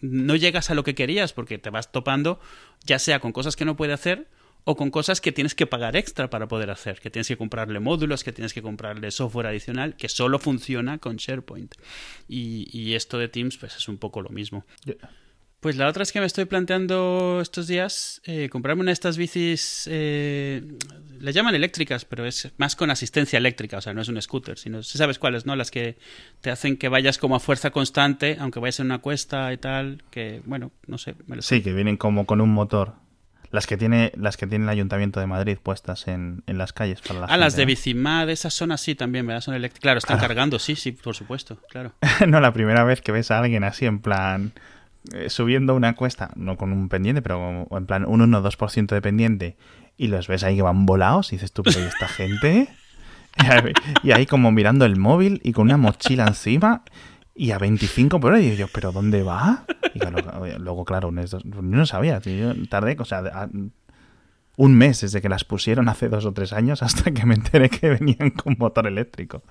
No 0.00 0.34
llegas 0.34 0.70
a 0.70 0.74
lo 0.74 0.82
que 0.82 0.94
querías 0.94 1.34
porque 1.34 1.58
te 1.58 1.68
vas 1.68 1.92
topando, 1.92 2.40
ya 2.86 2.98
sea 2.98 3.20
con 3.20 3.32
cosas 3.32 3.54
que 3.54 3.66
no 3.66 3.76
puede 3.76 3.92
hacer 3.92 4.28
o 4.64 4.76
con 4.76 4.90
cosas 4.90 5.20
que 5.20 5.32
tienes 5.32 5.54
que 5.54 5.66
pagar 5.66 5.96
extra 5.96 6.30
para 6.30 6.48
poder 6.48 6.70
hacer, 6.70 7.00
que 7.00 7.10
tienes 7.10 7.28
que 7.28 7.36
comprarle 7.36 7.80
módulos, 7.80 8.24
que 8.24 8.32
tienes 8.32 8.52
que 8.54 8.62
comprarle 8.62 9.10
software 9.10 9.46
adicional, 9.46 9.96
que 9.96 10.08
solo 10.08 10.38
funciona 10.38 10.98
con 10.98 11.16
SharePoint. 11.16 11.74
Y, 12.28 12.68
y 12.72 12.94
esto 12.94 13.18
de 13.18 13.28
Teams, 13.28 13.56
pues 13.56 13.76
es 13.76 13.88
un 13.88 13.98
poco 13.98 14.22
lo 14.22 14.30
mismo. 14.30 14.64
Yeah. 14.84 14.96
Pues 15.62 15.76
la 15.76 15.86
otra 15.86 16.02
es 16.02 16.10
que 16.10 16.18
me 16.18 16.26
estoy 16.26 16.44
planteando 16.46 17.38
estos 17.40 17.68
días 17.68 18.20
eh, 18.24 18.48
comprarme 18.50 18.80
una 18.80 18.88
de 18.88 18.94
estas 18.94 19.16
bicis, 19.16 19.88
eh, 19.88 20.60
le 21.20 21.32
llaman 21.32 21.54
eléctricas, 21.54 22.04
pero 22.04 22.26
es 22.26 22.50
más 22.56 22.74
con 22.74 22.90
asistencia 22.90 23.36
eléctrica, 23.36 23.78
o 23.78 23.80
sea, 23.80 23.94
no 23.94 24.00
es 24.00 24.08
un 24.08 24.20
scooter, 24.20 24.58
sino, 24.58 24.82
¿sabes 24.82 25.20
cuáles, 25.20 25.46
no? 25.46 25.54
Las 25.54 25.70
que 25.70 25.98
te 26.40 26.50
hacen 26.50 26.76
que 26.76 26.88
vayas 26.88 27.16
como 27.16 27.36
a 27.36 27.38
fuerza 27.38 27.70
constante, 27.70 28.38
aunque 28.40 28.58
vayas 28.58 28.80
en 28.80 28.86
una 28.86 28.98
cuesta 28.98 29.52
y 29.52 29.56
tal, 29.56 30.02
que, 30.10 30.42
bueno, 30.46 30.72
no 30.88 30.98
sé. 30.98 31.14
Me 31.28 31.36
lo 31.36 31.42
sí, 31.42 31.62
que 31.62 31.72
vienen 31.72 31.96
como 31.96 32.26
con 32.26 32.40
un 32.40 32.50
motor. 32.50 32.94
Las 33.52 33.66
que 33.66 33.76
tiene 33.76 34.12
las 34.16 34.36
que 34.36 34.46
tiene 34.46 34.64
el 34.64 34.68
Ayuntamiento 34.70 35.20
de 35.20 35.26
Madrid 35.26 35.58
puestas 35.62 36.08
en, 36.08 36.42
en 36.46 36.58
las 36.58 36.72
calles 36.72 37.00
para 37.02 37.20
la 37.20 37.26
Ah, 37.26 37.28
gente, 37.28 37.40
las 37.40 37.54
de 37.56 37.62
¿no? 37.62 37.66
Bicimad, 37.68 38.28
esas 38.30 38.52
son 38.54 38.72
así 38.72 38.94
también, 38.94 39.26
¿verdad? 39.26 39.42
Son 39.42 39.54
eléctricas. 39.54 39.82
Claro, 39.82 39.98
están 39.98 40.16
claro. 40.16 40.28
cargando, 40.28 40.58
sí, 40.58 40.74
sí, 40.74 40.92
por 40.92 41.14
supuesto, 41.14 41.58
claro. 41.70 41.92
no, 42.26 42.40
la 42.40 42.52
primera 42.52 42.82
vez 42.82 43.00
que 43.02 43.12
ves 43.12 43.30
a 43.30 43.38
alguien 43.38 43.62
así 43.62 43.86
en 43.86 44.00
plan 44.00 44.52
eh, 45.12 45.28
subiendo 45.30 45.74
una 45.74 45.94
cuesta, 45.94 46.30
no 46.34 46.56
con 46.56 46.72
un 46.72 46.88
pendiente, 46.88 47.22
pero 47.22 47.66
en 47.70 47.86
plan 47.86 48.04
un 48.06 48.20
1-2% 48.20 48.86
de 48.86 49.02
pendiente 49.02 49.56
y 49.98 50.06
los 50.08 50.28
ves 50.28 50.44
ahí 50.44 50.56
que 50.56 50.62
van 50.62 50.86
volados 50.86 51.32
y 51.32 51.36
dices 51.36 51.52
tú, 51.52 51.62
pero 51.62 51.78
¿y 51.80 51.82
esta 51.82 52.08
gente? 52.08 52.68
y 54.02 54.12
ahí 54.12 54.26
como 54.26 54.50
mirando 54.52 54.84
el 54.84 54.96
móvil 54.96 55.40
y 55.44 55.52
con 55.52 55.66
una 55.66 55.76
mochila 55.76 56.26
encima 56.26 56.82
y 57.34 57.50
a 57.50 57.58
25 57.58 58.20
por 58.20 58.32
hora. 58.32 58.40
Y 58.40 58.56
yo, 58.56 58.68
¿pero 58.68 58.92
dónde 58.92 59.22
va? 59.22 59.64
Y 59.94 59.98
luego, 59.98 60.58
luego 60.58 60.84
claro, 60.84 61.12
yo 61.12 61.38
no 61.62 61.86
sabía. 61.86 62.20
Tío. 62.20 62.54
Yo 62.54 62.68
tardé, 62.68 62.96
o 62.98 63.04
sea, 63.04 63.48
un 64.56 64.74
mes 64.74 65.00
desde 65.00 65.22
que 65.22 65.28
las 65.28 65.44
pusieron 65.44 65.88
hace 65.88 66.08
dos 66.08 66.26
o 66.26 66.32
tres 66.32 66.52
años 66.52 66.82
hasta 66.82 67.10
que 67.10 67.24
me 67.24 67.34
enteré 67.34 67.70
que 67.70 67.88
venían 67.88 68.30
con 68.30 68.56
motor 68.58 68.86
eléctrico. 68.86 69.42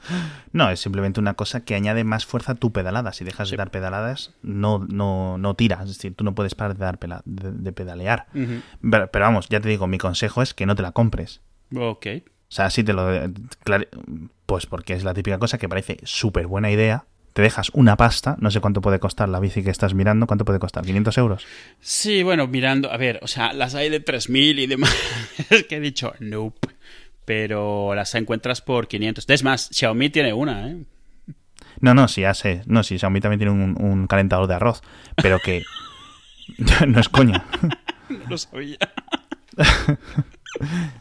No, 0.52 0.70
es 0.70 0.80
simplemente 0.80 1.20
una 1.20 1.34
cosa 1.34 1.64
que 1.66 1.76
añade 1.76 2.04
más 2.04 2.26
fuerza 2.26 2.54
a 2.54 2.56
tu 2.56 2.72
pedalada. 2.72 3.14
Si 3.14 3.24
dejas 3.24 3.50
sí. 3.50 3.54
de 3.54 3.58
dar 3.58 3.72
pedaladas, 3.72 4.34
no, 4.42 4.80
no, 4.80 5.38
no 5.38 5.56
tiras. 5.56 5.82
Es 5.90 5.98
decir, 5.98 6.16
tú 6.16 6.24
no 6.24 6.36
puedes 6.36 6.56
parar 6.56 6.78
de, 6.78 6.86
dar 6.86 7.00
pela, 7.00 7.22
de, 7.26 7.52
de 7.52 7.72
pedalear. 7.72 8.28
Uh 8.34 8.40
-huh. 8.40 8.62
pero, 8.90 9.12
pero, 9.12 9.26
vamos, 9.26 9.50
ya 9.50 9.60
te 9.60 9.70
digo, 9.70 9.88
mi 9.88 9.98
consejo 9.98 10.42
es 10.42 10.54
que 10.54 10.66
no 10.66 10.76
te 10.76 10.84
la 10.84 10.92
compres. 10.92 11.42
Ok. 11.76 12.08
O 12.52 12.54
sea, 12.54 12.70
sí 12.70 12.84
te 12.84 12.94
lo... 12.94 13.08
Pues 14.46 14.66
porque 14.66 14.94
es 14.94 15.06
la 15.06 15.14
típica 15.14 15.40
cosa 15.40 15.58
que 15.58 15.70
parece 15.70 16.00
súper 16.04 16.48
buena 16.48 16.70
idea, 16.70 17.06
te 17.34 17.42
dejas 17.42 17.70
una 17.74 17.96
pasta, 17.98 18.36
no 18.40 18.52
sé 18.52 18.60
cuánto 18.60 18.82
puede 18.82 19.00
costar 19.00 19.30
la 19.30 19.40
bici 19.40 19.64
que 19.64 19.70
estás 19.70 19.94
mirando, 19.94 20.28
¿cuánto 20.28 20.46
puede 20.46 20.60
costar? 20.60 20.86
¿500 20.86 21.18
euros? 21.18 21.48
Sí, 21.80 22.24
bueno, 22.24 22.48
mirando, 22.48 22.92
a 22.92 22.98
ver, 22.98 23.20
o 23.22 23.28
sea, 23.28 23.54
las 23.54 23.76
hay 23.76 23.90
de 23.90 24.04
3.000 24.04 24.60
y 24.60 24.68
demás, 24.68 24.96
es 25.50 25.64
que 25.64 25.78
he 25.78 25.80
dicho, 25.80 26.14
nope, 26.20 26.70
pero 27.26 27.96
las 27.96 28.14
encuentras 28.16 28.62
por 28.62 28.88
500. 28.88 29.26
Es 29.28 29.44
más, 29.44 29.70
Xiaomi 29.72 30.10
tiene 30.10 30.34
una, 30.34 30.70
¿eh? 30.70 30.84
No, 31.80 31.94
no, 31.94 32.08
sí, 32.08 32.22
ya 32.22 32.34
sé, 32.34 32.64
no, 32.66 32.84
sí, 32.84 33.00
Xiaomi 33.00 33.22
también 33.22 33.40
tiene 33.40 33.52
un, 33.52 34.08
calentador 34.08 34.48
de 34.48 34.56
arroz, 34.56 34.82
pero 35.16 35.40
que 35.40 35.64
no 36.88 37.00
es 37.00 37.10
coña. 37.10 37.46
no 38.10 38.30
lo 38.30 38.38
sabía. 38.38 38.78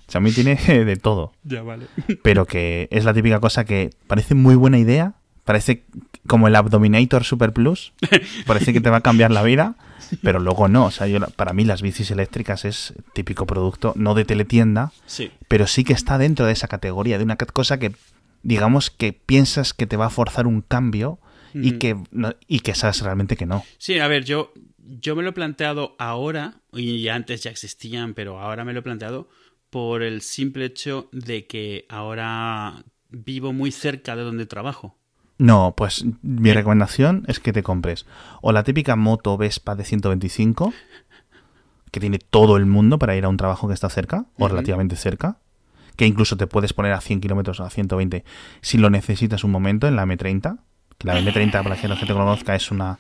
Xiaomi 0.09 0.31
tiene 0.31 0.55
de 0.57 0.97
todo. 0.97 1.33
Ya 1.43 1.63
vale. 1.63 1.87
Pero 2.23 2.47
que 2.47 2.89
es 2.93 3.05
la 3.05 3.13
típica 3.13 3.41
cosa 3.41 3.65
que 3.65 3.91
parece 4.07 4.35
muy 4.35 4.55
buena 4.55 4.79
idea, 4.79 5.15
parece 5.51 5.83
como 6.29 6.47
el 6.47 6.55
Abdominator 6.55 7.25
Super 7.25 7.53
Plus, 7.53 7.93
parece 8.47 8.73
que 8.73 8.81
te 8.81 8.89
va 8.89 8.99
a 8.99 9.01
cambiar 9.01 9.33
la 9.33 9.43
vida, 9.43 9.75
pero 10.23 10.39
luego 10.39 10.69
no. 10.69 10.85
O 10.87 10.91
sea, 10.93 11.09
yo, 11.09 11.19
para 11.31 11.53
mí 11.53 11.65
las 11.65 11.83
bicis 11.83 12.13
eléctricas 12.13 12.65
es 12.65 12.95
típico 13.15 13.47
producto, 13.47 13.93
no 13.97 14.15
de 14.15 14.25
teletienda, 14.25 14.93
sí. 15.07 15.33
pero 15.49 15.67
sí 15.67 15.83
que 15.83 15.93
está 15.93 16.19
dentro 16.19 16.47
de 16.47 16.53
esa 16.53 16.69
categoría, 16.69 17.19
de 17.19 17.25
una 17.25 17.35
cosa 17.35 17.81
que, 17.81 17.97
digamos, 18.45 18.91
que 18.91 19.13
piensas 19.13 19.75
que 19.75 19.89
te 19.89 19.97
va 19.97 20.07
a 20.07 20.11
forzar 20.11 20.47
un 20.47 20.61
cambio 20.61 21.19
y, 21.53 21.79
que, 21.79 21.97
y 22.47 22.61
que 22.61 22.77
sabes 22.77 23.01
realmente 23.01 23.35
que 23.35 23.47
no. 23.47 23.65
Sí, 23.79 23.99
a 23.99 24.07
ver, 24.07 24.25
yo, 24.25 24.53
yo 24.79 25.17
me 25.17 25.25
lo 25.25 25.31
he 25.31 25.33
planteado 25.33 25.97
ahora, 25.99 26.61
y 26.73 27.09
antes 27.09 27.43
ya 27.43 27.51
existían, 27.51 28.15
pero 28.15 28.39
ahora 28.39 28.65
me 28.65 28.73
lo 28.73 28.79
he 28.79 28.83
planteado 28.83 29.29
por 29.69 30.05
el 30.05 30.21
simple 30.21 30.67
hecho 30.67 31.09
de 31.11 31.49
que 31.49 31.87
ahora 31.89 32.85
vivo 33.09 33.53
muy 33.53 33.73
cerca 33.73 34.15
de 34.15 34.23
donde 34.23 34.47
trabajo. 34.47 35.00
No, 35.41 35.73
pues 35.75 36.05
mi 36.21 36.53
recomendación 36.53 37.25
es 37.27 37.41
que 37.41 37.55
te 37.55 37.63
compres 37.63 38.05
o 38.43 38.53
la 38.53 38.63
típica 38.63 38.95
moto 38.95 39.39
Vespa 39.39 39.75
de 39.75 39.85
125, 39.85 40.75
que 41.91 41.99
tiene 41.99 42.19
todo 42.19 42.59
el 42.59 42.67
mundo 42.67 42.99
para 42.99 43.17
ir 43.17 43.25
a 43.25 43.31
un 43.31 43.39
trabajo 43.39 43.67
que 43.67 43.73
está 43.73 43.89
cerca, 43.89 44.27
o 44.37 44.49
relativamente 44.49 44.97
cerca, 44.97 45.39
que 45.97 46.05
incluso 46.05 46.37
te 46.37 46.47
puedes 46.47 46.75
poner 46.75 46.93
a 46.93 47.01
100 47.01 47.23
kilómetros 47.23 47.59
o 47.61 47.65
a 47.65 47.71
120 47.71 48.23
si 48.61 48.77
lo 48.77 48.91
necesitas 48.91 49.43
un 49.43 49.51
momento 49.51 49.89
en 49.89 49.97
la 49.97 50.05
M30, 50.05 50.59
que 50.99 51.07
la 51.07 51.19
M30, 51.19 51.63
para 51.63 51.75
que 51.75 51.89
la 51.89 51.97
gente 51.97 52.13
conozca, 52.13 52.55
es 52.55 52.71
una 52.71 52.99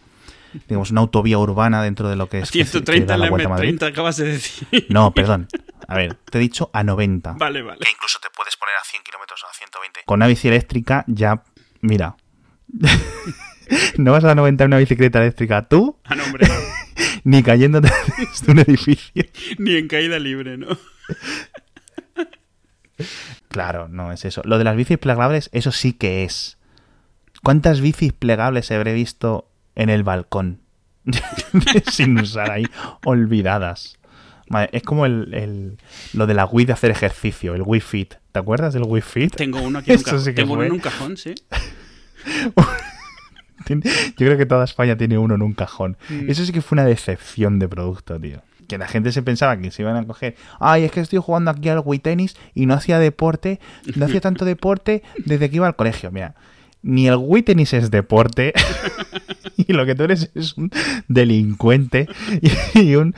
digamos, 0.66 0.90
una 0.90 1.02
autovía 1.02 1.36
urbana 1.36 1.82
dentro 1.82 2.08
de 2.08 2.16
lo 2.16 2.30
que 2.30 2.38
es... 2.38 2.50
130 2.50 3.18
la 3.18 3.28
M30 3.28 3.86
acabas 3.86 4.16
de 4.16 4.28
decir. 4.28 4.86
No, 4.88 5.12
perdón. 5.12 5.46
A 5.86 5.94
ver, 5.94 6.14
te 6.14 6.38
he 6.38 6.40
dicho 6.40 6.70
a 6.72 6.82
90. 6.82 7.34
Vale, 7.34 7.60
vale. 7.60 7.80
Que 7.80 7.90
incluso 7.90 8.18
te 8.18 8.28
puedes 8.34 8.56
poner 8.56 8.76
a 8.76 8.84
100 8.84 9.02
kilómetros 9.02 9.44
o 9.44 9.46
a 9.46 9.52
120. 9.52 10.00
Con 10.06 10.18
una 10.20 10.26
bici 10.26 10.48
eléctrica 10.48 11.04
ya, 11.06 11.44
mira, 11.82 12.16
no 13.98 14.12
vas 14.12 14.24
a 14.24 14.34
90 14.34 14.64
en 14.64 14.68
una 14.68 14.78
bicicleta 14.78 15.20
eléctrica 15.20 15.68
tú. 15.68 15.96
Ah, 16.04 16.14
no, 16.14 16.24
hombre. 16.24 16.46
ni 17.24 17.42
cayéndote 17.42 17.90
desde 18.18 18.52
un 18.52 18.58
edificio. 18.58 19.24
ni 19.58 19.76
en 19.76 19.88
caída 19.88 20.18
libre, 20.18 20.56
¿no? 20.56 20.78
claro, 23.48 23.88
no 23.88 24.12
es 24.12 24.24
eso. 24.24 24.42
Lo 24.44 24.58
de 24.58 24.64
las 24.64 24.76
bicis 24.76 24.98
plegables, 24.98 25.50
eso 25.52 25.72
sí 25.72 25.92
que 25.92 26.24
es. 26.24 26.58
¿Cuántas 27.42 27.80
bicis 27.80 28.12
plegables 28.12 28.70
habré 28.70 28.92
visto 28.92 29.50
en 29.74 29.88
el 29.88 30.02
balcón? 30.02 30.60
Sin 31.90 32.18
usar 32.18 32.50
ahí, 32.50 32.64
olvidadas. 33.04 33.98
es 34.72 34.82
como 34.82 35.06
el, 35.06 35.78
lo 36.12 36.26
de 36.26 36.34
la 36.34 36.44
Wii 36.44 36.66
de 36.66 36.72
hacer 36.74 36.90
ejercicio, 36.90 37.54
el 37.54 37.62
Wii 37.62 37.80
Fit. 37.80 38.14
¿Te 38.32 38.38
acuerdas 38.38 38.74
del 38.74 38.84
Wii 38.84 39.02
Fit? 39.02 39.34
Tengo 39.34 39.60
uno 39.62 39.78
aquí 39.78 39.90
en 39.92 39.98
un 39.98 40.02
cajón. 40.04 40.34
Tengo 40.34 40.52
uno 40.52 40.64
en 40.64 40.72
un 40.72 40.78
cajón, 40.78 41.16
sí. 41.16 41.34
Yo 43.68 44.26
creo 44.26 44.38
que 44.38 44.46
toda 44.46 44.64
España 44.64 44.96
tiene 44.96 45.18
uno 45.18 45.34
en 45.34 45.42
un 45.42 45.52
cajón. 45.52 45.96
Mm. 46.08 46.30
Eso 46.30 46.44
sí 46.44 46.52
que 46.52 46.62
fue 46.62 46.76
una 46.76 46.84
decepción 46.84 47.58
de 47.58 47.68
producto, 47.68 48.18
tío. 48.18 48.42
Que 48.68 48.78
la 48.78 48.88
gente 48.88 49.12
se 49.12 49.22
pensaba 49.22 49.56
que 49.58 49.70
se 49.70 49.82
iban 49.82 49.96
a 49.96 50.06
coger. 50.06 50.36
Ay, 50.58 50.84
es 50.84 50.92
que 50.92 51.00
estoy 51.00 51.18
jugando 51.18 51.50
aquí 51.50 51.68
al 51.68 51.82
Wii 51.84 52.00
Tennis 52.00 52.36
y 52.54 52.66
no 52.66 52.74
hacía 52.74 52.98
deporte, 52.98 53.60
no 53.96 54.06
hacía 54.06 54.20
tanto 54.20 54.44
deporte 54.44 55.02
desde 55.24 55.50
que 55.50 55.56
iba 55.56 55.66
al 55.66 55.76
colegio. 55.76 56.10
Mira, 56.10 56.34
ni 56.82 57.08
el 57.08 57.16
Wii 57.16 57.42
Tennis 57.42 57.72
es 57.72 57.90
deporte. 57.90 58.52
y 59.56 59.72
lo 59.72 59.84
que 59.86 59.94
tú 59.94 60.04
eres 60.04 60.30
es 60.34 60.56
un 60.56 60.70
delincuente 61.08 62.08
y, 62.74 62.94
un, 62.94 63.14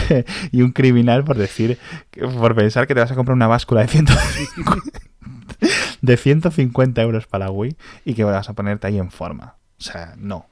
y 0.52 0.62
un 0.62 0.72
criminal 0.72 1.22
por 1.24 1.36
decir, 1.36 1.78
por 2.18 2.54
pensar 2.54 2.86
que 2.86 2.94
te 2.94 3.00
vas 3.00 3.12
a 3.12 3.14
comprar 3.14 3.34
una 3.34 3.46
báscula 3.46 3.82
de 3.82 3.88
150 3.88 5.00
de 6.04 6.16
150 6.16 7.00
euros 7.02 7.26
para 7.26 7.50
Wii 7.50 7.76
y 8.04 8.14
que 8.14 8.24
vas 8.24 8.48
a 8.48 8.52
ponerte 8.52 8.86
ahí 8.86 8.98
en 8.98 9.10
forma. 9.10 9.56
O 9.78 9.82
sea, 9.82 10.14
no. 10.18 10.46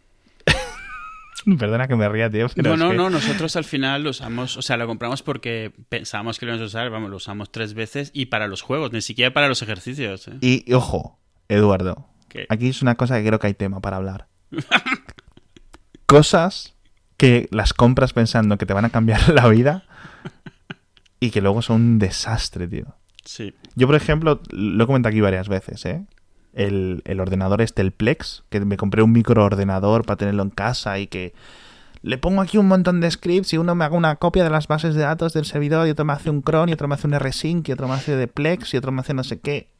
Perdona 1.58 1.88
que 1.88 1.96
me 1.96 2.08
ría, 2.08 2.30
tío. 2.30 2.46
no, 2.56 2.76
no, 2.76 2.92
no. 2.92 3.10
Nosotros 3.10 3.54
al 3.56 3.64
final 3.64 4.02
lo 4.02 4.10
usamos, 4.10 4.56
o 4.56 4.62
sea, 4.62 4.76
lo 4.76 4.86
compramos 4.86 5.22
porque 5.22 5.72
pensamos 5.88 6.38
que 6.38 6.46
lo 6.46 6.52
íbamos 6.52 6.64
a 6.64 6.78
usar, 6.78 6.90
vamos, 6.90 7.10
lo 7.10 7.16
usamos 7.16 7.52
tres 7.52 7.74
veces 7.74 8.10
y 8.14 8.26
para 8.26 8.48
los 8.48 8.62
juegos, 8.62 8.92
ni 8.92 9.02
siquiera 9.02 9.32
para 9.32 9.48
los 9.48 9.60
ejercicios. 9.60 10.28
¿eh? 10.28 10.38
Y, 10.40 10.72
ojo, 10.72 11.18
Eduardo, 11.48 12.08
aquí 12.48 12.68
es 12.68 12.80
una 12.80 12.94
cosa 12.94 13.18
que 13.18 13.26
creo 13.26 13.38
que 13.38 13.48
hay 13.48 13.54
tema 13.54 13.80
para 13.80 13.98
hablar. 13.98 14.28
Cosas 16.06 16.74
que 17.18 17.48
las 17.50 17.74
compras 17.74 18.12
pensando 18.14 18.56
que 18.56 18.66
te 18.66 18.72
van 18.72 18.86
a 18.86 18.90
cambiar 18.90 19.28
la 19.34 19.48
vida 19.48 19.84
y 21.20 21.30
que 21.30 21.42
luego 21.42 21.60
son 21.60 21.82
un 21.82 21.98
desastre, 21.98 22.66
tío. 22.68 22.96
Sí. 23.24 23.54
Yo, 23.74 23.86
por 23.86 23.96
ejemplo, 23.96 24.40
lo 24.50 24.84
he 24.84 24.86
comentado 24.86 25.10
aquí 25.10 25.20
varias 25.20 25.48
veces, 25.48 25.84
¿eh? 25.86 26.04
El, 26.52 27.02
ordenador 27.18 27.62
este, 27.62 27.80
el 27.80 27.92
Plex, 27.92 28.44
que 28.50 28.60
me 28.60 28.76
compré 28.76 29.02
un 29.02 29.12
microordenador 29.12 30.04
para 30.04 30.18
tenerlo 30.18 30.42
en 30.42 30.50
casa 30.50 30.98
y 30.98 31.06
que 31.06 31.32
le 32.02 32.18
pongo 32.18 32.42
aquí 32.42 32.58
un 32.58 32.66
montón 32.66 33.00
de 33.00 33.10
scripts 33.10 33.52
y 33.54 33.58
uno 33.58 33.74
me 33.74 33.84
haga 33.84 33.96
una 33.96 34.16
copia 34.16 34.44
de 34.44 34.50
las 34.50 34.66
bases 34.66 34.94
de 34.94 35.02
datos 35.02 35.32
del 35.32 35.46
servidor 35.46 35.86
y 35.86 35.90
otro 35.90 36.04
me 36.04 36.12
hace 36.12 36.30
un 36.30 36.42
cron 36.42 36.68
y 36.68 36.72
otro 36.72 36.88
me 36.88 36.94
hace 36.94 37.06
un 37.06 37.18
rsync 37.18 37.68
y 37.68 37.72
otro 37.72 37.88
me 37.88 37.94
hace 37.94 38.16
de 38.16 38.26
Plex 38.26 38.74
y 38.74 38.76
otro 38.76 38.92
me 38.92 39.00
hace 39.00 39.14
no 39.14 39.24
sé 39.24 39.40
qué. 39.40 39.70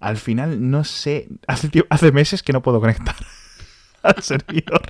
Al 0.00 0.16
final, 0.16 0.70
no 0.70 0.84
sé, 0.84 1.28
hace, 1.46 2.12
meses 2.12 2.42
que 2.42 2.52
no 2.52 2.62
puedo 2.62 2.80
conectar 2.80 3.14
al 4.02 4.22
servidor 4.22 4.82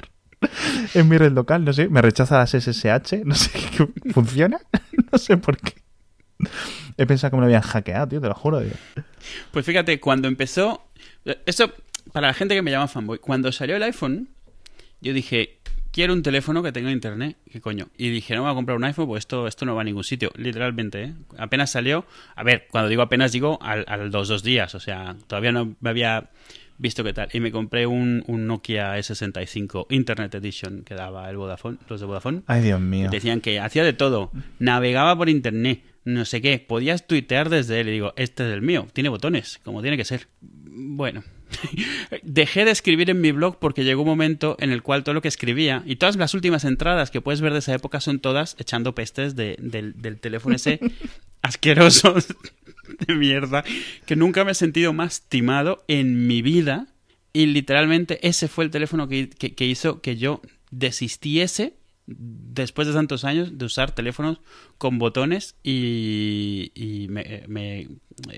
en 0.94 1.08
mi 1.08 1.18
red 1.18 1.32
local, 1.32 1.64
no 1.64 1.72
sé, 1.72 1.88
me 1.88 2.02
rechaza 2.02 2.38
las 2.38 2.50
SSH, 2.50 3.24
no 3.24 3.34
sé, 3.34 3.50
¿funciona? 4.12 4.58
no 5.12 5.18
sé 5.18 5.36
por 5.36 5.58
qué. 5.58 5.74
He 6.96 7.06
pensado 7.06 7.30
que 7.30 7.36
me 7.36 7.40
lo 7.40 7.46
habían 7.46 7.62
hackeado, 7.62 8.08
tío, 8.08 8.20
te 8.20 8.28
lo 8.28 8.34
juro. 8.34 8.62
Pues 9.50 9.66
fíjate, 9.66 10.00
cuando 10.00 10.28
empezó. 10.28 10.86
Esto, 11.46 11.72
para 12.12 12.28
la 12.28 12.34
gente 12.34 12.54
que 12.54 12.62
me 12.62 12.70
llama 12.70 12.88
fanboy, 12.88 13.18
cuando 13.18 13.50
salió 13.50 13.76
el 13.76 13.82
iPhone, 13.82 14.28
yo 15.00 15.12
dije, 15.12 15.58
quiero 15.90 16.12
un 16.12 16.22
teléfono 16.22 16.62
que 16.62 16.72
tenga 16.72 16.90
internet. 16.90 17.36
¿Qué 17.50 17.60
coño? 17.60 17.88
Y 17.96 18.10
dije, 18.10 18.34
no 18.34 18.42
voy 18.42 18.50
a 18.50 18.54
comprar 18.54 18.76
un 18.76 18.84
iPhone, 18.84 19.06
pues 19.06 19.20
esto, 19.20 19.46
esto 19.46 19.64
no 19.64 19.74
va 19.74 19.80
a 19.80 19.84
ningún 19.84 20.04
sitio. 20.04 20.30
Literalmente, 20.36 21.04
¿eh? 21.04 21.14
Apenas 21.38 21.70
salió. 21.70 22.04
A 22.36 22.42
ver, 22.42 22.66
cuando 22.70 22.88
digo 22.88 23.02
apenas, 23.02 23.32
digo 23.32 23.58
al, 23.62 23.84
al 23.88 24.10
dos, 24.10 24.28
dos 24.28 24.42
días. 24.42 24.74
O 24.74 24.80
sea, 24.80 25.16
todavía 25.26 25.52
no 25.52 25.76
me 25.80 25.90
había 25.90 26.30
visto 26.78 27.04
qué 27.04 27.12
tal. 27.12 27.28
Y 27.32 27.40
me 27.40 27.52
compré 27.52 27.86
un, 27.86 28.24
un, 28.26 28.46
Nokia 28.46 28.98
E65 28.98 29.86
Internet 29.90 30.34
Edition 30.34 30.82
que 30.82 30.94
daba 30.94 31.28
el 31.30 31.36
Vodafone, 31.36 31.78
los 31.88 32.00
de 32.00 32.06
Vodafone. 32.06 32.42
Ay, 32.46 32.62
Dios 32.62 32.80
mío. 32.80 33.08
Decían 33.10 33.40
que 33.40 33.60
hacía 33.60 33.84
de 33.84 33.92
todo. 33.92 34.30
Navegaba 34.58 35.16
por 35.16 35.28
internet, 35.28 35.82
no 36.04 36.24
sé 36.24 36.40
qué. 36.40 36.58
Podías 36.58 37.06
tuitear 37.06 37.48
desde 37.48 37.80
él. 37.80 37.88
Y 37.88 37.92
digo, 37.92 38.12
este 38.16 38.46
es 38.46 38.52
el 38.52 38.62
mío. 38.62 38.86
Tiene 38.92 39.08
botones, 39.08 39.60
como 39.64 39.82
tiene 39.82 39.96
que 39.96 40.04
ser. 40.04 40.28
Bueno. 40.40 41.22
Dejé 42.22 42.64
de 42.64 42.70
escribir 42.70 43.10
en 43.10 43.20
mi 43.20 43.32
blog 43.32 43.58
porque 43.58 43.84
llegó 43.84 44.02
un 44.02 44.08
momento 44.08 44.56
en 44.60 44.70
el 44.70 44.82
cual 44.82 45.04
todo 45.04 45.14
lo 45.14 45.22
que 45.22 45.28
escribía 45.28 45.82
y 45.86 45.96
todas 45.96 46.16
las 46.16 46.34
últimas 46.34 46.64
entradas 46.64 47.10
que 47.10 47.20
puedes 47.20 47.40
ver 47.40 47.52
de 47.52 47.60
esa 47.60 47.74
época 47.74 48.00
son 48.00 48.18
todas 48.18 48.56
echando 48.58 48.94
pestes 48.94 49.36
del, 49.36 49.56
del 49.60 50.20
teléfono 50.20 50.56
ese 50.56 50.80
asqueroso 51.42 52.14
de 53.06 53.14
mierda, 53.14 53.64
que 54.06 54.16
nunca 54.16 54.44
me 54.44 54.52
he 54.52 54.54
sentido 54.54 54.92
más 54.92 55.22
timado 55.28 55.84
en 55.88 56.26
mi 56.26 56.42
vida. 56.42 56.88
Y 57.32 57.46
literalmente 57.46 58.26
ese 58.26 58.48
fue 58.48 58.64
el 58.64 58.70
teléfono 58.70 59.08
que, 59.08 59.28
hizo 59.58 60.00
que 60.00 60.16
yo 60.16 60.40
desistiese 60.70 61.74
después 62.06 62.86
de 62.86 62.94
tantos 62.94 63.24
años 63.24 63.56
de 63.56 63.64
usar 63.64 63.92
teléfonos 63.92 64.38
con 64.78 64.98
botones 64.98 65.56
y, 65.62 67.06
me, 67.08 67.88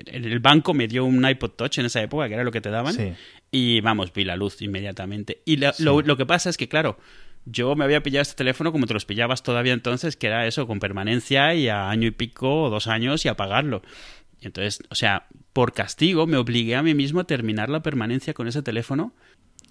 el 0.05 0.39
banco 0.39 0.73
me 0.73 0.87
dio 0.87 1.05
un 1.05 1.27
iPod 1.27 1.51
Touch 1.51 1.79
en 1.79 1.85
esa 1.85 2.01
época, 2.01 2.27
que 2.27 2.35
era 2.35 2.43
lo 2.43 2.51
que 2.51 2.61
te 2.61 2.69
daban, 2.69 3.15
y 3.51 3.81
vamos, 3.81 4.13
vi 4.13 4.23
la 4.23 4.35
luz 4.35 4.61
inmediatamente. 4.61 5.41
Y 5.45 5.57
lo, 5.57 6.01
lo, 6.01 6.17
que 6.17 6.25
pasa 6.25 6.49
es 6.49 6.57
que, 6.57 6.69
claro, 6.69 6.97
yo 7.45 7.75
me 7.75 7.83
había 7.83 8.03
pillado 8.03 8.21
este 8.21 8.35
teléfono 8.35 8.71
como 8.71 8.87
te 8.87 8.93
los 8.93 9.05
pillabas 9.05 9.43
todavía 9.43 9.73
entonces, 9.73 10.15
que 10.15 10.27
era 10.27 10.47
eso, 10.47 10.67
con 10.67 10.79
permanencia 10.79 11.53
y 11.53 11.67
a 11.69 11.89
año 11.89 12.07
y 12.07 12.11
pico 12.11 12.63
o 12.63 12.69
dos 12.69 12.87
años 12.87 13.25
y 13.25 13.29
a 13.29 13.35
pagarlo. 13.35 13.81
Y 14.39 14.47
entonces, 14.47 14.83
o 14.89 14.95
sea, 14.95 15.27
por 15.53 15.73
castigo 15.73 16.27
me 16.27 16.37
obligué 16.37 16.75
a 16.75 16.83
mí 16.83 16.93
mismo 16.93 17.21
a 17.21 17.23
terminar 17.23 17.69
la 17.69 17.81
permanencia 17.81 18.33
con 18.33 18.47
ese 18.47 18.61
teléfono 18.61 19.13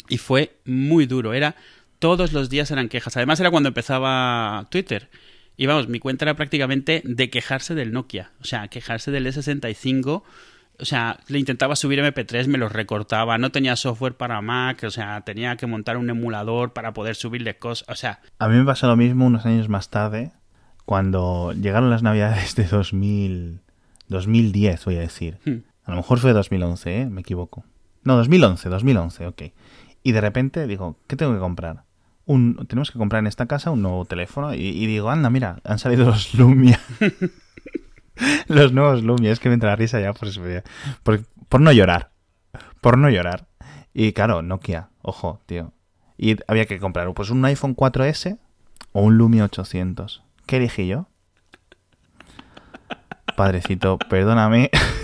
y 0.09 0.19
fue 0.19 0.57
muy 0.65 1.07
duro. 1.07 1.35
Era 1.35 1.57
todos 1.99 2.33
los 2.33 2.51
días 2.51 2.71
eran 2.71 2.89
quejas. 2.89 3.17
Además 3.17 3.41
era 3.41 3.51
cuando 3.51 3.69
empezaba 3.69 4.67
Twitter. 4.71 5.11
Y 5.57 5.67
vamos, 5.67 5.89
mi 5.89 5.99
cuenta 5.99 6.25
era 6.25 6.35
prácticamente 6.35 7.03
de 7.05 7.31
quejarse 7.31 7.75
del 7.75 7.93
Nokia. 7.93 8.33
O 8.41 8.45
sea, 8.45 8.69
quejarse 8.69 9.11
del 9.11 9.27
E65 9.27 10.23
o 10.79 10.85
sea, 10.85 11.21
le 11.29 11.39
intentaba 11.39 11.77
subir 11.77 12.01
MP3, 12.01 12.49
me 12.49 12.59
los 12.59 12.73
recortaba, 12.73 13.39
no 13.39 13.51
tenía 13.51 13.77
software 13.77 14.17
para 14.17 14.41
Mac, 14.43 14.83
o 14.85 14.91
sea, 14.91 15.23
tenía 15.23 15.57
que 15.57 15.67
montar 15.67 15.97
un 15.97 16.11
emulador 16.11 16.73
para 16.73 16.93
poder 16.93 17.17
subirle 17.17 17.57
cosas, 17.57 17.89
o 17.89 17.95
sea... 17.95 18.21
A 18.39 18.49
mí 18.49 18.57
me 18.57 18.65
pasó 18.65 18.87
lo 18.87 18.97
mismo 18.97 19.27
unos 19.27 19.47
años 19.47 19.69
más 19.69 19.89
tarde, 19.89 20.33
cuando 20.85 21.53
llegaron 21.53 21.91
las 21.91 22.03
navidades 22.03 22.55
de 22.57 22.65
2000, 22.65 23.61
2010, 24.09 24.85
voy 24.85 24.97
a 24.97 25.01
decir. 25.01 25.39
Hmm. 25.45 25.65
A 25.85 25.93
lo 25.93 25.97
mejor 25.97 26.19
fue 26.19 26.33
2011, 26.33 27.01
¿eh? 27.01 27.07
Me 27.07 27.23
equivoco. 27.23 27.65
No, 28.03 28.17
2011, 28.17 28.69
2011, 28.69 29.27
ok. 29.27 29.43
Y 30.03 30.13
de 30.13 30.21
repente 30.21 30.67
digo, 30.67 30.99
¿qué 31.07 31.17
tengo 31.17 31.33
que 31.33 31.41
comprar? 31.41 31.85
Tenemos 32.27 32.91
que 32.91 32.99
comprar 32.99 33.21
en 33.21 33.29
esta 33.29 33.47
casa 33.47 33.71
un 33.71 33.83
nuevo 33.83 34.05
teléfono 34.05 34.53
y, 34.53 34.59
y 34.59 34.87
digo, 34.87 35.11
anda, 35.11 35.31
mira, 35.31 35.61
han 35.65 35.79
salido 35.79 36.07
los 36.07 36.35
Lumia. 36.35 36.81
los 38.49 38.73
nuevos 38.73 39.03
Lumia, 39.03 39.33
es 39.33 39.41
que 39.41 39.49
me 39.49 39.55
entra 39.55 39.71
la 39.71 39.77
risa 39.77 40.01
ya 40.01 40.13
por, 40.13 40.29
por, 41.03 41.21
por 41.49 41.61
no 41.61 41.73
llorar. 41.73 42.11
Por 42.81 42.99
no 42.99 43.11
llorar. 43.11 43.47
Y 43.95 44.13
claro, 44.13 44.43
Nokia, 44.43 44.91
ojo, 45.03 45.41
tío. 45.47 45.73
Y 46.19 46.37
había 46.49 46.67
que 46.67 46.79
comprar 46.79 47.13
pues 47.15 47.31
un 47.31 47.45
iPhone 47.45 47.77
4S 47.77 48.39
o 48.93 49.03
un 49.03 49.19
Lumia 49.19 49.45
800. 49.45 50.23
¿Qué 50.47 50.57
elegí 50.57 50.87
yo? 50.87 51.09
Padrecito, 53.37 53.99
perdóname. 53.99 54.71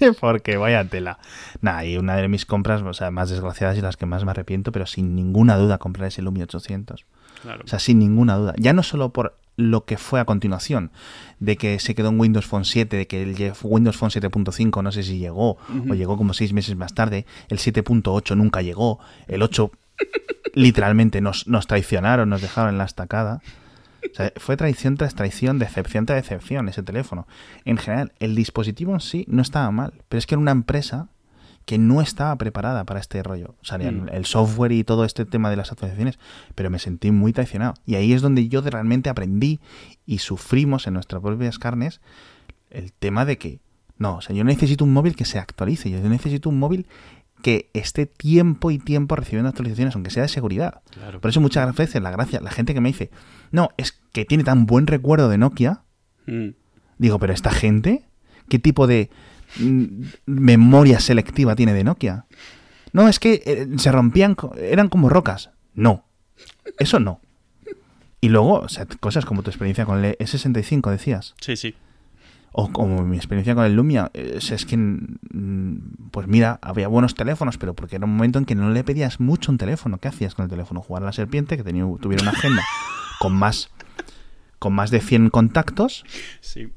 porque 0.20 0.56
vaya 0.56 0.84
tela. 0.84 1.18
Nada, 1.60 1.84
y 1.84 1.96
una 1.96 2.16
de 2.16 2.28
mis 2.28 2.46
compras, 2.46 2.82
o 2.82 2.92
sea, 2.94 3.10
más 3.10 3.30
desgraciadas 3.30 3.76
y 3.78 3.80
las 3.80 3.96
que 3.96 4.06
más 4.06 4.24
me 4.24 4.30
arrepiento, 4.30 4.72
pero 4.72 4.86
sin 4.86 5.14
ninguna 5.14 5.56
duda 5.56 5.78
comprar 5.78 6.08
ese 6.08 6.22
Lumia 6.22 6.44
800. 6.44 7.04
Claro. 7.42 7.62
O 7.64 7.68
sea, 7.68 7.78
sin 7.78 7.98
ninguna 7.98 8.36
duda. 8.36 8.54
Ya 8.56 8.72
no 8.72 8.82
solo 8.82 9.10
por 9.10 9.36
lo 9.56 9.84
que 9.84 9.96
fue 9.96 10.20
a 10.20 10.24
continuación, 10.24 10.90
de 11.38 11.56
que 11.56 11.78
se 11.78 11.94
quedó 11.94 12.08
en 12.08 12.18
Windows 12.18 12.46
Phone 12.46 12.64
7, 12.64 12.96
de 12.96 13.06
que 13.06 13.22
el 13.22 13.52
Windows 13.62 13.96
Phone 13.96 14.10
7.5 14.10 14.82
no 14.82 14.92
sé 14.92 15.02
si 15.02 15.18
llegó, 15.18 15.52
uh 15.52 15.58
-huh. 15.68 15.92
o 15.92 15.94
llegó 15.94 16.16
como 16.16 16.34
seis 16.34 16.52
meses 16.52 16.76
más 16.76 16.94
tarde, 16.94 17.26
el 17.48 17.58
7.8 17.58 18.36
nunca 18.36 18.62
llegó, 18.62 18.98
el 19.28 19.42
8 19.42 19.70
literalmente 20.54 21.20
nos, 21.20 21.46
nos 21.46 21.66
traicionaron, 21.66 22.28
nos 22.28 22.42
dejaron 22.42 22.70
en 22.70 22.78
la 22.78 22.84
estacada. 22.84 23.42
O 24.12 24.14
sea, 24.14 24.32
fue 24.36 24.56
traición 24.56 24.96
tras 24.96 25.14
traición, 25.14 25.58
decepción 25.58 26.06
tras 26.06 26.22
decepción 26.22 26.68
ese 26.68 26.82
teléfono. 26.82 27.26
En 27.64 27.78
general, 27.78 28.12
el 28.20 28.34
dispositivo 28.34 28.92
en 28.92 29.00
sí 29.00 29.24
no 29.28 29.42
estaba 29.42 29.70
mal, 29.70 30.02
pero 30.08 30.18
es 30.18 30.26
que 30.26 30.34
era 30.34 30.40
una 30.40 30.52
empresa 30.52 31.08
que 31.64 31.78
no 31.78 32.00
estaba 32.00 32.36
preparada 32.36 32.84
para 32.84 33.00
este 33.00 33.22
rollo. 33.22 33.54
O 33.62 33.64
sea, 33.64 33.78
mm. 33.78 34.08
el 34.12 34.24
software 34.26 34.72
y 34.72 34.84
todo 34.84 35.04
este 35.04 35.24
tema 35.24 35.50
de 35.50 35.56
las 35.56 35.72
actualizaciones, 35.72 36.18
pero 36.54 36.70
me 36.70 36.78
sentí 36.78 37.10
muy 37.10 37.32
traicionado. 37.32 37.74
Y 37.86 37.94
ahí 37.94 38.12
es 38.12 38.22
donde 38.22 38.48
yo 38.48 38.60
realmente 38.60 39.08
aprendí 39.08 39.60
y 40.06 40.18
sufrimos 40.18 40.86
en 40.86 40.94
nuestras 40.94 41.22
propias 41.22 41.58
carnes 41.58 42.00
el 42.70 42.92
tema 42.92 43.24
de 43.24 43.38
que, 43.38 43.60
no, 43.96 44.16
o 44.16 44.20
sea, 44.20 44.34
yo 44.34 44.44
necesito 44.44 44.84
un 44.84 44.92
móvil 44.92 45.16
que 45.16 45.24
se 45.24 45.38
actualice, 45.38 45.90
yo 45.90 46.00
necesito 46.00 46.48
un 46.48 46.58
móvil 46.58 46.86
que 47.44 47.68
esté 47.74 48.06
tiempo 48.06 48.70
y 48.70 48.78
tiempo 48.78 49.16
recibiendo 49.16 49.50
actualizaciones, 49.50 49.94
aunque 49.94 50.10
sea 50.10 50.22
de 50.22 50.30
seguridad. 50.30 50.80
Claro. 50.88 51.20
Por 51.20 51.28
eso 51.28 51.42
muchas 51.42 51.76
veces 51.76 52.00
la 52.00 52.10
gracia, 52.10 52.40
la 52.40 52.50
gente 52.50 52.72
que 52.72 52.80
me 52.80 52.88
dice, 52.88 53.10
no, 53.50 53.68
es 53.76 54.00
que 54.12 54.24
tiene 54.24 54.44
tan 54.44 54.64
buen 54.64 54.86
recuerdo 54.86 55.28
de 55.28 55.36
Nokia, 55.36 55.82
mm. 56.24 56.48
digo, 56.96 57.18
pero 57.18 57.34
esta 57.34 57.50
gente, 57.50 58.08
¿qué 58.48 58.58
tipo 58.58 58.86
de 58.86 59.10
mm, 59.58 60.04
memoria 60.24 61.00
selectiva 61.00 61.54
tiene 61.54 61.74
de 61.74 61.84
Nokia? 61.84 62.24
No, 62.94 63.08
es 63.08 63.18
que 63.18 63.42
eh, 63.44 63.68
se 63.76 63.92
rompían, 63.92 64.36
eran 64.56 64.88
como 64.88 65.10
rocas. 65.10 65.50
No, 65.74 66.06
eso 66.78 66.98
no. 66.98 67.20
Y 68.22 68.30
luego, 68.30 68.60
o 68.60 68.68
sea, 68.70 68.86
cosas 68.86 69.26
como 69.26 69.42
tu 69.42 69.50
experiencia 69.50 69.84
con 69.84 70.02
el 70.02 70.16
E65, 70.16 70.90
decías. 70.90 71.34
Sí, 71.42 71.56
sí. 71.56 71.74
O 72.56 72.70
como 72.70 73.02
mi 73.02 73.16
experiencia 73.16 73.56
con 73.56 73.64
el 73.64 73.74
Lumia, 73.74 74.12
es, 74.14 74.52
es 74.52 74.64
que, 74.64 74.76
mm, 74.76 76.10
pues 76.12 76.28
mira, 76.28 76.60
había 76.62 76.86
buenos 76.86 77.16
teléfonos, 77.16 77.58
pero 77.58 77.74
porque 77.74 77.96
era 77.96 78.04
un 78.04 78.12
momento 78.12 78.38
en 78.38 78.44
que 78.44 78.54
no 78.54 78.70
le 78.70 78.84
pedías 78.84 79.18
mucho 79.18 79.50
un 79.50 79.58
teléfono. 79.58 79.98
¿Qué 79.98 80.06
hacías 80.06 80.36
con 80.36 80.44
el 80.44 80.50
teléfono? 80.50 80.80
Jugar 80.80 81.02
a 81.02 81.06
la 81.06 81.12
serpiente, 81.12 81.56
que 81.56 81.64
tenía, 81.64 81.84
tuviera 82.00 82.22
una 82.22 82.30
agenda 82.30 82.62
con 83.18 83.34
más, 83.34 83.70
con 84.60 84.72
más 84.72 84.92
de 84.92 85.00
100 85.00 85.30
contactos. 85.30 86.04
Sí. 86.40 86.68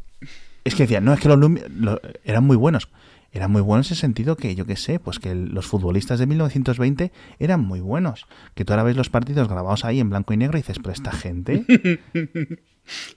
Es 0.63 0.73
que 0.73 0.83
decía, 0.83 0.99
no, 0.99 1.13
es 1.13 1.19
que 1.19 1.27
los 1.27 1.37
Lumia 1.37 1.65
lo, 1.69 2.01
eran 2.23 2.43
muy 2.43 2.57
buenos. 2.57 2.89
Eran 3.37 3.51
muy 3.51 3.61
buenos 3.61 3.87
en 3.87 3.93
ese 3.93 4.01
sentido 4.01 4.35
que, 4.35 4.55
yo 4.55 4.65
qué 4.65 4.75
sé, 4.75 4.99
pues 4.99 5.19
que 5.19 5.35
los 5.35 5.67
futbolistas 5.67 6.17
de 6.17 6.25
1920 6.25 7.11
eran 7.37 7.59
muy 7.61 7.79
buenos. 7.81 8.25
Que 8.55 8.65
tú 8.65 8.73
ahora 8.73 8.81
ves 8.81 8.97
los 8.97 9.09
partidos 9.11 9.47
grabados 9.47 9.85
ahí 9.85 9.99
en 9.99 10.09
blanco 10.09 10.33
y 10.33 10.37
negro 10.37 10.57
y 10.57 10.61
dices, 10.61 10.77
pero 10.79 10.91
esta 10.91 11.11
gente... 11.11 11.63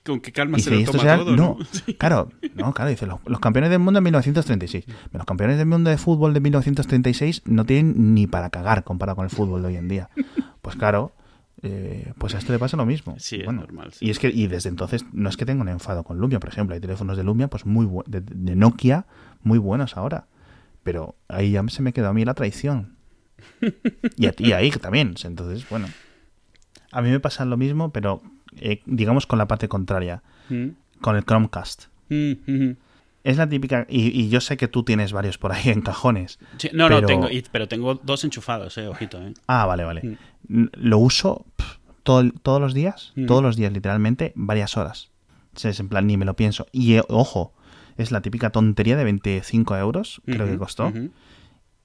Con 0.04 0.20
qué 0.20 0.32
calma 0.32 0.58
Y 0.58 0.62
se 0.62 0.70
lo 0.72 0.84
toma 0.84 1.02
eran- 1.04 1.18
todo, 1.20 1.36
¿no? 1.36 1.56
no, 1.58 1.94
claro, 1.98 2.28
no, 2.56 2.74
claro, 2.74 2.90
dice, 2.90 3.06
los, 3.06 3.20
los 3.24 3.38
campeones 3.40 3.70
del 3.70 3.78
mundo 3.78 3.98
en 3.98 4.04
1936. 4.04 4.84
Los 5.12 5.24
campeones 5.24 5.58
del 5.58 5.66
mundo 5.66 5.88
de 5.90 5.96
fútbol 5.96 6.34
de 6.34 6.40
1936 6.40 7.42
no 7.46 7.64
tienen 7.64 8.12
ni 8.14 8.26
para 8.26 8.50
cagar 8.50 8.82
comparado 8.84 9.16
con 9.16 9.24
el 9.24 9.30
fútbol 9.30 9.62
de 9.62 9.68
hoy 9.68 9.76
en 9.76 9.86
día. 9.88 10.10
Pues 10.60 10.74
claro, 10.76 11.12
eh, 11.62 12.12
pues 12.18 12.34
a 12.34 12.38
esto 12.38 12.52
le 12.52 12.58
pasa 12.58 12.76
lo 12.76 12.84
mismo. 12.84 13.14
Sí, 13.18 13.36
es 13.36 13.44
Bueno, 13.44 13.60
normal, 13.60 13.92
sí. 13.92 14.06
Y 14.06 14.10
es 14.10 14.18
que 14.18 14.28
y 14.28 14.48
desde 14.48 14.68
entonces 14.70 15.04
no 15.12 15.28
es 15.28 15.36
que 15.36 15.46
tenga 15.46 15.62
un 15.62 15.68
enfado 15.68 16.02
con 16.02 16.18
Lumia, 16.18 16.40
por 16.40 16.48
ejemplo, 16.50 16.74
hay 16.74 16.80
teléfonos 16.80 17.16
de 17.16 17.22
Lumia 17.22 17.46
pues 17.48 17.64
muy 17.64 17.88
de, 18.08 18.22
de 18.22 18.56
Nokia 18.56 19.06
muy 19.42 19.58
buenos 19.58 19.96
ahora. 19.96 20.26
Pero 20.82 21.14
ahí 21.28 21.52
ya 21.52 21.62
se 21.68 21.82
me 21.82 21.92
quedó 21.92 22.08
a 22.08 22.12
mí 22.14 22.24
la 22.24 22.34
traición. 22.34 22.96
Y 24.16 24.26
a 24.26 24.32
ti 24.32 24.52
ahí 24.52 24.70
también. 24.70 25.14
Entonces, 25.24 25.68
bueno. 25.68 25.88
A 26.92 27.02
mí 27.02 27.10
me 27.10 27.20
pasa 27.20 27.44
lo 27.44 27.56
mismo, 27.56 27.90
pero 27.92 28.22
eh, 28.56 28.82
digamos 28.86 29.26
con 29.26 29.38
la 29.38 29.46
parte 29.46 29.68
contraria, 29.68 30.22
Mm, 30.48 30.68
con 31.00 31.14
el 31.16 31.24
Chromecast. 31.24 31.84
mm, 32.08 32.32
mm. 32.46 32.76
Es 33.22 33.36
la 33.36 33.46
típica, 33.48 33.86
y, 33.88 34.08
y 34.18 34.28
yo 34.30 34.40
sé 34.40 34.56
que 34.56 34.66
tú 34.66 34.82
tienes 34.82 35.12
varios 35.12 35.36
por 35.38 35.52
ahí 35.52 35.68
en 35.70 35.82
cajones. 35.82 36.38
Sí, 36.58 36.70
no, 36.72 36.88
no, 36.88 37.04
tengo, 37.04 37.30
y- 37.30 37.44
pero 37.52 37.68
tengo 37.68 37.94
dos 37.94 38.24
enchufados, 38.24 38.76
eh, 38.78 38.88
ojito, 38.88 39.22
eh. 39.22 39.34
Ah, 39.46 39.66
vale, 39.66 39.84
vale. 39.84 40.18
Lo 40.48 40.98
uso 40.98 41.44
todo 42.02 42.28
todos 42.42 42.60
los 42.60 42.72
días, 42.74 43.12
todos 43.26 43.42
los 43.42 43.56
días, 43.56 43.72
literalmente, 43.72 44.32
varias 44.34 44.76
horas. 44.76 45.10
Es 45.62 45.78
en 45.78 45.88
plan, 45.88 46.06
ni 46.06 46.16
me 46.16 46.24
lo 46.24 46.34
pienso. 46.34 46.66
Y 46.72 46.94
eh, 46.94 47.02
ojo, 47.08 47.52
es 47.96 48.12
la 48.12 48.20
típica 48.20 48.50
tontería 48.50 48.96
de 48.96 49.04
25 49.04 49.76
euros, 49.76 50.22
creo 50.24 50.46
que 50.46 50.58
costó. 50.58 50.92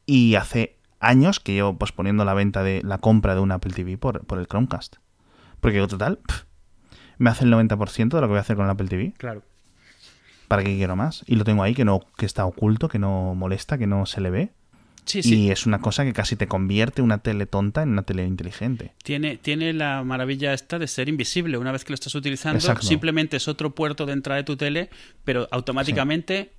Y 0.05 0.35
hace 0.35 0.77
años 0.99 1.39
que 1.39 1.53
llevo 1.53 1.77
posponiendo 1.77 2.25
la 2.25 2.33
venta 2.33 2.63
de 2.63 2.81
la 2.83 2.97
compra 2.97 3.35
de 3.35 3.41
un 3.41 3.51
Apple 3.51 3.73
TV 3.73 3.97
por, 3.97 4.25
por 4.25 4.39
el 4.39 4.47
Chromecast. 4.47 4.97
Porque 5.59 5.85
total, 5.87 6.19
pf, 6.19 6.45
me 7.17 7.29
hace 7.29 7.45
el 7.45 7.53
90% 7.53 8.09
de 8.09 8.21
lo 8.21 8.21
que 8.21 8.27
voy 8.27 8.37
a 8.37 8.41
hacer 8.41 8.55
con 8.55 8.65
el 8.65 8.71
Apple 8.71 8.87
TV. 8.87 9.13
Claro. 9.17 9.43
¿Para 10.47 10.63
qué 10.63 10.75
quiero 10.75 10.95
más? 10.95 11.23
Y 11.27 11.35
lo 11.35 11.43
tengo 11.43 11.63
ahí 11.63 11.73
que 11.73 11.85
no 11.85 12.01
que 12.17 12.25
está 12.25 12.45
oculto, 12.45 12.87
que 12.87 12.99
no 12.99 13.33
molesta, 13.35 13.77
que 13.77 13.87
no 13.87 14.05
se 14.05 14.21
le 14.21 14.29
ve. 14.29 14.53
Sí, 15.05 15.23
sí. 15.23 15.35
Y 15.35 15.51
es 15.51 15.65
una 15.65 15.79
cosa 15.79 16.03
que 16.03 16.13
casi 16.13 16.35
te 16.35 16.47
convierte 16.47 17.01
una 17.01 17.19
tele 17.19 17.45
tonta 17.45 17.83
en 17.83 17.89
una 17.89 18.03
tele 18.03 18.25
inteligente. 18.25 18.93
Tiene, 19.03 19.37
tiene 19.37 19.73
la 19.73 20.03
maravilla 20.03 20.53
esta 20.53 20.79
de 20.79 20.87
ser 20.87 21.09
invisible. 21.09 21.57
Una 21.57 21.71
vez 21.71 21.83
que 21.83 21.91
lo 21.91 21.95
estás 21.95 22.15
utilizando, 22.15 22.57
Exacto. 22.57 22.85
simplemente 22.85 23.37
es 23.37 23.47
otro 23.47 23.75
puerto 23.75 24.05
de 24.05 24.13
entrada 24.13 24.37
de 24.37 24.43
tu 24.43 24.57
tele, 24.57 24.89
pero 25.23 25.47
automáticamente. 25.51 26.53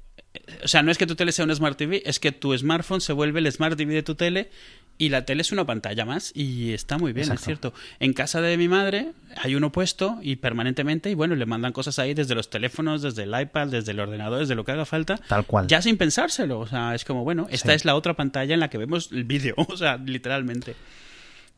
O 0.64 0.69
sea, 0.69 0.83
no 0.83 0.91
es 0.91 0.99
que 0.99 1.07
tu 1.07 1.14
tele 1.17 1.33
sea 1.33 1.45
un 1.45 1.55
Smart 1.55 1.77
TV, 1.77 2.03
es 2.07 2.21
que 2.21 2.33
tu 2.33 2.57
smartphone 2.57 3.01
se 3.01 3.12
vuelve 3.12 3.41
el 3.41 3.51
Smart 3.51 3.77
TV 3.77 3.95
de 3.95 4.03
tu 4.03 4.14
tele 4.14 4.51
y 4.99 5.09
la 5.11 5.25
tele 5.27 5.43
es 5.43 5.53
una 5.53 5.67
pantalla 5.67 6.05
más 6.07 6.31
y 6.35 6.73
está 6.73 6.97
muy 6.99 7.12
bien, 7.12 7.31
es 7.33 7.41
cierto. 7.41 7.75
En 8.01 8.12
casa 8.14 8.41
de 8.41 8.57
mi 8.57 8.67
madre 8.69 9.12
hay 9.37 9.55
uno 9.55 9.73
puesto 9.73 10.19
y 10.23 10.37
permanentemente, 10.37 11.11
y 11.11 11.14
bueno, 11.14 11.35
le 11.35 11.45
mandan 11.47 11.73
cosas 11.73 11.99
ahí 11.99 12.14
desde 12.14 12.35
los 12.35 12.49
teléfonos, 12.49 13.03
desde 13.03 13.25
el 13.25 13.39
iPad, 13.41 13.69
desde 13.69 13.93
el 13.93 14.01
ordenador, 14.01 14.39
desde 14.41 14.55
lo 14.55 14.64
que 14.64 14.73
haga 14.73 14.87
falta. 14.87 15.17
Tal 15.29 15.45
cual. 15.45 15.67
Ya 15.67 15.83
sin 15.83 15.97
pensárselo. 15.99 16.61
O 16.61 16.67
sea, 16.67 16.95
es 16.95 17.05
como, 17.05 17.25
bueno, 17.25 17.47
esta 17.51 17.71
Sí. 17.71 17.77
es 17.77 17.85
la 17.85 17.95
otra 17.95 18.14
pantalla 18.14 18.55
en 18.55 18.61
la 18.61 18.71
que 18.71 18.79
vemos 18.79 19.11
el 19.12 19.25
vídeo. 19.25 19.55
O 19.69 19.77
sea, 19.77 19.97
literalmente. 19.99 20.77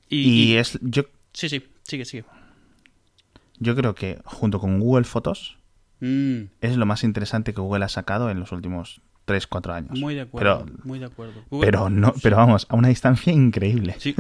Y, 0.09 0.17
Y 0.19 0.53
y- 0.53 0.57
es 0.57 0.79
yo, 0.81 1.05
Sí, 1.33 1.49
sí, 1.49 1.63
sigue, 1.85 2.05
sigue. 2.05 2.25
yo 3.61 3.77
creo 3.77 3.95
que 3.95 4.19
junto 4.25 4.59
con 4.59 4.81
Google 4.81 5.05
Fotos 5.05 5.58
Mm, 6.01 6.43
es 6.61 6.77
lo 6.77 6.87
más 6.87 7.05
interesante 7.05 7.53
que 7.55 7.61
Google 7.61 7.85
ha 7.85 7.89
sacado 7.89 8.31
en 8.31 8.39
los 8.41 8.53
últimos 8.53 9.01
3, 9.25 9.47
4 9.47 9.75
años. 9.75 9.99
muy 10.01 10.15
de 10.15 10.23
acuerdo, 10.23 10.65
Pero, 10.65 10.79
muy 10.85 10.99
de 10.99 11.05
acuerdo. 11.05 11.45
Google- 11.51 11.67
pero, 11.67 11.91
no, 11.91 12.15
pero 12.23 12.39
vamos, 12.39 12.67
a 12.71 12.77
una 12.77 12.89
distancia 12.89 13.31
increíble. 13.31 13.95
Sí, 13.99 14.15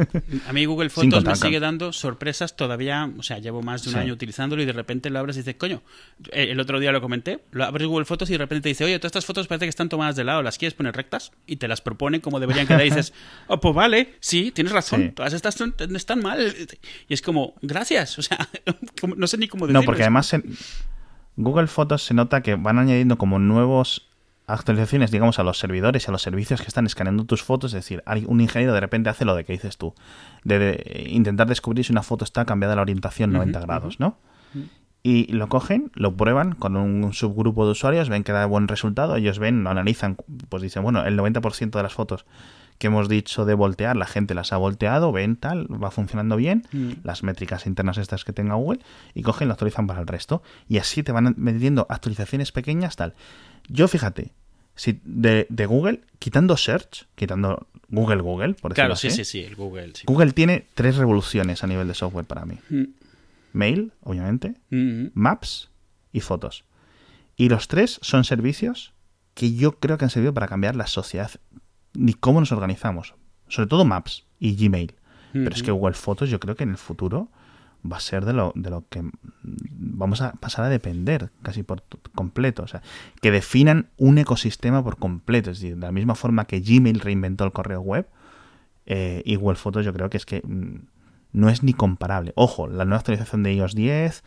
a 0.47 0.53
mí 0.53 0.67
Google 0.67 0.91
Fotos 0.91 1.25
me 1.25 1.35
sigue 1.35 1.61
dando 1.61 1.95
sorpresas 1.95 2.57
todavía, 2.57 3.11
o 3.17 3.23
sea, 3.23 3.39
llevo 3.39 3.63
más 3.63 3.83
de 3.85 3.89
un 3.89 3.95
Sí. 3.95 4.01
año 4.01 4.13
utilizándolo 4.13 4.61
y 4.61 4.67
de 4.67 4.75
repente 4.75 5.09
lo 5.09 5.19
abres 5.19 5.37
y 5.37 5.41
dices, 5.41 5.55
coño, 5.55 5.83
eh, 6.31 6.49
el 6.51 6.61
otro 6.61 6.79
día 6.79 6.93
lo 6.93 7.01
comenté, 7.01 7.39
lo 7.53 7.65
abres 7.65 7.87
Google 7.89 8.05
Fotos 8.05 8.29
y 8.29 8.33
de 8.33 8.39
repente 8.39 8.65
te 8.65 8.69
dice, 8.69 8.85
oye, 8.85 8.99
todas 8.99 9.09
estas 9.09 9.25
fotos 9.25 9.47
parece 9.49 9.65
que 9.65 9.71
están 9.71 9.89
tomadas 9.89 10.15
de 10.15 10.25
lado, 10.25 10.43
¿las 10.43 10.59
quieres 10.59 10.75
poner 10.75 10.95
rectas? 10.95 11.33
Y 11.47 11.57
te 11.57 11.69
las 11.69 11.81
propone 11.81 12.21
como 12.21 12.39
deberían 12.39 12.67
quedar 12.67 12.83
y 12.83 12.91
dices, 12.91 13.15
oh, 13.47 13.61
pues 13.61 13.75
vale, 13.75 14.13
sí, 14.21 14.51
tienes 14.51 14.75
razón, 14.75 15.05
Sí. 15.05 15.09
todas 15.13 15.33
estas 15.33 15.55
son- 15.55 15.75
están 15.97 16.21
mal. 16.21 16.55
Y 17.09 17.15
es 17.15 17.23
como, 17.23 17.55
gracias, 17.63 18.19
o 18.19 18.23
sea, 18.23 18.47
no 19.17 19.27
sé 19.27 19.39
ni 19.39 19.49
cómo 19.49 19.67
decirlo. 19.67 19.81
No, 19.81 19.87
porque 19.87 20.03
además 20.03 20.31
en 20.35 20.45
Google 21.41 21.67
Fotos 21.69 22.05
se 22.05 22.15
nota 22.15 22.43
que 22.43 22.57
van 22.57 22.79
añadiendo 22.79 23.17
como 23.17 23.39
nuevos 23.39 24.09
actualizaciones, 24.47 25.11
digamos, 25.11 25.39
a 25.39 25.43
los 25.45 25.59
servidores 25.59 26.05
y 26.07 26.09
a 26.09 26.13
los 26.13 26.23
servicios 26.23 26.61
que 26.61 26.67
están 26.69 26.87
escaneando 26.87 27.25
tus 27.25 27.43
fotos. 27.43 27.73
Es 27.75 27.85
decir, 27.85 28.03
hay- 28.07 28.25
un 28.27 28.41
ingeniero 28.41 28.73
de 28.73 28.81
repente 28.81 29.11
hace 29.11 29.25
lo 29.25 29.35
de 29.35 29.45
que 29.45 29.53
dices 29.53 29.77
tú, 29.77 29.95
de, 30.45 30.59
de 30.59 31.05
intentar 31.11 31.47
descubrir 31.47 31.85
si 31.85 31.93
una 31.93 32.03
foto 32.03 32.25
está 32.25 32.45
cambiada 32.45 32.75
la 32.75 32.83
orientación 32.83 33.31
90 33.33 33.61
grados, 33.61 34.01
¿no? 34.01 34.17
y 35.03 35.33
lo 35.33 35.49
cogen, 35.49 35.93
lo 35.95 36.17
prueban 36.17 36.55
con 36.55 36.77
un 36.77 37.13
subgrupo 37.13 37.65
de 37.67 37.73
usuarios, 37.73 38.09
ven 38.09 38.25
que 38.25 38.33
da 38.33 38.45
buen 38.47 38.67
resultado, 38.69 39.15
ellos 39.17 39.39
ven, 39.39 39.63
lo 39.65 39.71
analizan, 39.71 40.17
pues 40.49 40.63
dicen, 40.63 40.83
bueno, 40.83 41.05
el 41.05 41.17
90% 41.17 41.71
de 41.79 41.83
las 41.83 41.95
fotos 41.95 42.25
que 42.79 42.87
hemos 42.87 43.09
dicho 43.09 43.45
de 43.45 43.55
voltear, 43.55 43.97
la 43.97 44.07
gente 44.07 44.35
las 44.35 44.53
ha 44.53 44.57
volteado, 44.57 45.11
ven 45.13 45.37
tal, 45.37 45.67
va 45.83 45.91
funcionando 45.91 46.37
bien, 46.37 46.65
Mm. 46.73 46.93
las 47.03 47.23
métricas 47.23 47.67
internas 47.67 47.99
estas 47.99 48.25
que 48.25 48.33
tenga 48.33 48.55
Google, 48.55 48.81
y 49.15 49.23
cogen 49.23 49.47
y 49.47 49.49
lo 49.49 49.53
actualizan 49.55 49.87
para 49.87 50.01
el 50.01 50.07
resto. 50.07 50.43
Y 50.69 50.79
así 50.79 51.03
te 51.03 51.13
van 51.13 51.35
metiendo 51.37 51.87
actualizaciones 51.91 52.53
pequeñas, 52.53 52.97
tal. 52.97 53.15
Yo 53.69 53.89
fíjate, 53.89 54.33
si 54.77 55.01
de, 55.05 55.47
de 55.51 55.67
Google, 55.67 56.01
quitando 56.21 56.57
Search, 56.57 57.07
quitando 57.17 57.67
Google 57.89 58.21
Google, 58.23 58.55
por 58.55 58.71
decirlo 58.71 58.75
Claro, 58.75 58.93
así, 58.95 59.11
sí, 59.11 59.17
sí, 59.17 59.25
sí, 59.25 59.41
el 59.43 59.57
Google. 59.57 59.93
Sí. 59.95 60.05
Google 60.07 60.33
tiene 60.33 60.67
tres 60.75 60.97
revoluciones 60.97 61.65
a 61.65 61.67
nivel 61.67 61.89
de 61.89 61.95
software 61.95 62.27
para 62.27 62.45
mí. 62.45 62.59
Mm, 62.71 62.85
Mail, 63.55 63.93
obviamente, 64.03 64.55
mm, 64.71 65.07
Maps 65.15 65.71
y 66.13 66.21
Fotos. 66.21 66.65
Y 67.37 67.49
los 67.49 67.67
tres 67.67 67.99
son 68.03 68.25
servicios 68.25 68.93
que 69.35 69.55
yo 69.55 69.73
creo 69.79 69.99
que 69.99 70.05
han 70.05 70.11
servido 70.11 70.35
para 70.35 70.49
cambiar 70.49 70.77
la 70.77 70.87
sociedad 70.87 71.31
ni 71.99 72.15
cómo 72.15 72.41
nos 72.41 72.53
organizamos. 72.53 73.15
Sobre 73.49 73.69
todo 73.69 73.85
Maps 73.85 74.25
y 74.39 74.55
Gmail. 74.57 74.95
Pero 75.33 75.51
es 75.51 75.63
que 75.63 75.71
Google 75.71 75.95
Fotos 75.95 76.31
yo 76.31 76.41
creo 76.41 76.57
que 76.57 76.65
en 76.65 76.71
el 76.71 76.79
futuro 76.79 77.29
va 77.91 77.99
a 77.99 78.01
ser 78.01 78.25
de 78.25 78.33
lo, 78.33 78.53
de 78.57 78.71
lo 78.71 78.85
que 78.89 79.03
vamos 79.43 80.23
a 80.23 80.33
pasar 80.33 80.65
a 80.65 80.69
depender 80.69 81.31
casi 81.43 81.63
por 81.63 81.83
completo. 82.15 82.63
O 82.63 82.67
sea, 82.67 82.83
que 83.21 83.31
definan 83.31 83.89
un 83.99 84.19
ecosistema 84.19 84.83
por 84.83 84.97
completo. 84.97 85.51
Es 85.51 85.61
decir, 85.61 85.77
de 85.77 85.87
la 85.87 85.93
misma 85.93 86.15
forma 86.15 86.47
que 86.47 86.61
Gmail 86.61 87.01
reinventó 87.01 87.45
el 87.45 87.53
correo 87.53 87.81
web, 87.81 88.09
eh, 88.91 89.23
y 89.27 89.37
Google 89.37 89.57
Fotos 89.57 89.85
yo 89.85 89.93
creo 89.93 90.09
que 90.09 90.17
es 90.17 90.25
que 90.25 90.41
mm, 90.43 90.87
no 91.33 91.51
es 91.51 91.63
ni 91.63 91.75
comparable. 91.75 92.33
Ojo, 92.37 92.67
la 92.67 92.87
nueva 92.87 92.99
actualización 93.01 93.43
de 93.43 93.53
iOS 93.53 93.75
10 93.75 94.25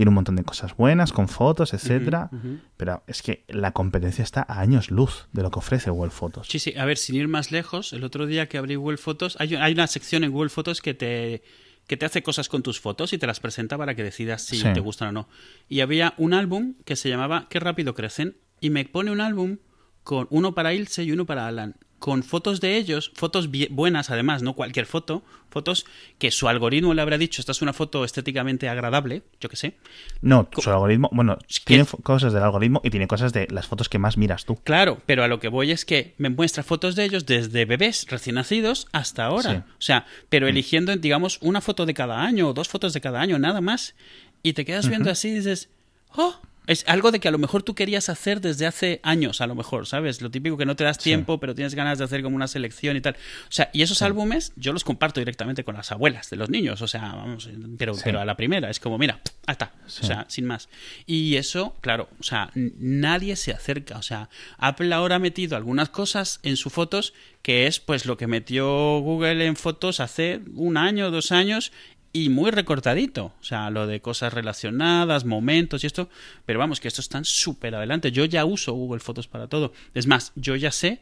tiene 0.00 0.08
un 0.08 0.14
montón 0.14 0.36
de 0.36 0.44
cosas 0.44 0.74
buenas 0.78 1.12
con 1.12 1.28
fotos, 1.28 1.74
etcétera, 1.74 2.30
pero 2.78 3.02
es 3.06 3.20
que 3.20 3.44
la 3.48 3.72
competencia 3.72 4.22
está 4.24 4.46
a 4.48 4.60
años 4.60 4.90
luz 4.90 5.28
de 5.32 5.42
lo 5.42 5.50
que 5.50 5.58
ofrece 5.58 5.90
Google 5.90 6.10
Fotos. 6.10 6.46
Sí, 6.48 6.58
sí, 6.58 6.72
a 6.78 6.86
ver, 6.86 6.96
sin 6.96 7.16
ir 7.16 7.28
más 7.28 7.52
lejos, 7.52 7.92
el 7.92 8.02
otro 8.02 8.24
día 8.26 8.48
que 8.48 8.56
abrí 8.56 8.76
Google 8.76 8.96
Fotos, 8.96 9.36
hay, 9.40 9.56
hay 9.56 9.74
una 9.74 9.86
sección 9.88 10.24
en 10.24 10.30
Google 10.30 10.48
Fotos 10.48 10.80
que 10.80 10.94
te, 10.94 11.42
que 11.86 11.98
te 11.98 12.06
hace 12.06 12.22
cosas 12.22 12.48
con 12.48 12.62
tus 12.62 12.80
fotos 12.80 13.12
y 13.12 13.18
te 13.18 13.26
las 13.26 13.40
presenta 13.40 13.76
para 13.76 13.94
que 13.94 14.02
decidas 14.02 14.40
si 14.40 14.56
Sí. 14.56 14.72
te 14.72 14.80
gustan 14.80 15.08
o 15.08 15.12
no. 15.12 15.28
Y 15.68 15.80
había 15.80 16.14
un 16.16 16.32
álbum 16.32 16.76
que 16.86 16.96
se 16.96 17.10
llamaba 17.10 17.46
Qué 17.50 17.60
rápido 17.60 17.92
crecen 17.92 18.38
y 18.58 18.70
me 18.70 18.86
pone 18.86 19.10
un 19.10 19.20
álbum 19.20 19.58
con 20.02 20.28
uno 20.30 20.54
para 20.54 20.72
Ilse 20.72 21.04
y 21.04 21.12
uno 21.12 21.26
para 21.26 21.46
Alan, 21.46 21.76
con 22.00 22.22
fotos 22.22 22.60
de 22.60 22.76
ellos, 22.76 23.12
fotos 23.14 23.48
buenas 23.70 24.10
además, 24.10 24.42
no 24.42 24.54
cualquier 24.54 24.86
foto, 24.86 25.22
fotos 25.50 25.84
que 26.18 26.30
su 26.30 26.48
algoritmo 26.48 26.94
le 26.94 27.02
habrá 27.02 27.18
dicho, 27.18 27.42
esta 27.42 27.52
es 27.52 27.60
una 27.60 27.74
foto 27.74 28.04
estéticamente 28.04 28.70
agradable, 28.70 29.22
yo 29.38 29.50
qué 29.50 29.56
sé, 29.56 29.74
No, 30.22 30.48
su 30.56 30.70
algoritmo, 30.70 31.10
bueno, 31.12 31.36
tiene 31.64 31.84
cosas 32.02 32.32
del 32.32 32.42
algoritmo 32.42 32.80
y 32.82 32.90
tiene 32.90 33.06
cosas 33.06 33.34
de 33.34 33.46
las 33.50 33.66
fotos 33.66 33.90
que 33.90 33.98
más 33.98 34.16
miras 34.16 34.46
tú. 34.46 34.56
Claro, 34.64 35.02
pero 35.04 35.22
a 35.22 35.28
lo 35.28 35.40
que 35.40 35.48
voy 35.48 35.72
es 35.72 35.84
que 35.84 36.14
me 36.16 36.30
muestra 36.30 36.62
fotos 36.62 36.96
de 36.96 37.04
ellos 37.04 37.26
desde 37.26 37.66
bebés 37.66 38.06
recién 38.08 38.36
nacidos 38.36 38.88
hasta 38.92 39.26
ahora. 39.26 39.50
Sí. 39.50 39.56
O 39.56 39.82
sea, 39.82 40.06
pero 40.30 40.48
eligiendo, 40.48 40.96
digamos, 40.96 41.38
una 41.42 41.60
foto 41.60 41.84
de 41.84 41.92
cada 41.92 42.22
año 42.22 42.48
o 42.48 42.54
dos 42.54 42.68
fotos 42.68 42.94
de 42.94 43.02
cada 43.02 43.20
año, 43.20 43.38
nada 43.38 43.60
más. 43.60 43.94
Y 44.42 44.54
te 44.54 44.64
quedas 44.64 44.88
viendo 44.88 45.10
así 45.10 45.28
y 45.28 45.34
dices, 45.34 45.68
oh, 46.16 46.40
es 46.70 46.84
algo 46.86 47.10
de 47.10 47.18
que 47.18 47.26
a 47.26 47.30
lo 47.32 47.38
mejor 47.38 47.64
tú 47.64 47.74
querías 47.74 48.08
hacer 48.08 48.40
desde 48.40 48.64
hace 48.64 49.00
años, 49.02 49.40
a 49.40 49.46
lo 49.48 49.56
mejor, 49.56 49.88
¿sabes? 49.88 50.22
Lo 50.22 50.30
típico 50.30 50.56
que 50.56 50.64
no 50.66 50.76
te 50.76 50.84
das 50.84 50.98
tiempo, 50.98 51.40
pero 51.40 51.52
tienes 51.54 51.74
ganas 51.74 51.98
de 51.98 52.04
hacer 52.04 52.22
como 52.22 52.36
una 52.36 52.46
selección 52.46 52.96
y 52.96 53.00
tal. 53.00 53.14
O 53.14 53.52
sea, 53.52 53.70
y 53.72 53.82
esos 53.82 54.02
álbumes 54.02 54.52
yo 54.54 54.72
los 54.72 54.84
comparto 54.84 55.20
directamente 55.20 55.64
con 55.64 55.74
las 55.74 55.90
abuelas 55.90 56.30
de 56.30 56.36
los 56.36 56.48
niños, 56.48 56.80
o 56.80 56.86
sea, 56.86 57.12
vamos, 57.12 57.48
pero, 57.76 57.94
Sí. 57.94 58.02
pero 58.04 58.20
a 58.20 58.24
la 58.24 58.36
primera, 58.36 58.70
es 58.70 58.78
como, 58.78 58.98
mira, 58.98 59.20
ahí 59.46 59.52
está, 59.52 59.72
o 59.84 59.88
sea, 59.88 60.26
sin 60.28 60.44
más. 60.46 60.68
Y 61.06 61.34
eso, 61.36 61.74
claro, 61.80 62.08
o 62.20 62.22
sea, 62.22 62.50
nadie 62.54 63.34
se 63.34 63.52
acerca. 63.52 63.98
O 63.98 64.02
sea, 64.02 64.28
Apple 64.56 64.94
ahora 64.94 65.16
ha 65.16 65.18
metido 65.18 65.56
algunas 65.56 65.88
cosas 65.88 66.38
en 66.44 66.56
sus 66.56 66.72
fotos 66.72 67.14
que 67.42 67.66
es 67.66 67.80
pues 67.80 68.06
lo 68.06 68.16
que 68.16 68.26
metió 68.26 69.00
Google 69.00 69.44
en 69.46 69.56
fotos 69.56 69.98
hace 69.98 70.40
un 70.54 70.76
año, 70.76 71.10
dos 71.10 71.32
años 71.32 71.72
y 72.12 72.28
muy 72.28 72.50
recortadito. 72.50 73.32
O 73.40 73.44
sea, 73.44 73.70
lo 73.70 73.86
de 73.86 74.00
cosas 74.00 74.32
relacionadas, 74.32 75.24
momentos 75.24 75.84
y 75.84 75.86
esto. 75.86 76.08
Pero 76.46 76.58
vamos, 76.58 76.80
que 76.80 76.88
esto 76.88 77.00
están 77.00 77.24
súper 77.24 77.74
adelante. 77.74 78.10
Yo 78.12 78.24
ya 78.24 78.44
uso 78.44 78.72
Google 78.72 79.00
Fotos 79.00 79.28
para 79.28 79.46
todo. 79.48 79.72
Es 79.94 80.06
más, 80.06 80.32
yo 80.36 80.56
ya 80.56 80.72
sé 80.72 81.00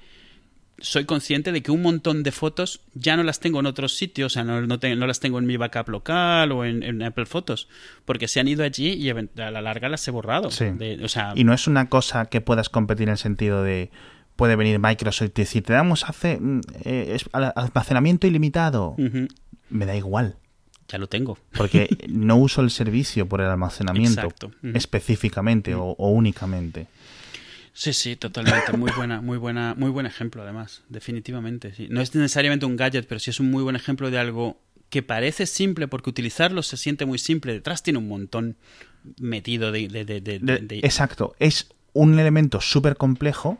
soy 0.80 1.06
consciente 1.06 1.50
de 1.50 1.60
que 1.60 1.72
un 1.72 1.82
montón 1.82 2.22
de 2.22 2.30
fotos 2.30 2.82
ya 2.94 3.16
no 3.16 3.24
las 3.24 3.40
tengo 3.40 3.58
en 3.58 3.66
otros 3.66 3.96
sitios, 3.96 4.32
o 4.32 4.34
sea, 4.34 4.44
no, 4.44 4.60
no, 4.64 4.78
te- 4.78 4.94
no 4.94 5.08
las 5.08 5.18
tengo 5.18 5.40
en 5.40 5.44
mi 5.46 5.56
backup 5.56 5.88
local 5.88 6.52
o 6.52 6.64
en, 6.64 6.84
en 6.84 7.02
Apple 7.02 7.26
Fotos, 7.26 7.68
porque 8.04 8.28
se 8.28 8.38
han 8.38 8.46
ido 8.46 8.62
allí 8.62 8.90
y 8.92 9.10
a 9.10 9.50
la 9.50 9.60
larga 9.60 9.88
las 9.88 10.06
he 10.06 10.12
borrado. 10.12 10.52
Sí. 10.52 10.66
De- 10.66 11.02
o 11.04 11.08
sea, 11.08 11.32
Y 11.34 11.42
no 11.42 11.52
es 11.52 11.66
una 11.66 11.88
cosa 11.88 12.26
que 12.26 12.40
puedas 12.40 12.68
competir 12.68 13.08
en 13.08 13.12
el 13.14 13.18
sentido 13.18 13.64
de 13.64 13.90
puede 14.36 14.54
venir 14.54 14.78
Microsoft 14.78 15.30
y 15.30 15.40
decir, 15.42 15.64
te 15.64 15.72
damos 15.72 16.04
hace, 16.08 16.38
mm, 16.40 16.60
eh, 16.84 17.18
almacenamiento 17.32 18.28
ilimitado. 18.28 18.94
Me 19.70 19.84
da 19.84 19.96
igual, 19.96 20.36
ya 20.88 20.98
lo 20.98 21.06
tengo. 21.08 21.38
porque 21.56 21.88
no 22.08 22.36
uso 22.36 22.60
el 22.62 22.70
servicio 22.70 23.26
por 23.28 23.40
el 23.40 23.46
almacenamiento 23.48 24.20
Exacto. 24.22 24.50
Específicamente 24.74 25.74
o, 25.74 25.84
o 25.98 26.10
únicamente. 26.10 26.86
Sí, 27.72 27.92
sí, 27.92 28.16
totalmente. 28.16 28.76
Muy 28.76 28.90
buena, 28.96 29.20
muy 29.20 29.38
buena, 29.38 29.74
muy 29.78 29.90
buen 29.90 30.04
ejemplo, 30.06 30.42
además. 30.42 30.82
Definitivamente. 30.88 31.74
Sí. 31.74 31.86
No 31.90 32.00
es 32.00 32.12
necesariamente 32.14 32.66
un 32.66 32.76
gadget, 32.76 33.06
pero 33.06 33.20
sí 33.20 33.30
es 33.30 33.38
un 33.38 33.50
muy 33.52 33.62
buen 33.62 33.76
ejemplo 33.76 34.10
de 34.10 34.18
algo 34.18 34.60
que 34.90 35.02
parece 35.04 35.46
simple, 35.46 35.86
porque 35.86 36.10
utilizarlo 36.10 36.62
se 36.64 36.76
siente 36.76 37.06
muy 37.06 37.18
simple. 37.18 37.52
Detrás 37.52 37.82
tiene 37.84 38.00
un 38.00 38.08
montón 38.08 38.56
metido 39.20 39.70
de. 39.70 39.86
de- 39.86 40.04
de- 40.04 40.20
de- 40.40 40.78
Exacto, 40.82 41.36
es 41.38 41.68
un 41.92 42.18
elemento 42.18 42.60
súper 42.60 42.96
complejo, 42.96 43.58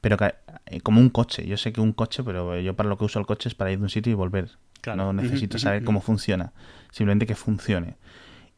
pero 0.00 0.16
que, 0.16 0.34
eh, 0.66 0.80
como 0.80 1.00
un 1.00 1.10
coche. 1.10 1.46
Yo 1.46 1.56
sé 1.58 1.72
que 1.72 1.80
un 1.82 1.92
coche, 1.92 2.22
pero 2.22 2.58
yo 2.60 2.74
para 2.74 2.88
lo 2.88 2.96
que 2.96 3.04
uso 3.04 3.18
el 3.18 3.26
coche 3.26 3.50
es 3.50 3.54
para 3.54 3.70
ir 3.70 3.78
de 3.78 3.84
un 3.84 3.90
sitio 3.90 4.10
y 4.12 4.14
volver. 4.14 4.50
Claro. 4.80 4.96
No 5.04 5.12
necesito 5.12 5.58
saber 5.58 5.84
cómo 5.84 6.00
funciona, 6.00 6.52
simplemente 6.90 7.26
que 7.26 7.34
funcione. 7.34 7.96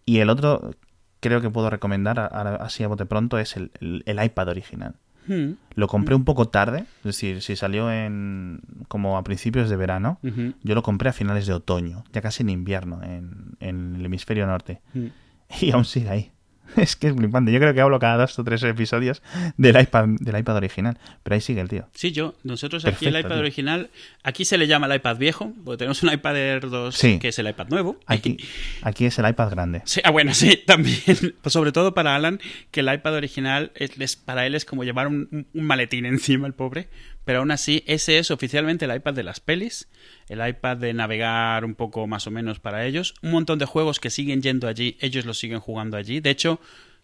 Y 0.06 0.18
el 0.18 0.30
otro, 0.30 0.72
creo 1.20 1.40
que 1.40 1.50
puedo 1.50 1.70
recomendar, 1.70 2.18
así 2.60 2.82
a 2.84 2.88
bote 2.88 3.06
pronto, 3.06 3.38
es 3.38 3.56
el, 3.56 3.70
el- 3.80 4.02
el 4.06 4.24
iPad 4.24 4.48
original. 4.48 4.94
Mm, 5.26 5.52
Lo 5.74 5.86
compré 5.86 6.14
un 6.14 6.24
poco 6.24 6.48
tarde, 6.48 6.86
es 6.98 7.04
decir, 7.04 7.42
si 7.42 7.54
salió 7.54 7.92
en 7.92 8.62
como 8.88 9.18
a 9.18 9.22
principios 9.22 9.68
de 9.68 9.76
verano, 9.76 10.18
yo 10.64 10.74
lo 10.74 10.82
compré 10.82 11.10
a 11.10 11.12
finales 11.12 11.46
de 11.46 11.52
otoño, 11.52 12.04
ya 12.12 12.20
casi 12.22 12.42
en 12.42 12.48
invierno, 12.48 13.02
en, 13.02 13.56
en 13.60 13.96
el 13.96 14.06
hemisferio 14.06 14.46
norte. 14.46 14.80
mm. 14.94 15.06
Y 15.60 15.72
aún 15.72 15.84
sigue 15.84 16.08
ahí. 16.08 16.32
Es 16.76 16.96
que 16.96 17.08
es 17.08 17.14
flipante. 17.14 17.52
Yo 17.52 17.58
creo 17.58 17.74
que 17.74 17.80
hablo 17.80 17.98
cada 17.98 18.16
dos 18.18 18.38
o 18.38 18.44
tres 18.44 18.62
episodios 18.62 19.22
del 19.56 19.80
iPad, 19.80 20.06
del 20.20 20.38
iPad 20.38 20.56
original. 20.56 20.98
Pero 21.22 21.34
ahí 21.34 21.40
sigue 21.40 21.60
el 21.60 21.68
tío. 21.68 21.88
Sí, 21.94 22.12
yo, 22.12 22.34
nosotros 22.44 22.84
aquí 22.84 23.06
el 23.06 23.18
iPad 23.18 23.30
tío. 23.30 23.38
original, 23.40 23.90
aquí 24.22 24.44
se 24.44 24.56
le 24.58 24.66
llama 24.66 24.86
el 24.86 24.94
iPad 24.96 25.16
viejo, 25.16 25.52
porque 25.64 25.78
tenemos 25.78 26.02
un 26.02 26.12
iPad 26.12 26.36
Air 26.36 26.68
2 26.70 26.94
Sí. 26.96 27.18
que 27.18 27.28
es 27.28 27.38
el 27.38 27.48
iPad 27.48 27.68
nuevo. 27.68 27.98
Aquí, 28.06 28.36
aquí 28.82 29.04
es 29.06 29.18
el 29.18 29.28
iPad 29.28 29.50
grande. 29.50 29.82
Sí, 29.84 30.00
ah, 30.04 30.10
bueno, 30.10 30.32
sí, 30.34 30.56
también. 30.66 31.00
Pues 31.42 31.52
sobre 31.52 31.72
todo 31.72 31.94
para 31.94 32.14
Alan, 32.14 32.40
que 32.70 32.80
el 32.80 32.92
iPad 32.92 33.14
original 33.14 33.72
es, 33.74 34.16
para 34.16 34.46
él 34.46 34.54
es 34.54 34.64
como 34.64 34.84
llevar 34.84 35.06
un- 35.08 35.46
un 35.52 35.64
maletín 35.64 36.06
encima, 36.06 36.46
el 36.46 36.52
pobre. 36.54 36.88
Pero 37.24 37.40
aún 37.40 37.50
así, 37.50 37.84
ese 37.86 38.18
es 38.18 38.30
oficialmente 38.30 38.86
el 38.86 38.94
iPad 38.94 39.14
de 39.14 39.22
las 39.22 39.40
pelis, 39.40 39.88
el 40.28 40.46
iPad 40.46 40.78
de 40.78 40.94
navegar 40.94 41.64
un 41.64 41.74
poco 41.74 42.06
más 42.06 42.26
o 42.26 42.30
menos 42.30 42.60
para 42.60 42.86
ellos. 42.86 43.14
Un 43.22 43.32
montón 43.32 43.58
de 43.58 43.66
juegos 43.66 44.00
que 44.00 44.10
siguen 44.10 44.42
yendo 44.42 44.66
allí, 44.68 44.96
ellos 45.00 45.26
los 45.26 45.38
siguen 45.38 45.60
jugando 45.60 45.96
allí. 45.96 46.20
De 46.20 46.30
hecho, 46.30 46.60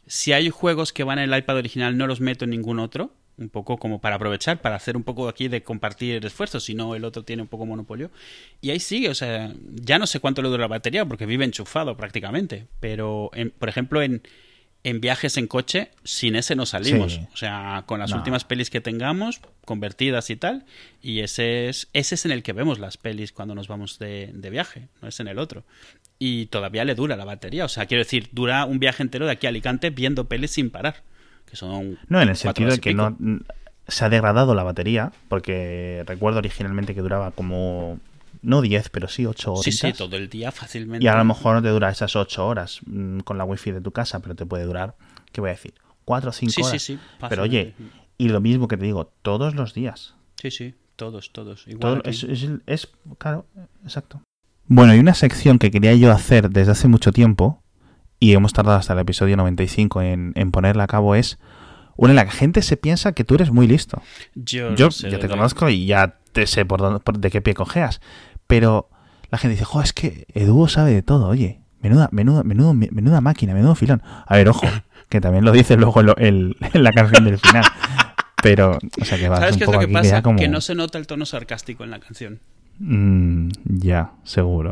si 0.06 0.32
hay 0.32 0.48
juegos 0.50 0.92
que 0.92 1.04
van 1.04 1.18
en 1.18 1.32
el 1.32 1.38
iPad 1.38 1.56
original, 1.56 1.96
no 1.98 2.06
los 2.06 2.20
meto 2.20 2.44
en 2.44 2.50
ningún 2.50 2.78
otro. 2.78 3.12
Un 3.38 3.50
poco 3.50 3.76
como 3.76 4.00
para 4.00 4.16
aprovechar, 4.16 4.62
para 4.62 4.76
hacer 4.76 4.96
un 4.96 5.02
poco 5.04 5.28
aquí 5.28 5.48
de 5.48 5.62
compartir 5.62 6.24
esfuerzos, 6.24 6.64
si 6.64 6.74
no 6.74 6.94
el 6.94 7.04
otro 7.04 7.22
tiene 7.22 7.42
un 7.42 7.48
poco 7.48 7.66
monopolio. 7.66 8.10
Y 8.62 8.70
ahí 8.70 8.80
sigue, 8.80 9.10
o 9.10 9.14
sea, 9.14 9.52
ya 9.74 9.98
no 9.98 10.06
sé 10.06 10.20
cuánto 10.20 10.40
le 10.40 10.48
dura 10.48 10.62
la 10.62 10.68
batería 10.68 11.04
porque 11.04 11.26
vive 11.26 11.44
enchufado 11.44 11.98
prácticamente. 11.98 12.66
Pero, 12.80 13.28
en- 13.34 13.50
por 13.50 13.68
ejemplo, 13.68 14.00
en, 14.00 14.22
en 14.88 15.00
viajes 15.00 15.36
en 15.36 15.48
coche, 15.48 15.90
sin 16.04 16.36
ese 16.36 16.54
no 16.54 16.64
salimos. 16.64 17.14
Sí. 17.14 17.26
O 17.34 17.36
sea, 17.36 17.82
con 17.86 17.98
las 17.98 18.10
No. 18.12 18.18
últimas 18.18 18.44
pelis 18.44 18.70
que 18.70 18.80
tengamos, 18.80 19.40
convertidas 19.64 20.30
y 20.30 20.36
tal. 20.36 20.64
Y 21.02 21.20
ese 21.20 21.68
es, 21.68 21.88
ese 21.92 22.14
es 22.14 22.24
en 22.24 22.30
el 22.30 22.44
que 22.44 22.52
vemos 22.52 22.78
las 22.78 22.96
pelis 22.96 23.32
cuando 23.32 23.56
nos 23.56 23.66
vamos 23.66 23.98
de, 23.98 24.30
de 24.32 24.48
viaje, 24.50 24.86
no 25.02 25.08
es 25.08 25.18
en 25.18 25.26
el 25.26 25.40
otro. 25.40 25.64
Y 26.20 26.46
todavía 26.46 26.84
le 26.84 26.94
dura 26.94 27.16
la 27.16 27.24
batería. 27.24 27.64
O 27.64 27.68
sea, 27.68 27.86
quiero 27.86 28.04
decir, 28.04 28.28
dura 28.30 28.64
un 28.64 28.78
viaje 28.78 29.02
entero 29.02 29.26
de 29.26 29.32
aquí 29.32 29.46
a 29.46 29.48
Alicante 29.48 29.90
viendo 29.90 30.28
pelis 30.28 30.52
sin 30.52 30.70
parar. 30.70 31.02
Que 31.50 31.56
son. 31.56 31.98
No, 32.08 32.22
en 32.22 32.28
el 32.28 32.36
sentido 32.36 32.70
de 32.70 32.78
que 32.78 32.94
no 32.94 33.16
se 33.88 34.04
ha 34.04 34.08
degradado 34.08 34.54
la 34.54 34.62
batería. 34.62 35.10
Porque 35.28 36.04
recuerdo 36.06 36.38
originalmente 36.38 36.94
que 36.94 37.00
duraba 37.00 37.32
como. 37.32 37.98
No 38.46 38.60
10, 38.62 38.90
pero 38.90 39.08
sí 39.08 39.26
8 39.26 39.52
horas. 39.52 39.64
Sí, 39.64 39.72
sí, 39.72 39.92
todo 39.92 40.16
el 40.16 40.28
día 40.28 40.52
fácilmente. 40.52 41.04
Y 41.04 41.08
a 41.08 41.16
lo 41.16 41.24
mejor 41.24 41.56
no 41.56 41.62
te 41.62 41.68
dura 41.68 41.90
esas 41.90 42.14
8 42.14 42.46
horas 42.46 42.80
mm, 42.86 43.18
con 43.20 43.38
la 43.38 43.44
wifi 43.44 43.72
de 43.72 43.80
tu 43.80 43.90
casa, 43.90 44.20
pero 44.20 44.34
te 44.36 44.46
puede 44.46 44.64
durar, 44.64 44.94
¿qué 45.32 45.40
voy 45.40 45.48
a 45.50 45.54
decir? 45.54 45.74
4 46.04 46.30
o 46.30 46.32
5 46.32 46.52
Sí, 46.52 46.62
sí, 46.62 46.68
horas. 46.68 46.82
sí, 46.82 46.98
Pero 47.28 47.42
oye, 47.42 47.74
y 48.18 48.28
lo 48.28 48.40
mismo 48.40 48.68
que 48.68 48.76
te 48.76 48.84
digo, 48.84 49.10
todos 49.22 49.54
los 49.56 49.74
días. 49.74 50.14
Sí, 50.40 50.50
sí, 50.52 50.74
todos, 50.94 51.32
todos. 51.32 51.66
Igual 51.66 52.02
Todo, 52.02 52.10
es, 52.10 52.22
es- 52.22 52.48
es- 52.66 52.88
claro, 53.18 53.46
exacto. 53.84 54.22
Bueno, 54.68 54.94
y 54.94 54.98
una 55.00 55.14
sección 55.14 55.58
que 55.58 55.70
quería 55.72 55.94
yo 55.94 56.12
hacer 56.12 56.50
desde 56.50 56.70
hace 56.72 56.86
mucho 56.88 57.10
tiempo 57.12 57.62
y 58.20 58.32
hemos 58.34 58.52
tardado 58.52 58.78
hasta 58.78 58.92
el 58.92 59.00
episodio 59.00 59.36
95 59.36 60.02
en, 60.02 60.32
en 60.36 60.52
ponerla 60.52 60.84
a 60.84 60.86
cabo, 60.86 61.14
es 61.16 61.38
una 61.96 62.12
en 62.12 62.16
la 62.16 62.22
que 62.24 62.30
la 62.30 62.36
gente 62.36 62.62
se 62.62 62.76
piensa 62.76 63.12
que 63.12 63.24
tú 63.24 63.34
eres 63.34 63.50
muy 63.50 63.66
listo. 63.66 64.00
Yo, 64.36 64.74
Yo 64.76 64.86
no 64.86 64.90
sé, 64.92 65.10
ya 65.10 65.18
te 65.18 65.28
conozco 65.28 65.68
y 65.68 65.86
ya 65.86 66.18
te 66.32 66.46
sé 66.46 66.64
por, 66.64 66.80
dónde- 66.80 67.00
por 67.00 67.18
de 67.18 67.30
qué 67.30 67.40
pie 67.40 67.54
cojeas. 67.54 68.00
Pero 68.46 68.88
la 69.30 69.38
gente 69.38 69.52
dice, 69.52 69.64
jo, 69.64 69.80
es 69.82 69.92
que 69.92 70.26
Edu 70.34 70.68
sabe 70.68 70.92
de 70.94 71.02
todo, 71.02 71.28
oye. 71.28 71.60
Menuda, 71.82 72.08
menuda, 72.10 72.42
menudo, 72.42 72.74
menuda 72.74 73.20
máquina, 73.20 73.54
menudo 73.54 73.74
filón. 73.76 74.02
A 74.26 74.36
ver, 74.36 74.48
ojo, 74.48 74.66
que 75.08 75.20
también 75.20 75.44
lo 75.44 75.52
dice 75.52 75.76
luego 75.76 76.00
en, 76.00 76.06
lo- 76.06 76.16
el- 76.16 76.56
en 76.72 76.82
la 76.82 76.90
canción 76.92 77.24
del 77.24 77.38
final. 77.38 77.64
Pero, 78.42 78.78
o 79.00 79.04
sea, 79.04 79.18
que 79.18 79.28
va 79.28 79.36
¿Sabes 79.36 79.54
un 79.54 79.58
qué 79.58 79.64
es 79.66 79.70
lo 79.70 79.78
que 79.78 79.88
pasa? 79.88 80.22
como... 80.22 80.38
Que 80.38 80.48
no 80.48 80.60
se 80.60 80.74
nota 80.74 80.98
el 80.98 81.06
tono 81.06 81.26
sarcástico 81.26 81.84
en 81.84 81.90
la 81.90 82.00
canción. 82.00 82.40
Mm, 82.78 83.48
ya, 83.64 84.12
seguro. 84.24 84.70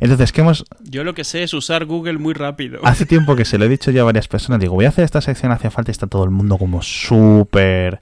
Entonces, 0.00 0.32
¿qué 0.32 0.40
hemos...? 0.40 0.64
Yo 0.84 1.04
lo 1.04 1.14
que 1.14 1.24
sé 1.24 1.42
es 1.42 1.52
usar 1.54 1.84
Google 1.84 2.18
muy 2.18 2.34
rápido. 2.34 2.80
Hace 2.84 3.04
tiempo 3.04 3.36
que 3.36 3.44
se 3.44 3.58
lo 3.58 3.64
he 3.66 3.68
dicho 3.68 3.90
ya 3.90 4.00
a 4.02 4.04
varias 4.04 4.28
personas. 4.28 4.60
Digo, 4.60 4.74
voy 4.74 4.86
a 4.86 4.88
hacer 4.88 5.04
esta 5.04 5.20
sección 5.20 5.52
hacia 5.52 5.70
falta 5.70 5.90
y 5.90 5.92
está 5.92 6.06
todo 6.06 6.24
el 6.24 6.30
mundo 6.30 6.56
como 6.56 6.80
súper 6.82 8.00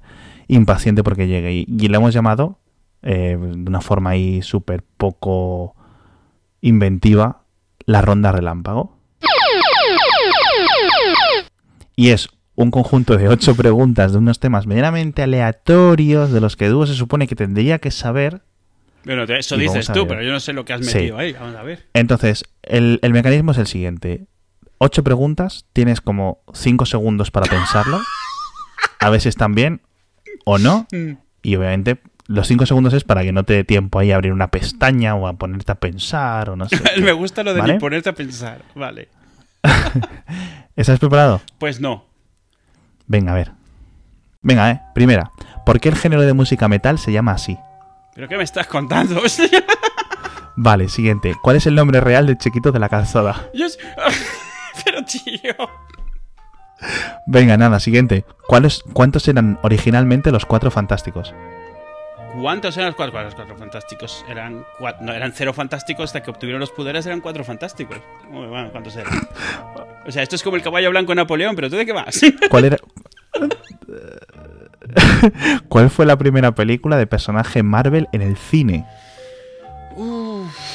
impaciente 0.48 1.02
porque 1.02 1.26
llegue. 1.26 1.52
Y, 1.52 1.66
y 1.68 1.88
le 1.88 1.96
hemos 1.96 2.14
llamado, 2.14 2.58
eh, 3.02 3.36
de 3.40 3.68
una 3.68 3.80
forma 3.80 4.10
ahí 4.10 4.42
súper 4.42 4.82
poco 4.82 5.74
inventiva, 6.60 7.42
la 7.84 8.02
ronda 8.02 8.32
relámpago. 8.32 8.98
Y 11.96 12.10
es 12.10 12.28
un 12.54 12.70
conjunto 12.70 13.16
de 13.16 13.28
ocho 13.28 13.54
preguntas 13.54 14.12
de 14.12 14.18
unos 14.18 14.38
temas 14.40 14.66
medianamente 14.66 15.22
aleatorios 15.22 16.32
de 16.32 16.40
los 16.40 16.56
que 16.56 16.68
Dúo 16.68 16.86
se 16.86 16.94
supone 16.94 17.26
que 17.26 17.34
tendría 17.34 17.78
que 17.78 17.90
saber 17.90 18.42
Bueno, 19.04 19.24
eso 19.24 19.56
dices 19.56 19.88
tú, 19.92 20.06
pero 20.06 20.22
yo 20.22 20.30
no 20.30 20.40
sé 20.40 20.52
lo 20.52 20.64
que 20.64 20.72
has 20.74 20.86
Sí. 20.86 20.94
metido 20.98 21.18
ahí. 21.18 21.32
Vamos 21.32 21.56
a 21.56 21.62
ver. 21.62 21.86
Entonces, 21.92 22.44
el, 22.62 22.98
el 23.02 23.12
mecanismo 23.12 23.52
es 23.52 23.58
el 23.58 23.66
siguiente. 23.66 24.26
Ocho 24.78 25.02
preguntas, 25.02 25.66
tienes 25.72 26.00
como 26.00 26.38
cinco 26.52 26.86
segundos 26.86 27.30
para 27.30 27.46
pensarlo. 27.50 28.00
A 29.00 29.18
si 29.18 29.28
están 29.28 29.54
bien 29.54 29.82
o 30.44 30.58
no. 30.58 30.86
Mm. 30.92 31.16
Y 31.44 31.56
obviamente 31.56 32.00
los 32.26 32.46
cinco 32.48 32.66
segundos 32.66 32.92
es 32.94 33.04
para 33.04 33.22
que 33.22 33.32
no 33.32 33.44
te 33.44 33.54
dé 33.54 33.64
tiempo 33.64 33.98
ahí 33.98 34.12
a 34.12 34.14
abrir 34.16 34.32
una 34.32 34.48
pestaña 34.48 35.14
o 35.14 35.26
a 35.26 35.32
ponerte 35.34 35.72
a 35.72 35.74
pensar 35.76 36.50
o 36.50 36.56
no 36.56 36.68
sé. 36.68 36.78
Me 37.02 37.12
gusta 37.12 37.42
lo 37.42 37.52
de 37.54 37.60
¿Vale? 37.60 37.74
ni 37.74 37.78
ponerte 37.78 38.08
a 38.08 38.14
pensar. 38.14 38.62
Vale. 38.74 39.08
¿Estás 40.76 40.98
preparado? 40.98 41.40
Pues 41.58 41.80
no. 41.80 42.04
Venga, 43.06 43.32
a 43.32 43.34
ver. 43.34 43.52
Venga, 44.40 44.70
eh. 44.70 44.80
Primera. 44.94 45.30
¿Por 45.66 45.80
qué 45.80 45.88
el 45.88 45.96
género 45.96 46.22
de 46.22 46.32
música 46.32 46.68
metal 46.68 46.98
se 46.98 47.12
llama 47.12 47.32
así? 47.32 47.58
¿Pero 48.14 48.28
qué 48.28 48.36
me 48.36 48.42
estás 48.44 48.66
contando? 48.66 49.20
Vale, 50.56 50.88
siguiente. 50.88 51.34
¿Cuál 51.42 51.56
es 51.56 51.66
el 51.66 51.74
nombre 51.74 52.00
real 52.00 52.26
del 52.26 52.38
chiquito 52.38 52.72
de 52.72 52.78
la 52.78 52.88
calzada? 52.88 53.48
Yo 53.54 53.66
es- 53.66 53.78
Pero 54.84 55.04
tío. 55.04 55.54
Venga, 57.26 57.56
nada, 57.56 57.78
siguiente. 57.80 58.24
¿Cuáles, 58.48 58.82
¿Cuántos 58.92 59.28
eran 59.28 59.58
originalmente 59.62 60.32
los 60.32 60.44
cuatro 60.44 60.70
fantásticos? 60.70 61.32
¿Cuántos 62.40 62.76
eran 62.76 62.88
los 62.88 62.96
cuatro, 62.96 63.12
cuatro- 63.12 63.26
los 63.28 63.34
cuatro 63.34 63.56
fantásticos? 63.56 64.24
Eran 64.28 64.64
cua- 64.78 64.98
no, 65.00 65.12
eran 65.12 65.32
cero 65.32 65.52
fantásticos 65.52 66.04
hasta 66.04 66.22
que 66.22 66.30
obtuvieron 66.30 66.60
los 66.60 66.70
poderes, 66.70 67.04
eran 67.06 67.20
cuatro 67.20 67.44
fantásticos. 67.44 67.98
Bueno, 68.30 68.48
bueno, 68.48 68.70
¿Cuántos 68.72 68.96
eran? 68.96 69.12
O 70.06 70.10
sea, 70.10 70.22
esto 70.22 70.36
es 70.36 70.42
como 70.42 70.56
el 70.56 70.62
caballo 70.62 70.90
blanco 70.90 71.12
de 71.12 71.16
Napoleón, 71.16 71.54
pero 71.54 71.68
¿tú 71.68 71.76
de 71.76 71.84
qué 71.86 71.92
vas? 71.92 72.20
¿Cuál 72.50 72.64
era? 72.64 72.78
¿Cuál 75.68 75.90
fue 75.90 76.06
la 76.06 76.16
primera 76.16 76.52
película 76.52 76.96
de 76.96 77.06
personaje 77.06 77.62
Marvel 77.62 78.08
en 78.12 78.22
el 78.22 78.36
cine? 78.36 78.86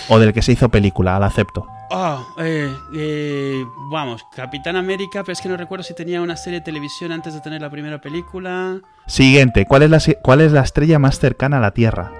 O 0.09 0.19
del 0.19 0.33
que 0.33 0.41
se 0.41 0.51
hizo 0.53 0.69
película, 0.69 1.15
al 1.15 1.23
acepto. 1.23 1.67
Ah, 1.89 2.21
eh, 2.39 2.75
eh, 2.93 3.65
vamos, 3.89 4.25
Capitán 4.35 4.75
América, 4.75 5.21
pero 5.23 5.31
es 5.33 5.39
que 5.41 5.47
no 5.47 5.55
recuerdo 5.55 5.83
si 5.83 5.93
tenía 5.95 6.21
una 6.21 6.35
serie 6.35 6.59
de 6.59 6.65
televisión 6.65 7.11
antes 7.13 7.33
de 7.33 7.39
tener 7.39 7.61
la 7.61 7.69
primera 7.69 8.01
película. 8.01 8.79
Siguiente, 9.05 9.65
¿cuál 9.65 9.83
es 9.83 9.89
la, 9.89 9.99
si- 10.01 10.15
cuál 10.21 10.41
es 10.41 10.51
la 10.51 10.61
estrella 10.61 10.99
más 10.99 11.17
cercana 11.19 11.57
a 11.57 11.61
la 11.61 11.71
Tierra? 11.71 12.11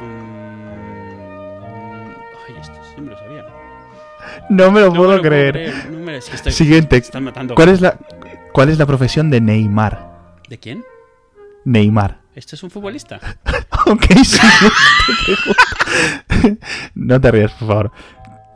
Mm, 0.00 1.64
Ay, 2.48 2.54
esto 2.60 2.74
sí 2.94 3.00
me 3.00 3.10
lo 3.10 3.18
sabía. 3.18 3.44
No 4.50 4.70
me 4.70 4.80
lo 4.80 4.86
No 4.86 4.92
me 4.92 4.98
puedo 4.98 5.16
lo 5.16 5.22
creer. 5.22 5.88
No 5.90 5.98
me- 5.98 6.16
es 6.18 6.28
que 6.30 6.36
estoy- 6.36 6.52
Siguiente, 6.52 6.96
me 6.96 7.00
están 7.00 7.24
matando. 7.24 7.54
¿cuál 7.56 7.70
es, 7.70 7.80
la, 7.80 7.98
¿cuál 8.52 8.68
es 8.68 8.78
la 8.78 8.86
profesión 8.86 9.30
de 9.30 9.40
Neymar? 9.40 10.38
¿De 10.48 10.58
quién? 10.58 10.84
Neymar. 11.64 12.20
¿Este 12.36 12.54
es 12.54 12.62
un 12.62 12.70
futbolista? 12.70 13.18
Ok, 13.88 14.04
pregunta. 15.06 16.56
No 16.96 17.20
te 17.20 17.30
rías, 17.30 17.52
por 17.52 17.68
favor. 17.68 17.92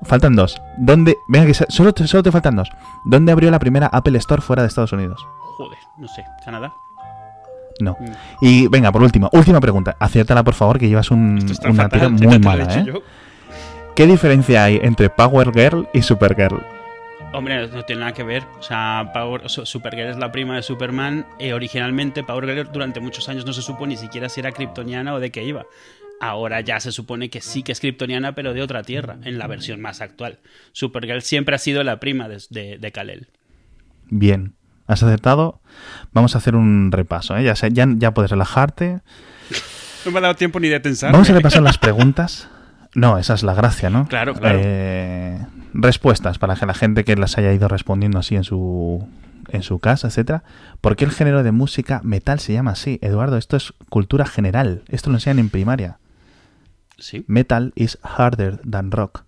Faltan 0.02 0.34
dos. 0.34 0.60
¿Dónde? 0.78 1.16
Venga, 1.28 1.46
que 1.46 1.54
solo 1.54 1.92
te, 1.92 2.06
solo 2.06 2.22
te 2.22 2.32
faltan 2.32 2.56
dos. 2.56 2.70
¿Dónde 3.04 3.32
abrió 3.32 3.50
la 3.50 3.58
primera 3.58 3.86
Apple 3.88 4.16
Store 4.18 4.40
fuera 4.42 4.62
de 4.62 4.68
Estados 4.68 4.92
Unidos? 4.92 5.24
Joder, 5.56 5.78
no 5.98 6.08
sé. 6.08 6.24
¿Canadá? 6.44 6.72
No. 7.80 7.96
Mm. 7.98 8.04
Y 8.40 8.68
venga, 8.68 8.90
por 8.92 9.02
último, 9.02 9.28
última 9.32 9.60
pregunta. 9.60 9.96
Aciértala, 10.00 10.42
por 10.42 10.54
favor, 10.54 10.78
que 10.78 10.88
llevas 10.88 11.10
un- 11.10 11.38
una 11.64 11.74
fatal, 11.74 12.16
tira 12.16 12.28
muy 12.30 12.38
mala, 12.38 12.64
¿eh? 12.74 12.84
yo. 12.86 13.02
¿Qué 13.94 14.06
diferencia 14.06 14.64
hay 14.64 14.80
entre 14.82 15.10
Power 15.10 15.52
Girl 15.52 15.88
y 15.92 16.02
Supergirl? 16.02 16.62
Hombre, 17.32 17.68
no 17.68 17.84
tiene 17.84 18.00
nada 18.00 18.12
que 18.12 18.22
ver. 18.24 18.44
O 18.58 18.62
sea, 18.62 19.10
Power, 19.14 19.48
Su- 19.48 19.64
Supergirl 19.66 20.08
es 20.10 20.16
la 20.16 20.32
prima 20.32 20.56
de 20.56 20.62
Superman. 20.62 21.26
Eh, 21.38 21.52
originalmente, 21.52 22.24
Power 22.24 22.46
Girl 22.46 22.70
durante 22.72 23.00
muchos 23.00 23.28
años 23.28 23.44
no 23.46 23.52
se 23.52 23.62
supo 23.62 23.86
ni 23.86 23.96
siquiera 23.96 24.28
si 24.28 24.40
era 24.40 24.52
kryptoniana 24.52 25.14
o 25.14 25.20
de 25.20 25.30
qué 25.30 25.44
iba. 25.44 25.64
Ahora 26.20 26.60
ya 26.60 26.78
se 26.80 26.92
supone 26.92 27.30
que 27.30 27.40
sí 27.40 27.62
que 27.62 27.72
es 27.72 27.80
kryptoniana, 27.80 28.34
pero 28.34 28.52
de 28.52 28.60
otra 28.62 28.82
tierra, 28.82 29.16
en 29.24 29.38
la 29.38 29.46
versión 29.46 29.80
más 29.80 30.00
actual. 30.02 30.38
Supergirl 30.72 31.22
siempre 31.22 31.54
ha 31.54 31.58
sido 31.58 31.82
la 31.82 31.98
prima 31.98 32.28
de, 32.28 32.42
de, 32.50 32.78
de 32.78 32.92
Kal-El. 32.92 33.28
Bien. 34.10 34.54
¿Has 34.86 35.02
acertado? 35.02 35.60
Vamos 36.12 36.34
a 36.34 36.38
hacer 36.38 36.56
un 36.56 36.90
repaso, 36.92 37.36
¿eh? 37.36 37.44
Ya, 37.44 37.54
sé- 37.56 37.70
ya, 37.72 37.86
ya 37.96 38.12
puedes 38.14 38.30
relajarte. 38.30 39.00
No 40.04 40.12
me 40.12 40.18
ha 40.18 40.22
dado 40.22 40.34
tiempo 40.34 40.58
ni 40.60 40.68
de 40.68 40.80
pensar. 40.80 41.12
Vamos 41.12 41.28
a 41.28 41.34
repasar 41.34 41.62
las 41.62 41.76
preguntas. 41.76 42.48
No, 42.94 43.18
esa 43.18 43.34
es 43.34 43.42
la 43.42 43.52
gracia, 43.52 43.90
¿no? 43.90 44.08
Claro, 44.08 44.32
claro. 44.34 44.58
Eh, 44.62 45.38
respuestas 45.74 46.38
para 46.38 46.56
que 46.56 46.64
la 46.64 46.72
gente 46.72 47.04
que 47.04 47.16
las 47.16 47.36
haya 47.36 47.52
ido 47.52 47.68
respondiendo 47.68 48.18
así 48.18 48.34
en 48.34 48.44
su 48.44 49.06
en 49.50 49.62
su 49.62 49.78
casa, 49.78 50.08
etcétera. 50.08 50.42
¿Por 50.80 50.96
qué 50.96 51.04
el 51.04 51.10
género 51.10 51.42
de 51.42 51.52
música 51.52 52.00
metal 52.02 52.40
se 52.40 52.54
llama 52.54 52.70
así? 52.70 52.98
Eduardo, 53.02 53.36
esto 53.36 53.58
es 53.58 53.74
cultura 53.90 54.24
general. 54.24 54.84
Esto 54.88 55.10
lo 55.10 55.16
enseñan 55.16 55.38
en 55.38 55.50
primaria. 55.50 55.98
Sí. 57.00 57.24
Metal 57.26 57.72
is 57.74 57.98
harder 58.02 58.58
than 58.58 58.90
rock. 58.92 59.24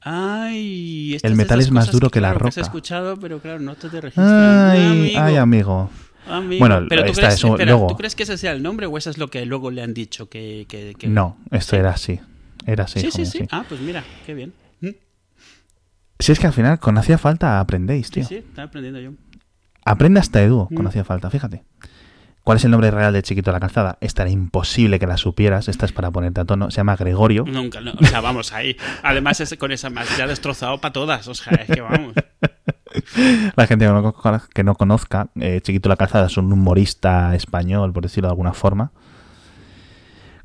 Ay, 0.00 1.14
estas 1.16 1.30
El 1.30 1.36
metal 1.36 1.60
es 1.60 1.70
más 1.70 1.90
duro 1.90 2.08
que 2.10 2.20
la 2.20 2.30
claro, 2.30 2.48
has 2.48 2.54
roca. 2.56 2.60
escuchado, 2.66 3.16
pero 3.18 3.40
claro, 3.40 3.58
no 3.60 3.74
te, 3.74 3.88
te 3.88 4.00
registran. 4.00 4.70
Ay, 4.70 5.14
ay, 5.16 5.36
amigo. 5.36 5.90
Amigo. 6.26 6.58
Bueno, 6.60 6.86
pero 6.88 7.04
¿tú 7.06 7.12
crees, 7.12 7.34
eso, 7.34 7.48
espera, 7.48 7.70
luego- 7.72 7.86
¿tú 7.88 7.96
crees 7.96 8.14
que 8.14 8.22
ese 8.24 8.36
sea 8.38 8.52
el 8.52 8.62
nombre 8.62 8.86
o 8.86 8.96
eso 8.98 9.10
es 9.10 9.18
lo 9.18 9.28
que 9.28 9.44
luego 9.46 9.70
le 9.70 9.82
han 9.82 9.94
dicho? 9.94 10.28
Que, 10.28 10.66
que- 10.68 10.94
que- 10.98 11.08
No, 11.08 11.38
esto 11.50 11.76
era 11.76 11.90
así. 11.90 12.20
Era 12.66 12.84
así. 12.84 13.00
Sí, 13.00 13.10
sí, 13.10 13.24
sí, 13.26 13.38
sí. 13.40 13.48
Ah, 13.50 13.64
pues 13.68 13.80
mira, 13.80 14.04
qué 14.26 14.34
bien. 14.34 14.52
Mm, 14.80 14.88
Si 16.18 16.32
es 16.32 16.38
que 16.38 16.46
al 16.46 16.52
final, 16.52 16.78
con 16.78 16.98
hacía 16.98 17.16
falta, 17.18 17.60
aprendéis, 17.60 18.06
Sí, 18.08 18.12
tío. 18.14 18.24
sí, 18.24 18.34
estaba 18.36 18.68
aprendiendo 18.68 19.00
yo. 19.00 19.12
Aprende 19.84 20.20
hasta 20.20 20.42
Edu 20.42 20.68
con 20.74 20.84
Mm. 20.84 20.88
hacía 20.88 21.04
falta, 21.04 21.30
fíjate. 21.30 21.64
¿Cuál 22.48 22.56
es 22.56 22.64
el 22.64 22.70
nombre 22.70 22.90
real 22.90 23.12
de 23.12 23.22
Chiquito 23.22 23.50
de 23.50 23.56
la 23.56 23.60
Calzada? 23.60 23.98
Esta 24.00 24.22
era 24.22 24.30
imposible 24.30 24.98
que 24.98 25.06
la 25.06 25.18
supieras. 25.18 25.68
Esta 25.68 25.84
es 25.84 25.92
para 25.92 26.10
ponerte 26.10 26.40
a 26.40 26.46
tono. 26.46 26.70
Se 26.70 26.78
llama 26.78 26.96
Gregorio. 26.96 27.44
Nunca, 27.46 27.82
no, 27.82 27.92
o 27.92 28.06
sea, 28.06 28.22
vamos 28.22 28.54
ahí. 28.54 28.74
Además, 29.02 29.38
es 29.42 29.54
con 29.58 29.70
esa 29.70 29.90
más 29.90 30.16
ya 30.16 30.26
destrozado 30.26 30.80
para 30.80 30.94
todas. 30.94 31.28
O 31.28 31.34
sea, 31.34 31.52
es 31.56 31.66
que 31.66 31.82
vamos. 31.82 32.14
La 33.54 33.66
gente 33.66 33.84
que 33.84 33.92
no, 33.92 34.14
conozca- 34.14 34.48
que 34.54 34.64
no 34.64 34.74
conozca, 34.76 35.28
eh, 35.38 35.60
Chiquito 35.62 35.90
de 35.90 35.92
la 35.92 35.96
Calzada 35.98 36.26
es 36.28 36.38
un 36.38 36.50
humorista 36.50 37.34
español, 37.34 37.92
por 37.92 38.04
decirlo 38.04 38.28
de 38.28 38.32
alguna 38.32 38.54
forma. 38.54 38.92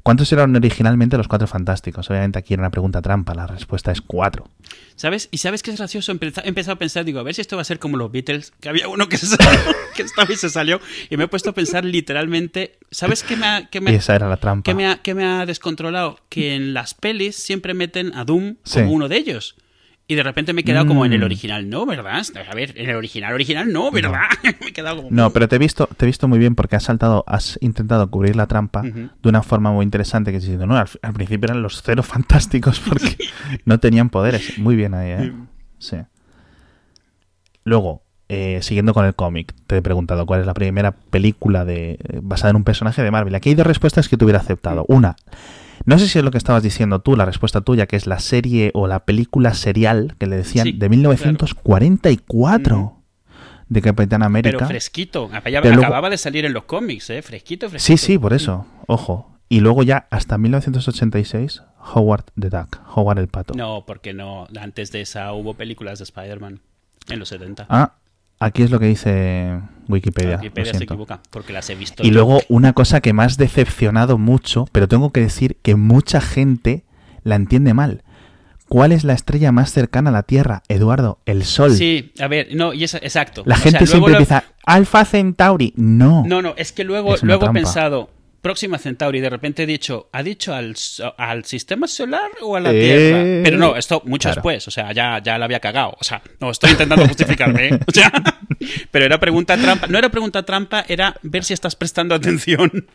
¿Cuántos 0.03 0.29
eran 0.33 0.53
originalmente 0.53 1.17
los 1.17 1.29
cuatro 1.29 1.47
fantásticos? 1.47 2.09
Obviamente 2.09 2.37
aquí 2.37 2.53
era 2.53 2.61
una 2.61 2.71
pregunta 2.71 3.01
trampa. 3.01 3.33
La 3.33 3.47
respuesta 3.47 3.89
es 3.91 4.01
cuatro. 4.01 4.49
¿Sabes? 4.97 5.29
¿Y 5.31 5.37
sabes 5.37 5.63
qué 5.63 5.71
es 5.71 5.77
gracioso? 5.77 6.11
He 6.11 6.47
empezado 6.47 6.73
a 6.73 6.77
pensar, 6.77 7.05
digo, 7.05 7.19
a 7.19 7.23
ver 7.23 7.33
si 7.33 7.39
esto 7.39 7.55
va 7.55 7.61
a 7.61 7.65
ser 7.65 7.79
como 7.79 7.95
los 7.95 8.11
Beatles, 8.11 8.51
que 8.59 8.67
había 8.67 8.89
uno 8.89 9.07
que 9.07 9.17
se 9.17 9.27
salió, 9.37 9.59
que 9.95 10.01
esta 10.03 10.25
vez 10.25 10.41
se 10.41 10.49
salió, 10.49 10.81
y 11.09 11.15
me 11.15 11.23
he 11.23 11.27
puesto 11.29 11.51
a 11.51 11.53
pensar 11.53 11.85
literalmente, 11.85 12.77
¿sabes 12.91 13.23
qué 13.23 13.37
me 13.37 13.47
ha, 13.47 13.69
qué 13.69 13.79
me, 13.79 13.91
Y 13.93 13.95
esa 13.95 14.13
era 14.15 14.27
la 14.27 14.37
trampa. 14.37 14.63
qué 14.69 14.75
me 14.75 14.87
ha, 14.87 14.97
qué 15.01 15.13
me 15.15 15.25
ha 15.25 15.45
descontrolado? 15.45 16.19
Que 16.27 16.53
en 16.53 16.73
las 16.73 16.93
pelis 16.95 17.37
siempre 17.37 17.73
meten 17.73 18.13
a 18.13 18.25
Doom 18.25 18.57
Sí. 18.65 18.79
como 18.81 18.91
uno 18.91 19.07
de 19.07 19.17
ellos. 19.17 19.55
Y 20.05 20.15
de 20.15 20.23
repente 20.23 20.51
me 20.51 20.61
he 20.61 20.63
quedado 20.65 20.85
como 20.85 21.05
en 21.05 21.13
el 21.13 21.21
Mm. 21.21 21.23
original, 21.23 21.69
no, 21.69 21.85
¿verdad? 21.85 22.21
A 22.49 22.53
ver, 22.55 22.73
en 22.77 22.89
el 22.89 22.95
original, 22.97 23.33
original, 23.33 23.71
no, 23.71 23.89
¿verdad? 23.89 24.23
me 24.61 24.67
he 24.67 24.73
quedado 24.73 24.97
como... 24.97 25.07
No, 25.11 25.29
pero 25.31 25.47
te 25.47 25.55
he 25.55 25.59
visto, 25.59 25.87
te 25.95 26.03
he 26.03 26.07
visto 26.07 26.27
muy 26.27 26.39
bien 26.39 26.55
porque 26.55 26.75
has 26.75 26.83
saltado, 26.83 27.23
has 27.25 27.57
intentado 27.61 28.09
cubrir 28.11 28.35
la 28.35 28.47
trampa 28.47 28.81
de 28.81 29.09
una 29.23 29.43
forma 29.43 29.71
muy 29.71 29.83
interesante 29.85 30.31
que 30.31 30.39
diciendo, 30.39 30.67
no, 30.67 30.75
al, 30.77 30.87
al 31.01 31.13
principio 31.13 31.45
eran 31.45 31.61
los 31.61 31.81
cero 31.81 32.03
fantásticos 32.03 32.81
porque 32.81 33.15
no 33.65 33.79
tenían 33.79 34.09
poderes. 34.09 34.57
Muy 34.59 34.75
bien 34.75 34.93
ahí, 34.93 35.11
¿eh? 35.11 35.33
Sí. 35.79 35.97
Luego, 37.63 38.03
eh, 38.27 38.59
siguiendo 38.61 38.93
con 38.93 39.05
el 39.05 39.15
cómic, 39.15 39.53
te 39.67 39.77
he 39.77 39.81
preguntado 39.81 40.25
cuál 40.25 40.41
es 40.41 40.45
la 40.45 40.53
primera 40.53 40.91
película 40.91 41.63
de, 41.65 41.91
eh, 41.93 42.19
basada 42.21 42.49
en 42.51 42.57
un 42.57 42.63
personaje 42.65 43.01
de 43.01 43.09
Marvel. 43.11 43.33
Aquí 43.35 43.49
hay 43.49 43.55
dos 43.55 43.67
respuestas 43.67 44.09
que 44.09 44.17
te 44.17 44.25
hubiera 44.25 44.39
aceptado. 44.39 44.85
Una, 44.89 45.15
No 45.85 45.99
sé 45.99 46.07
si 46.07 46.19
es 46.19 46.25
lo 46.25 46.31
que 46.31 46.37
estabas 46.37 46.63
diciendo 46.63 46.99
tú, 46.99 47.15
la 47.15 47.25
respuesta 47.25 47.61
tuya, 47.61 47.87
que 47.87 47.95
es 47.95 48.07
la 48.07 48.19
serie 48.19 48.71
o 48.73 48.87
la 48.87 49.05
película 49.05 49.53
serial 49.53 50.15
que 50.17 50.27
le 50.27 50.35
decían 50.37 50.79
de 50.79 50.89
1944 50.89 52.97
de 53.69 53.81
Capitán 53.81 54.23
América. 54.23 54.57
Pero 54.57 54.67
fresquito, 54.67 55.29
acababa 55.33 56.09
de 56.09 56.17
salir 56.17 56.45
en 56.45 56.53
los 56.53 56.63
cómics, 56.63 57.09
¿eh? 57.09 57.21
Fresquito, 57.21 57.69
fresquito. 57.69 57.97
Sí, 57.97 58.05
sí, 58.05 58.17
por 58.17 58.33
eso, 58.33 58.65
ojo. 58.87 59.29
Y 59.49 59.59
luego 59.59 59.83
ya 59.83 60.07
hasta 60.09 60.37
1986, 60.37 61.63
Howard 61.93 62.23
the 62.39 62.49
Duck, 62.49 62.79
Howard 62.95 63.19
el 63.19 63.27
Pato. 63.27 63.53
No, 63.53 63.83
porque 63.85 64.13
no, 64.13 64.47
antes 64.59 64.91
de 64.91 65.01
esa 65.01 65.33
hubo 65.33 65.53
películas 65.53 65.99
de 65.99 66.05
Spider-Man 66.05 66.61
en 67.09 67.19
los 67.19 67.29
70. 67.29 67.67
Ah, 67.69 67.93
aquí 68.39 68.63
es 68.63 68.71
lo 68.71 68.79
que 68.79 68.87
dice 68.87 69.59
Wikipedia. 69.87 70.37
Wikipedia 70.37 70.73
se 70.73 70.83
equivoca, 70.83 71.21
porque 71.29 71.53
las 71.53 71.69
he 71.69 71.75
visto. 71.75 72.03
Y 72.03 72.11
luego 72.11 72.41
una 72.49 72.73
cosa 72.73 73.01
que 73.01 73.13
me 73.13 73.23
has 73.23 73.37
decepcionado 73.37 74.17
mucho, 74.17 74.65
pero 74.71 74.87
tengo 74.87 75.11
que 75.11 75.21
decir 75.21 75.57
que 75.61 75.75
mucha 75.75 76.21
gente 76.21 76.83
la 77.23 77.35
entiende 77.35 77.73
mal. 77.73 78.03
¿Cuál 78.69 78.91
es 78.91 79.03
la 79.03 79.13
estrella 79.13 79.51
más 79.51 79.71
cercana 79.71 80.09
a 80.09 80.13
la 80.13 80.23
Tierra, 80.23 80.63
Eduardo? 80.67 81.19
El 81.25 81.43
Sol. 81.43 81.75
Sí, 81.75 82.11
a 82.19 82.27
ver, 82.27 82.47
no, 82.55 82.73
y 82.73 82.83
es 82.83 82.95
exacto. 82.95 83.43
La 83.45 83.55
gente 83.55 83.85
siempre 83.85 84.13
empieza, 84.13 84.45
Alfa 84.65 85.05
Centauri. 85.05 85.73
No. 85.75 86.23
No, 86.25 86.41
no, 86.41 86.55
es 86.57 86.71
que 86.71 86.83
luego, 86.83 87.15
luego 87.21 87.47
he 87.47 87.53
pensado, 87.53 88.09
Próxima 88.43 88.77
Centauri, 88.77 89.21
de 89.21 89.29
repente 89.29 89.63
he 89.63 89.65
dicho, 89.65 90.09
¿ha 90.11 90.21
dicho 90.21 90.53
al, 90.53 90.75
al 91.17 91.45
sistema 91.45 91.87
solar 91.87 92.29
o 92.41 92.57
a 92.57 92.59
la 92.59 92.71
Tierra? 92.71 93.21
Eh, 93.23 93.41
Pero 93.41 93.57
no, 93.57 93.77
esto 93.77 94.01
mucho 94.03 94.27
después, 94.27 94.67
o 94.67 94.69
sea, 94.69 94.91
ya, 94.91 95.21
ya 95.23 95.37
la 95.37 95.45
había 95.45 95.61
cagado. 95.61 95.95
O 95.97 96.03
sea, 96.03 96.21
no, 96.41 96.51
estoy 96.51 96.71
intentando 96.71 97.07
justificarme. 97.07 97.69
¿eh? 97.69 97.79
pero 98.91 99.05
era 99.05 99.17
pregunta 99.17 99.55
trampa. 99.55 99.87
No 99.87 99.97
era 99.97 100.09
pregunta 100.09 100.43
trampa, 100.43 100.83
era 100.89 101.15
ver 101.21 101.45
si 101.45 101.53
estás 101.53 101.77
prestando 101.77 102.15
atención. 102.15 102.85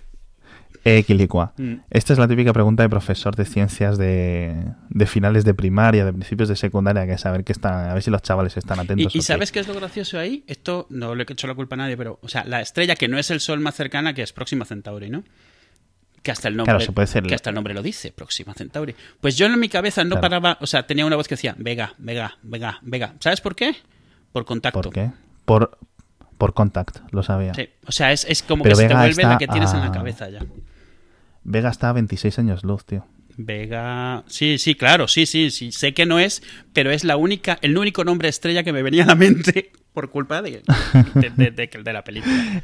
Equilicua. 0.96 1.52
Mm. 1.56 1.74
Esta 1.90 2.12
es 2.12 2.18
la 2.18 2.26
típica 2.26 2.52
pregunta 2.52 2.82
de 2.82 2.88
profesor 2.88 3.36
de 3.36 3.44
ciencias 3.44 3.98
de, 3.98 4.54
de, 4.88 5.06
finales 5.06 5.44
de 5.44 5.54
primaria, 5.54 6.04
de 6.04 6.12
principios 6.12 6.48
de 6.48 6.56
secundaria, 6.56 7.06
que 7.06 7.12
es 7.12 7.20
saber 7.20 7.44
que 7.44 7.52
están, 7.52 7.90
a 7.90 7.94
ver 7.94 8.02
si 8.02 8.10
los 8.10 8.22
chavales 8.22 8.56
están 8.56 8.80
atentos. 8.80 9.14
¿Y, 9.14 9.22
sabes 9.22 9.52
qué 9.52 9.60
es 9.60 9.68
lo 9.68 9.74
gracioso 9.74 10.18
ahí? 10.18 10.44
Esto 10.46 10.86
no 10.90 11.14
le 11.14 11.24
he 11.24 11.32
hecho 11.32 11.46
la 11.46 11.54
culpa 11.54 11.74
a 11.74 11.78
nadie, 11.78 11.96
pero, 11.96 12.18
o 12.22 12.28
sea, 12.28 12.44
la 12.44 12.60
estrella 12.60 12.96
que 12.96 13.08
no 13.08 13.18
es 13.18 13.30
el 13.30 13.40
Sol 13.40 13.60
más 13.60 13.74
cercana, 13.74 14.14
que 14.14 14.22
es 14.22 14.32
Próxima 14.32 14.64
Centauri, 14.64 15.10
¿no? 15.10 15.24
Que 16.22 16.32
hasta 16.32 16.48
el 16.48 16.56
nombre, 16.56 16.76
que 17.26 17.34
hasta 17.34 17.50
el 17.50 17.54
nombre 17.54 17.74
lo 17.74 17.82
dice, 17.82 18.12
Próxima 18.12 18.54
Centauri. 18.54 18.94
Pues 19.20 19.36
yo 19.36 19.46
en 19.46 19.58
mi 19.58 19.68
cabeza 19.68 20.04
no 20.04 20.20
paraba, 20.20 20.58
o 20.60 20.66
sea, 20.66 20.86
tenía 20.86 21.06
una 21.06 21.16
voz 21.16 21.28
que 21.28 21.36
decía 21.36 21.54
Vega, 21.58 21.94
Vega, 21.98 22.38
Vega, 22.42 22.80
Vega. 22.82 23.14
¿Sabes 23.20 23.40
por 23.40 23.54
qué? 23.54 23.76
Por 24.32 24.44
contacto. 24.44 24.80
¿Por 24.80 24.92
qué? 24.92 25.10
Por, 25.44 25.78
por 26.36 26.54
contact, 26.54 26.98
lo 27.12 27.22
sabía. 27.22 27.54
Sí, 27.54 27.68
o 27.86 27.92
sea, 27.92 28.12
es, 28.12 28.42
como 28.46 28.64
que 28.64 28.74
se 28.74 28.88
te 28.88 28.94
vuelve 28.94 29.22
la 29.22 29.38
que 29.38 29.48
tienes 29.48 29.72
en 29.72 29.80
la 29.80 29.92
cabeza 29.92 30.28
ya. 30.28 30.40
Vega 31.44 31.70
está 31.70 31.90
a 31.90 31.92
26 31.92 32.38
años 32.38 32.64
luz, 32.64 32.84
tío. 32.84 33.06
Vega. 33.36 34.24
Sí, 34.26 34.58
sí, 34.58 34.74
claro, 34.74 35.06
sí, 35.06 35.24
sí, 35.24 35.50
sí. 35.50 35.70
Sé 35.70 35.94
que 35.94 36.06
no 36.06 36.18
es, 36.18 36.42
pero 36.72 36.90
es 36.90 37.04
la 37.04 37.16
única, 37.16 37.58
el 37.62 37.78
único 37.78 38.04
nombre 38.04 38.28
estrella 38.28 38.64
que 38.64 38.72
me 38.72 38.82
venía 38.82 39.04
a 39.04 39.06
la 39.06 39.14
mente 39.14 39.70
por 39.92 40.10
culpa 40.10 40.42
de, 40.42 40.62
de, 41.14 41.92
la 41.92 42.02
película. 42.02 42.62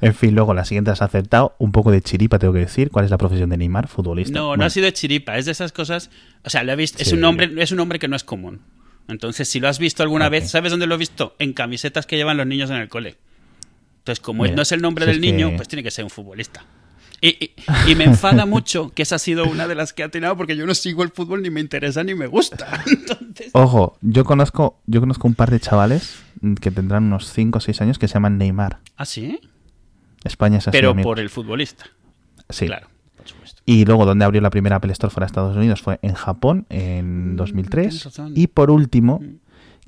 En 0.00 0.14
fin, 0.14 0.34
luego 0.34 0.54
la 0.54 0.64
siguiente 0.64 0.90
has 0.90 1.02
aceptado. 1.02 1.54
Un 1.58 1.72
poco 1.72 1.90
de 1.90 2.02
chiripa, 2.02 2.38
tengo 2.38 2.52
que 2.52 2.60
decir. 2.60 2.90
¿Cuál 2.90 3.06
es 3.06 3.10
la 3.10 3.18
profesión 3.18 3.48
de 3.50 3.56
Neymar, 3.56 3.88
futbolista? 3.88 4.38
No, 4.38 4.56
no 4.56 4.64
ha 4.64 4.70
sido 4.70 4.86
de 4.86 4.92
chiripa. 4.92 5.38
Es 5.38 5.46
de 5.46 5.52
esas 5.52 5.72
cosas. 5.72 6.10
O 6.44 6.50
sea, 6.50 6.64
lo 6.64 6.72
he 6.72 6.76
visto. 6.76 7.02
Es, 7.02 7.12
un 7.12 7.20
nombre, 7.20 7.50
es 7.56 7.70
un 7.70 7.78
nombre 7.78 7.98
que 7.98 8.08
no 8.08 8.16
es 8.16 8.24
común. 8.24 8.60
Entonces, 9.08 9.48
si 9.48 9.60
lo 9.60 9.68
has 9.68 9.78
visto 9.78 10.02
alguna 10.02 10.28
vez, 10.28 10.50
¿sabes 10.50 10.70
dónde 10.70 10.86
lo 10.86 10.96
he 10.96 10.98
visto? 10.98 11.34
En 11.38 11.52
camisetas 11.52 12.06
que 12.06 12.16
llevan 12.16 12.36
los 12.36 12.46
niños 12.46 12.70
en 12.70 12.76
el 12.76 12.88
cole. 12.88 13.16
Entonces, 13.98 14.20
como 14.20 14.46
no 14.46 14.62
es 14.62 14.72
el 14.72 14.82
nombre 14.82 15.06
del 15.06 15.20
niño, 15.20 15.52
pues 15.56 15.68
tiene 15.68 15.82
que 15.82 15.90
ser 15.90 16.04
un 16.04 16.10
futbolista. 16.10 16.64
Y, 17.24 17.94
me 17.94 18.02
enfada 18.02 18.46
mucho 18.46 18.90
que 18.90 19.02
esa 19.02 19.14
ha 19.14 19.18
sido 19.20 19.44
una 19.44 19.68
de 19.68 19.76
las 19.76 19.92
que 19.92 20.02
ha 20.02 20.08
tenido 20.08 20.36
porque 20.36 20.56
yo 20.56 20.66
no 20.66 20.74
sigo 20.74 21.04
el 21.04 21.10
fútbol 21.10 21.40
ni 21.42 21.50
me 21.50 21.60
interesa 21.60 22.02
ni 22.02 22.16
me 22.16 22.26
gusta. 22.26 22.82
Ojo, 23.52 23.96
yo 24.00 24.24
conozco, 24.24 24.80
yo 24.86 24.98
conozco 24.98 25.28
un 25.28 25.34
par 25.34 25.52
de 25.52 25.60
chavales 25.60 26.20
que 26.60 26.72
tendrán 26.72 27.04
unos 27.04 27.32
5 27.32 27.58
o 27.58 27.60
6 27.60 27.80
años 27.80 27.98
que 28.00 28.08
se 28.08 28.14
llaman 28.14 28.38
Neymar. 28.38 28.80
¿Ah, 28.96 29.04
sí? 29.04 29.38
España 30.24 30.58
es 30.58 30.66
así. 30.66 30.76
Pero 30.76 30.96
por 30.96 31.20
el 31.20 31.30
futbolista. 31.30 31.86
Sí. 32.50 32.66
Claro. 32.66 32.88
Por 33.16 33.28
supuesto. 33.28 33.62
Y 33.66 33.84
luego, 33.84 34.04
donde 34.04 34.24
abrió 34.24 34.40
la 34.40 34.50
primera 34.50 34.76
Apple 34.76 34.90
Store 34.90 35.14
fuera 35.14 35.26
de 35.26 35.28
Estados 35.28 35.56
Unidos 35.56 35.80
fue 35.80 36.00
en 36.02 36.14
Japón 36.14 36.66
en 36.70 37.36
2003. 37.36 38.18
Mm, 38.18 38.32
y 38.34 38.48
por 38.48 38.72
último, 38.72 39.20
mm 39.20 39.41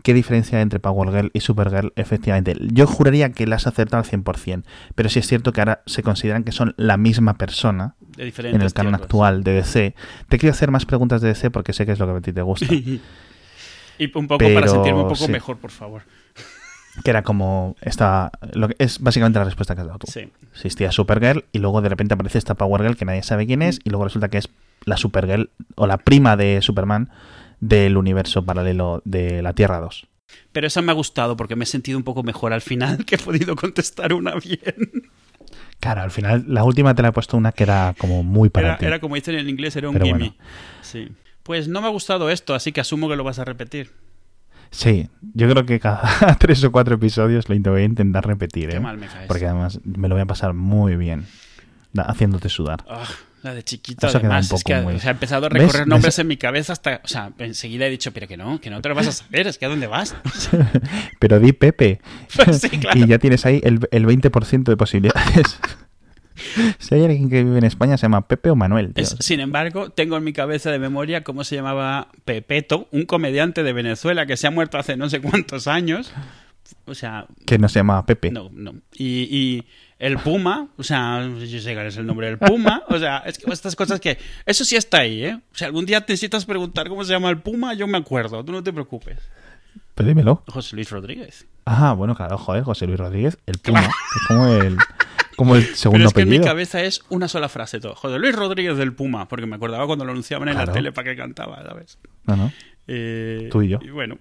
qué 0.05 0.13
diferencia 0.13 0.61
entre 0.61 0.81
Power 0.81 1.11
Girl 1.11 1.31
y 1.33 1.41
Supergirl, 1.41 1.93
efectivamente. 1.97 2.55
Yo 2.61 2.87
juraría 2.87 3.33
que 3.33 3.47
las 3.47 3.67
has 3.67 3.73
acertado 3.73 4.03
al 4.03 4.09
100%, 4.09 4.63
pero 4.95 5.09
sí 5.09 5.19
es 5.19 5.27
cierto 5.27 5.53
que 5.53 5.63
ahora 5.63 5.83
se 5.87 6.03
consideran 6.03 6.45
que 6.45 6.53
son 6.53 6.75
la 6.77 6.99
misma 6.99 7.39
persona 7.39 7.97
en 8.19 8.61
el 8.61 8.73
canon 8.75 8.95
actual 8.95 9.43
de 9.43 9.55
DC. 9.55 9.95
Te 10.29 10.39
quiero 10.39 10.53
hacer 10.53 10.71
más 10.71 10.85
preguntas 10.85 11.23
de 11.23 11.29
DC 11.29 11.51
porque 11.51 11.73
sé 11.73 11.87
que 11.87 11.93
es 11.93 11.99
lo 11.99 12.07
que 12.07 12.13
a 12.13 12.21
ti 12.21 12.35
te 12.35 12.43
gusta. 12.43 12.67
y 12.75 13.01
un 14.15 14.29
poco 14.29 14.45
para 14.55 14.69
sentirme 14.69 15.01
un 15.01 15.09
poco 15.09 15.27
mejor, 15.29 15.57
por 15.57 15.71
favor. 15.71 16.03
Que 17.03 17.11
era 17.11 17.23
como 17.23 17.75
esta. 17.81 18.31
Lo 18.53 18.69
que 18.69 18.77
es 18.79 19.01
básicamente 19.01 19.39
la 19.39 19.47
respuesta 19.47 19.75
que 19.75 19.81
has 19.81 19.87
dado 19.87 20.01
tú. 20.01 20.07
Sí. 20.13 20.31
Existía 20.53 20.93
Supergirl 20.93 21.47
y 21.51 21.61
luego 21.61 21.81
de 21.81 21.89
repente 21.89 22.13
aparece 22.13 22.37
esta 22.37 22.55
Power 22.55 22.83
Girl 22.83 22.97
que 22.97 23.07
nadie 23.07 23.23
sabe 23.23 23.47
quién 23.47 23.63
es, 23.63 23.81
y 23.85 23.91
luego 23.91 24.05
resulta 24.05 24.29
que 24.29 24.37
es 24.37 24.51
la 24.85 24.99
Supergirl 24.99 25.49
o 25.77 25.87
la 25.87 25.97
prima 25.97 26.37
de 26.37 26.61
Superman 26.61 27.11
del 27.65 27.97
universo 27.97 28.45
paralelo 28.45 29.01
de 29.05 29.41
la 29.43 29.55
Tierra 29.55 29.81
2. 29.81 30.07
Pero 30.53 30.67
esa 30.67 30.83
me 30.83 30.93
ha 30.93 30.95
gustado 30.95 31.37
porque 31.37 31.57
me 31.57 31.65
he 31.65 31.67
sentido 31.67 31.97
un 31.97 32.05
poco 32.05 32.23
mejor 32.23 32.53
al 32.53 32.61
final 32.61 33.05
que 33.07 33.15
he 33.15 33.19
podido 33.19 33.57
contestar 33.57 34.13
una 34.13 34.35
bien. 34.35 35.11
Claro, 35.81 36.03
al 36.03 36.11
final 36.11 36.45
la 36.49 36.65
última 36.65 36.95
te 36.95 37.03
la 37.03 37.09
he 37.09 37.13
puesto 37.13 37.37
una 37.37 37.53
que 37.53 37.63
era 37.63 37.95
como 37.99 38.23
muy 38.23 38.51
para 38.51 38.75
era, 38.75 38.87
Era 38.87 39.01
como 39.01 39.15
dicen 39.15 39.37
en 39.37 39.49
inglés, 39.49 39.77
era 39.77 39.89
un 39.89 40.01
gimme. 40.01 40.35
Sí. 40.83 41.09
Pues 41.43 41.69
no 41.69 41.81
me 41.81 41.87
ha 41.87 41.91
gustado 41.91 42.31
esto, 42.31 42.55
así 42.55 42.73
que 42.73 42.81
asumo 42.81 43.09
que 43.09 43.17
lo 43.17 43.25
vas 43.25 43.39
a 43.39 43.45
repetir. 43.45 43.93
Sí, 44.71 45.09
yo 45.35 45.49
creo 45.49 45.65
que 45.65 45.79
cada 45.81 46.35
tres 46.39 46.63
o 46.65 46.73
cuatro 46.73 46.97
episodios 46.97 47.49
lo 47.49 47.71
voy 47.71 47.83
a 47.83 47.85
intentar 47.85 48.27
repetir. 48.27 48.71
Qué 48.71 48.77
¿eh? 48.77 48.81
mal 48.81 48.99
me 48.99 49.07
caes. 49.07 49.29
Porque 49.29 49.47
además 49.47 49.81
me 49.85 50.09
lo 50.09 50.17
voy 50.17 50.23
a 50.23 50.27
pasar 50.27 50.53
muy 50.53 50.97
bien 50.97 51.27
haciéndote 51.97 52.49
sudar. 52.49 52.85
Ah. 52.89 53.05
La 53.45 53.53
de 53.53 53.63
chiquito, 53.63 54.07
además, 54.07 54.51
es 54.51 54.65
que 54.65 54.73
ha 54.73 55.11
empezado 55.11 55.45
a 55.45 55.49
recorrer 55.51 55.87
nombres 55.87 56.19
en 56.19 56.27
mi 56.27 56.39
cabeza 56.39 56.73
hasta. 56.73 57.03
O 57.05 57.09
sea, 57.09 57.31
enseguida 57.37 57.87
he 57.87 57.91
dicho, 57.91 58.11
pero 58.11 58.27
que 58.27 58.39
no, 58.39 58.59
que 58.59 58.71
no 58.71 58.81
te 58.81 58.89
lo 58.89 58.95
vas 58.95 59.07
a 59.07 59.13
saber, 59.13 59.47
es 59.47 59.59
que 59.59 59.67
a 59.67 59.69
dónde 59.69 59.87
vas. 59.87 60.17
pero 61.19 61.39
di 61.39 61.53
Pepe. 61.53 62.01
Pues 62.35 62.63
y 62.95 63.07
ya 63.07 63.19
tienes 63.19 63.45
ahí 63.45 63.61
el, 63.63 63.81
el 63.91 64.07
20% 64.07 64.63
de 64.63 64.77
posibilidades. 64.79 65.59
si 66.79 66.95
hay 66.95 67.03
alguien 67.03 67.29
que 67.29 67.45
vive 67.45 67.59
en 67.59 67.65
España, 67.65 67.99
se 67.99 68.07
llama 68.07 68.27
Pepe 68.27 68.49
o 68.49 68.57
Manuel. 68.57 68.95
sin 69.21 69.41
embargo, 69.41 69.91
tengo 69.91 70.17
en 70.17 70.25
mi 70.25 70.33
cabeza 70.33 70.71
de 70.71 70.79
memoria 70.79 71.23
cómo 71.23 71.45
se 71.45 71.55
llamaba 71.55 72.09
Pepeto, 72.25 72.89
un 72.93 73.05
comediante 73.05 73.63
de 73.63 73.75
Venezuela 73.75 74.25
que 74.25 74.39
se 74.39 74.47
ha 74.47 74.53
muerto 74.53 74.79
hace 74.79 74.97
no 74.97 75.11
sé 75.11 75.21
cuántos 75.21 75.69
años. 75.69 76.15
O 76.87 76.95
sea. 76.95 77.27
Que 77.45 77.59
no 77.59 77.69
se 77.69 77.81
llamaba 77.81 78.07
Pepe. 78.07 78.31
No, 78.31 78.49
no. 78.55 78.73
y 78.97 79.65
el 79.99 80.19
Puma, 80.19 80.69
o 80.77 80.83
sea, 80.83 81.27
yo 81.27 81.61
sé 81.61 81.75
cuál 81.75 81.87
es 81.87 81.97
el 81.97 82.07
nombre 82.07 82.27
del 82.27 82.39
Puma, 82.39 82.83
o 82.89 82.99
sea, 82.99 83.19
es 83.19 83.39
que 83.39 83.51
estas 83.51 83.77
cosas 83.77 84.01
que... 84.01 84.19
Eso 84.45 84.65
sí 84.65 84.77
está 84.77 84.99
ahí, 84.99 85.25
¿eh? 85.25 85.35
O 85.35 85.57
sea, 85.57 85.69
algún 85.69 85.87
día 85.87 86.01
necesitas 86.01 86.45
preguntar 86.45 86.89
cómo 86.89 87.05
se 87.05 87.13
llama 87.13 87.31
el 87.31 87.39
Puma, 87.39 87.75
yo 87.75 87.87
me 87.87 87.99
acuerdo, 87.99 88.45
tú 88.45 88.53
no 88.53 88.63
te 88.63 88.73
preocupes. 88.73 89.19
Pues 89.95 90.09
dímelo. 90.09 90.43
José 90.49 90.77
Luis 90.77 90.91
Rodríguez. 90.91 91.47
Ah, 91.67 91.93
bueno, 91.93 92.15
claro, 92.15 92.37
joder, 92.37 92.65
José 92.65 92.87
Luis 92.87 92.99
Rodríguez, 92.99 93.39
el 93.47 93.59
Puma. 93.59 93.81
Es 93.81 94.27
como 94.29 94.49
el, 94.49 94.77
como 95.37 95.57
el 95.57 95.65
segundo 95.75 95.99
Pero 95.99 96.09
es 96.09 96.15
que 96.15 96.23
en 96.23 96.29
mi 96.29 96.41
cabeza 96.41 96.83
es 96.83 97.03
una 97.09 97.29
sola 97.29 97.49
frase 97.49 97.81
todo. 97.81 97.95
José 97.95 98.19
Luis 98.19 98.35
Rodríguez 98.35 98.77
del 98.77 98.93
Puma, 98.93 99.29
porque 99.29 99.47
me 99.47 99.57
acordaba 99.57 99.87
cuando 99.87 100.05
lo 100.05 100.11
anunciaban 100.11 100.49
en 100.49 100.57
la 100.57 100.67
tele 100.67 100.93
para 100.93 101.11
que 101.11 101.17
cantaba, 101.17 101.63
¿sabes? 101.63 101.99
No, 102.25 102.37
no. 102.37 102.53
Eh, 102.87 103.49
Tú 103.51 103.63
y 103.63 103.69
yo. 103.69 103.79
Y 103.81 103.91
bueno, 103.91 104.19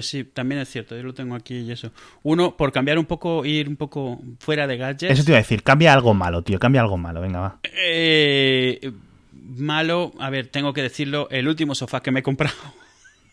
pues 0.00 0.08
sí, 0.08 0.24
también 0.24 0.62
es 0.62 0.70
cierto, 0.70 0.96
yo 0.96 1.02
lo 1.02 1.12
tengo 1.12 1.34
aquí 1.34 1.58
y 1.58 1.72
eso. 1.72 1.92
Uno, 2.22 2.56
por 2.56 2.72
cambiar 2.72 2.98
un 2.98 3.04
poco, 3.04 3.44
ir 3.44 3.68
un 3.68 3.76
poco 3.76 4.18
fuera 4.38 4.66
de 4.66 4.78
gadgets. 4.78 5.12
Eso 5.12 5.24
te 5.24 5.32
iba 5.32 5.36
a 5.36 5.42
decir, 5.42 5.62
cambia 5.62 5.92
algo 5.92 6.14
malo, 6.14 6.40
tío, 6.40 6.58
cambia 6.58 6.80
algo 6.80 6.96
malo, 6.96 7.20
venga, 7.20 7.40
va. 7.40 7.58
Eh, 7.62 8.92
malo, 9.34 10.14
a 10.18 10.30
ver, 10.30 10.46
tengo 10.46 10.72
que 10.72 10.80
decirlo, 10.80 11.28
el 11.30 11.48
último 11.48 11.74
sofá 11.74 12.00
que 12.00 12.12
me 12.12 12.20
he 12.20 12.22
comprado. 12.22 12.56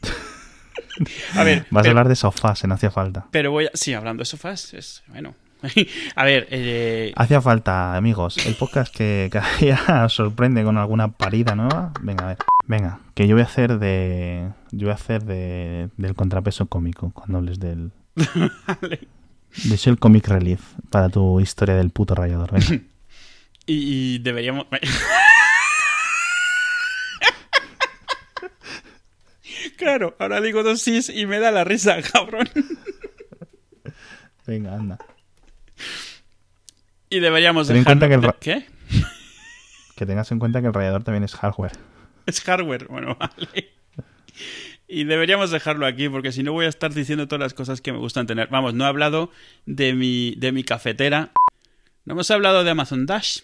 a 1.36 1.44
ver. 1.46 1.66
Vas 1.70 1.86
a 1.86 1.90
hablar 1.90 2.10
de 2.10 2.18
sofás, 2.18 2.66
no 2.66 2.74
hacía 2.74 2.92
falta. 2.92 3.28
Pero 3.32 3.52
voy 3.52 3.68
a. 3.68 3.72
Sí, 3.74 3.94
hablando 3.94 4.20
de 4.20 4.26
sofás, 4.26 4.74
es. 4.74 5.04
Bueno. 5.08 5.36
a 6.16 6.26
ver. 6.26 6.48
Eh... 6.52 7.14
Hacía 7.16 7.42
falta, 7.42 7.96
amigos. 7.96 8.38
El 8.46 8.56
podcast 8.56 8.96
que 8.96 9.30
cada 9.32 9.58
día 9.58 10.08
sorprende 10.10 10.64
con 10.64 10.78
alguna 10.78 11.12
parida 11.12 11.56
nueva. 11.56 11.92
Venga, 12.02 12.26
a 12.26 12.28
ver. 12.30 12.38
Venga, 12.66 13.00
que 13.14 13.28
yo 13.28 13.36
voy 13.36 13.44
a 13.44 13.46
hacer 13.46 13.80
de. 13.80 14.52
Yo 14.72 14.88
voy 14.88 14.92
a 14.92 14.96
hacer 14.96 15.24
de. 15.24 15.90
del 15.98 16.16
contrapeso 16.16 16.68
cómico 16.68 17.12
cuando 17.12 17.38
hables 17.40 17.60
del. 17.60 17.92
vale. 18.16 19.08
De 19.64 19.78
ser 19.78 19.94
el 19.94 19.98
comic 19.98 20.28
relief 20.28 20.62
para 20.92 21.10
tu 21.10 21.40
historia 21.40 21.74
del 21.74 21.90
puto 21.90 22.14
rayador. 22.14 22.52
Venga. 22.52 22.84
y, 23.66 24.20
deberíamos. 24.20 24.68
claro, 29.78 30.16
ahora 30.20 30.42
digo 30.42 30.62
dos 30.62 30.82
sís 30.82 31.10
y 31.10 31.26
me 31.26 31.40
da 31.40 31.50
la 31.50 31.64
risa, 31.64 31.96
cabrón. 32.14 32.48
Venga, 34.46 34.76
anda. 34.76 35.00
Y 37.10 37.20
deberíamos 37.20 37.68
dejar... 37.68 38.00
que 38.00 38.14
el... 38.14 38.34
¿Qué? 38.40 38.66
Que 39.96 40.06
tengas 40.06 40.32
en 40.32 40.40
cuenta 40.40 40.62
que 40.62 40.68
el 40.68 40.74
rayador 40.74 41.04
también 41.04 41.24
es 41.24 41.34
hardware. 41.36 41.72
Es 42.26 42.42
hardware, 42.42 42.88
bueno, 42.88 43.16
vale. 43.20 43.72
Y 44.88 45.04
deberíamos 45.04 45.52
dejarlo 45.52 45.86
aquí 45.86 46.08
porque 46.08 46.32
si 46.32 46.44
no 46.44 46.54
voy 46.54 46.66
a 46.66 46.70
estar 46.70 46.94
diciendo 46.94 47.28
todas 47.28 47.42
las 47.42 47.54
cosas 47.54 47.82
que 47.82 47.92
me 47.92 47.98
gustan 47.98 48.28
tener. 48.28 48.48
Vamos, 48.50 48.74
no 48.74 48.86
he 48.86 48.88
hablado 48.88 49.32
de 49.66 49.94
mi, 49.94 50.36
de 50.38 50.52
mi 50.52 50.64
cafetera. 50.64 51.32
No 52.06 52.14
hemos 52.14 52.32
hablado 52.32 52.64
de 52.64 52.72
Amazon 52.72 53.06
Dash. 53.06 53.40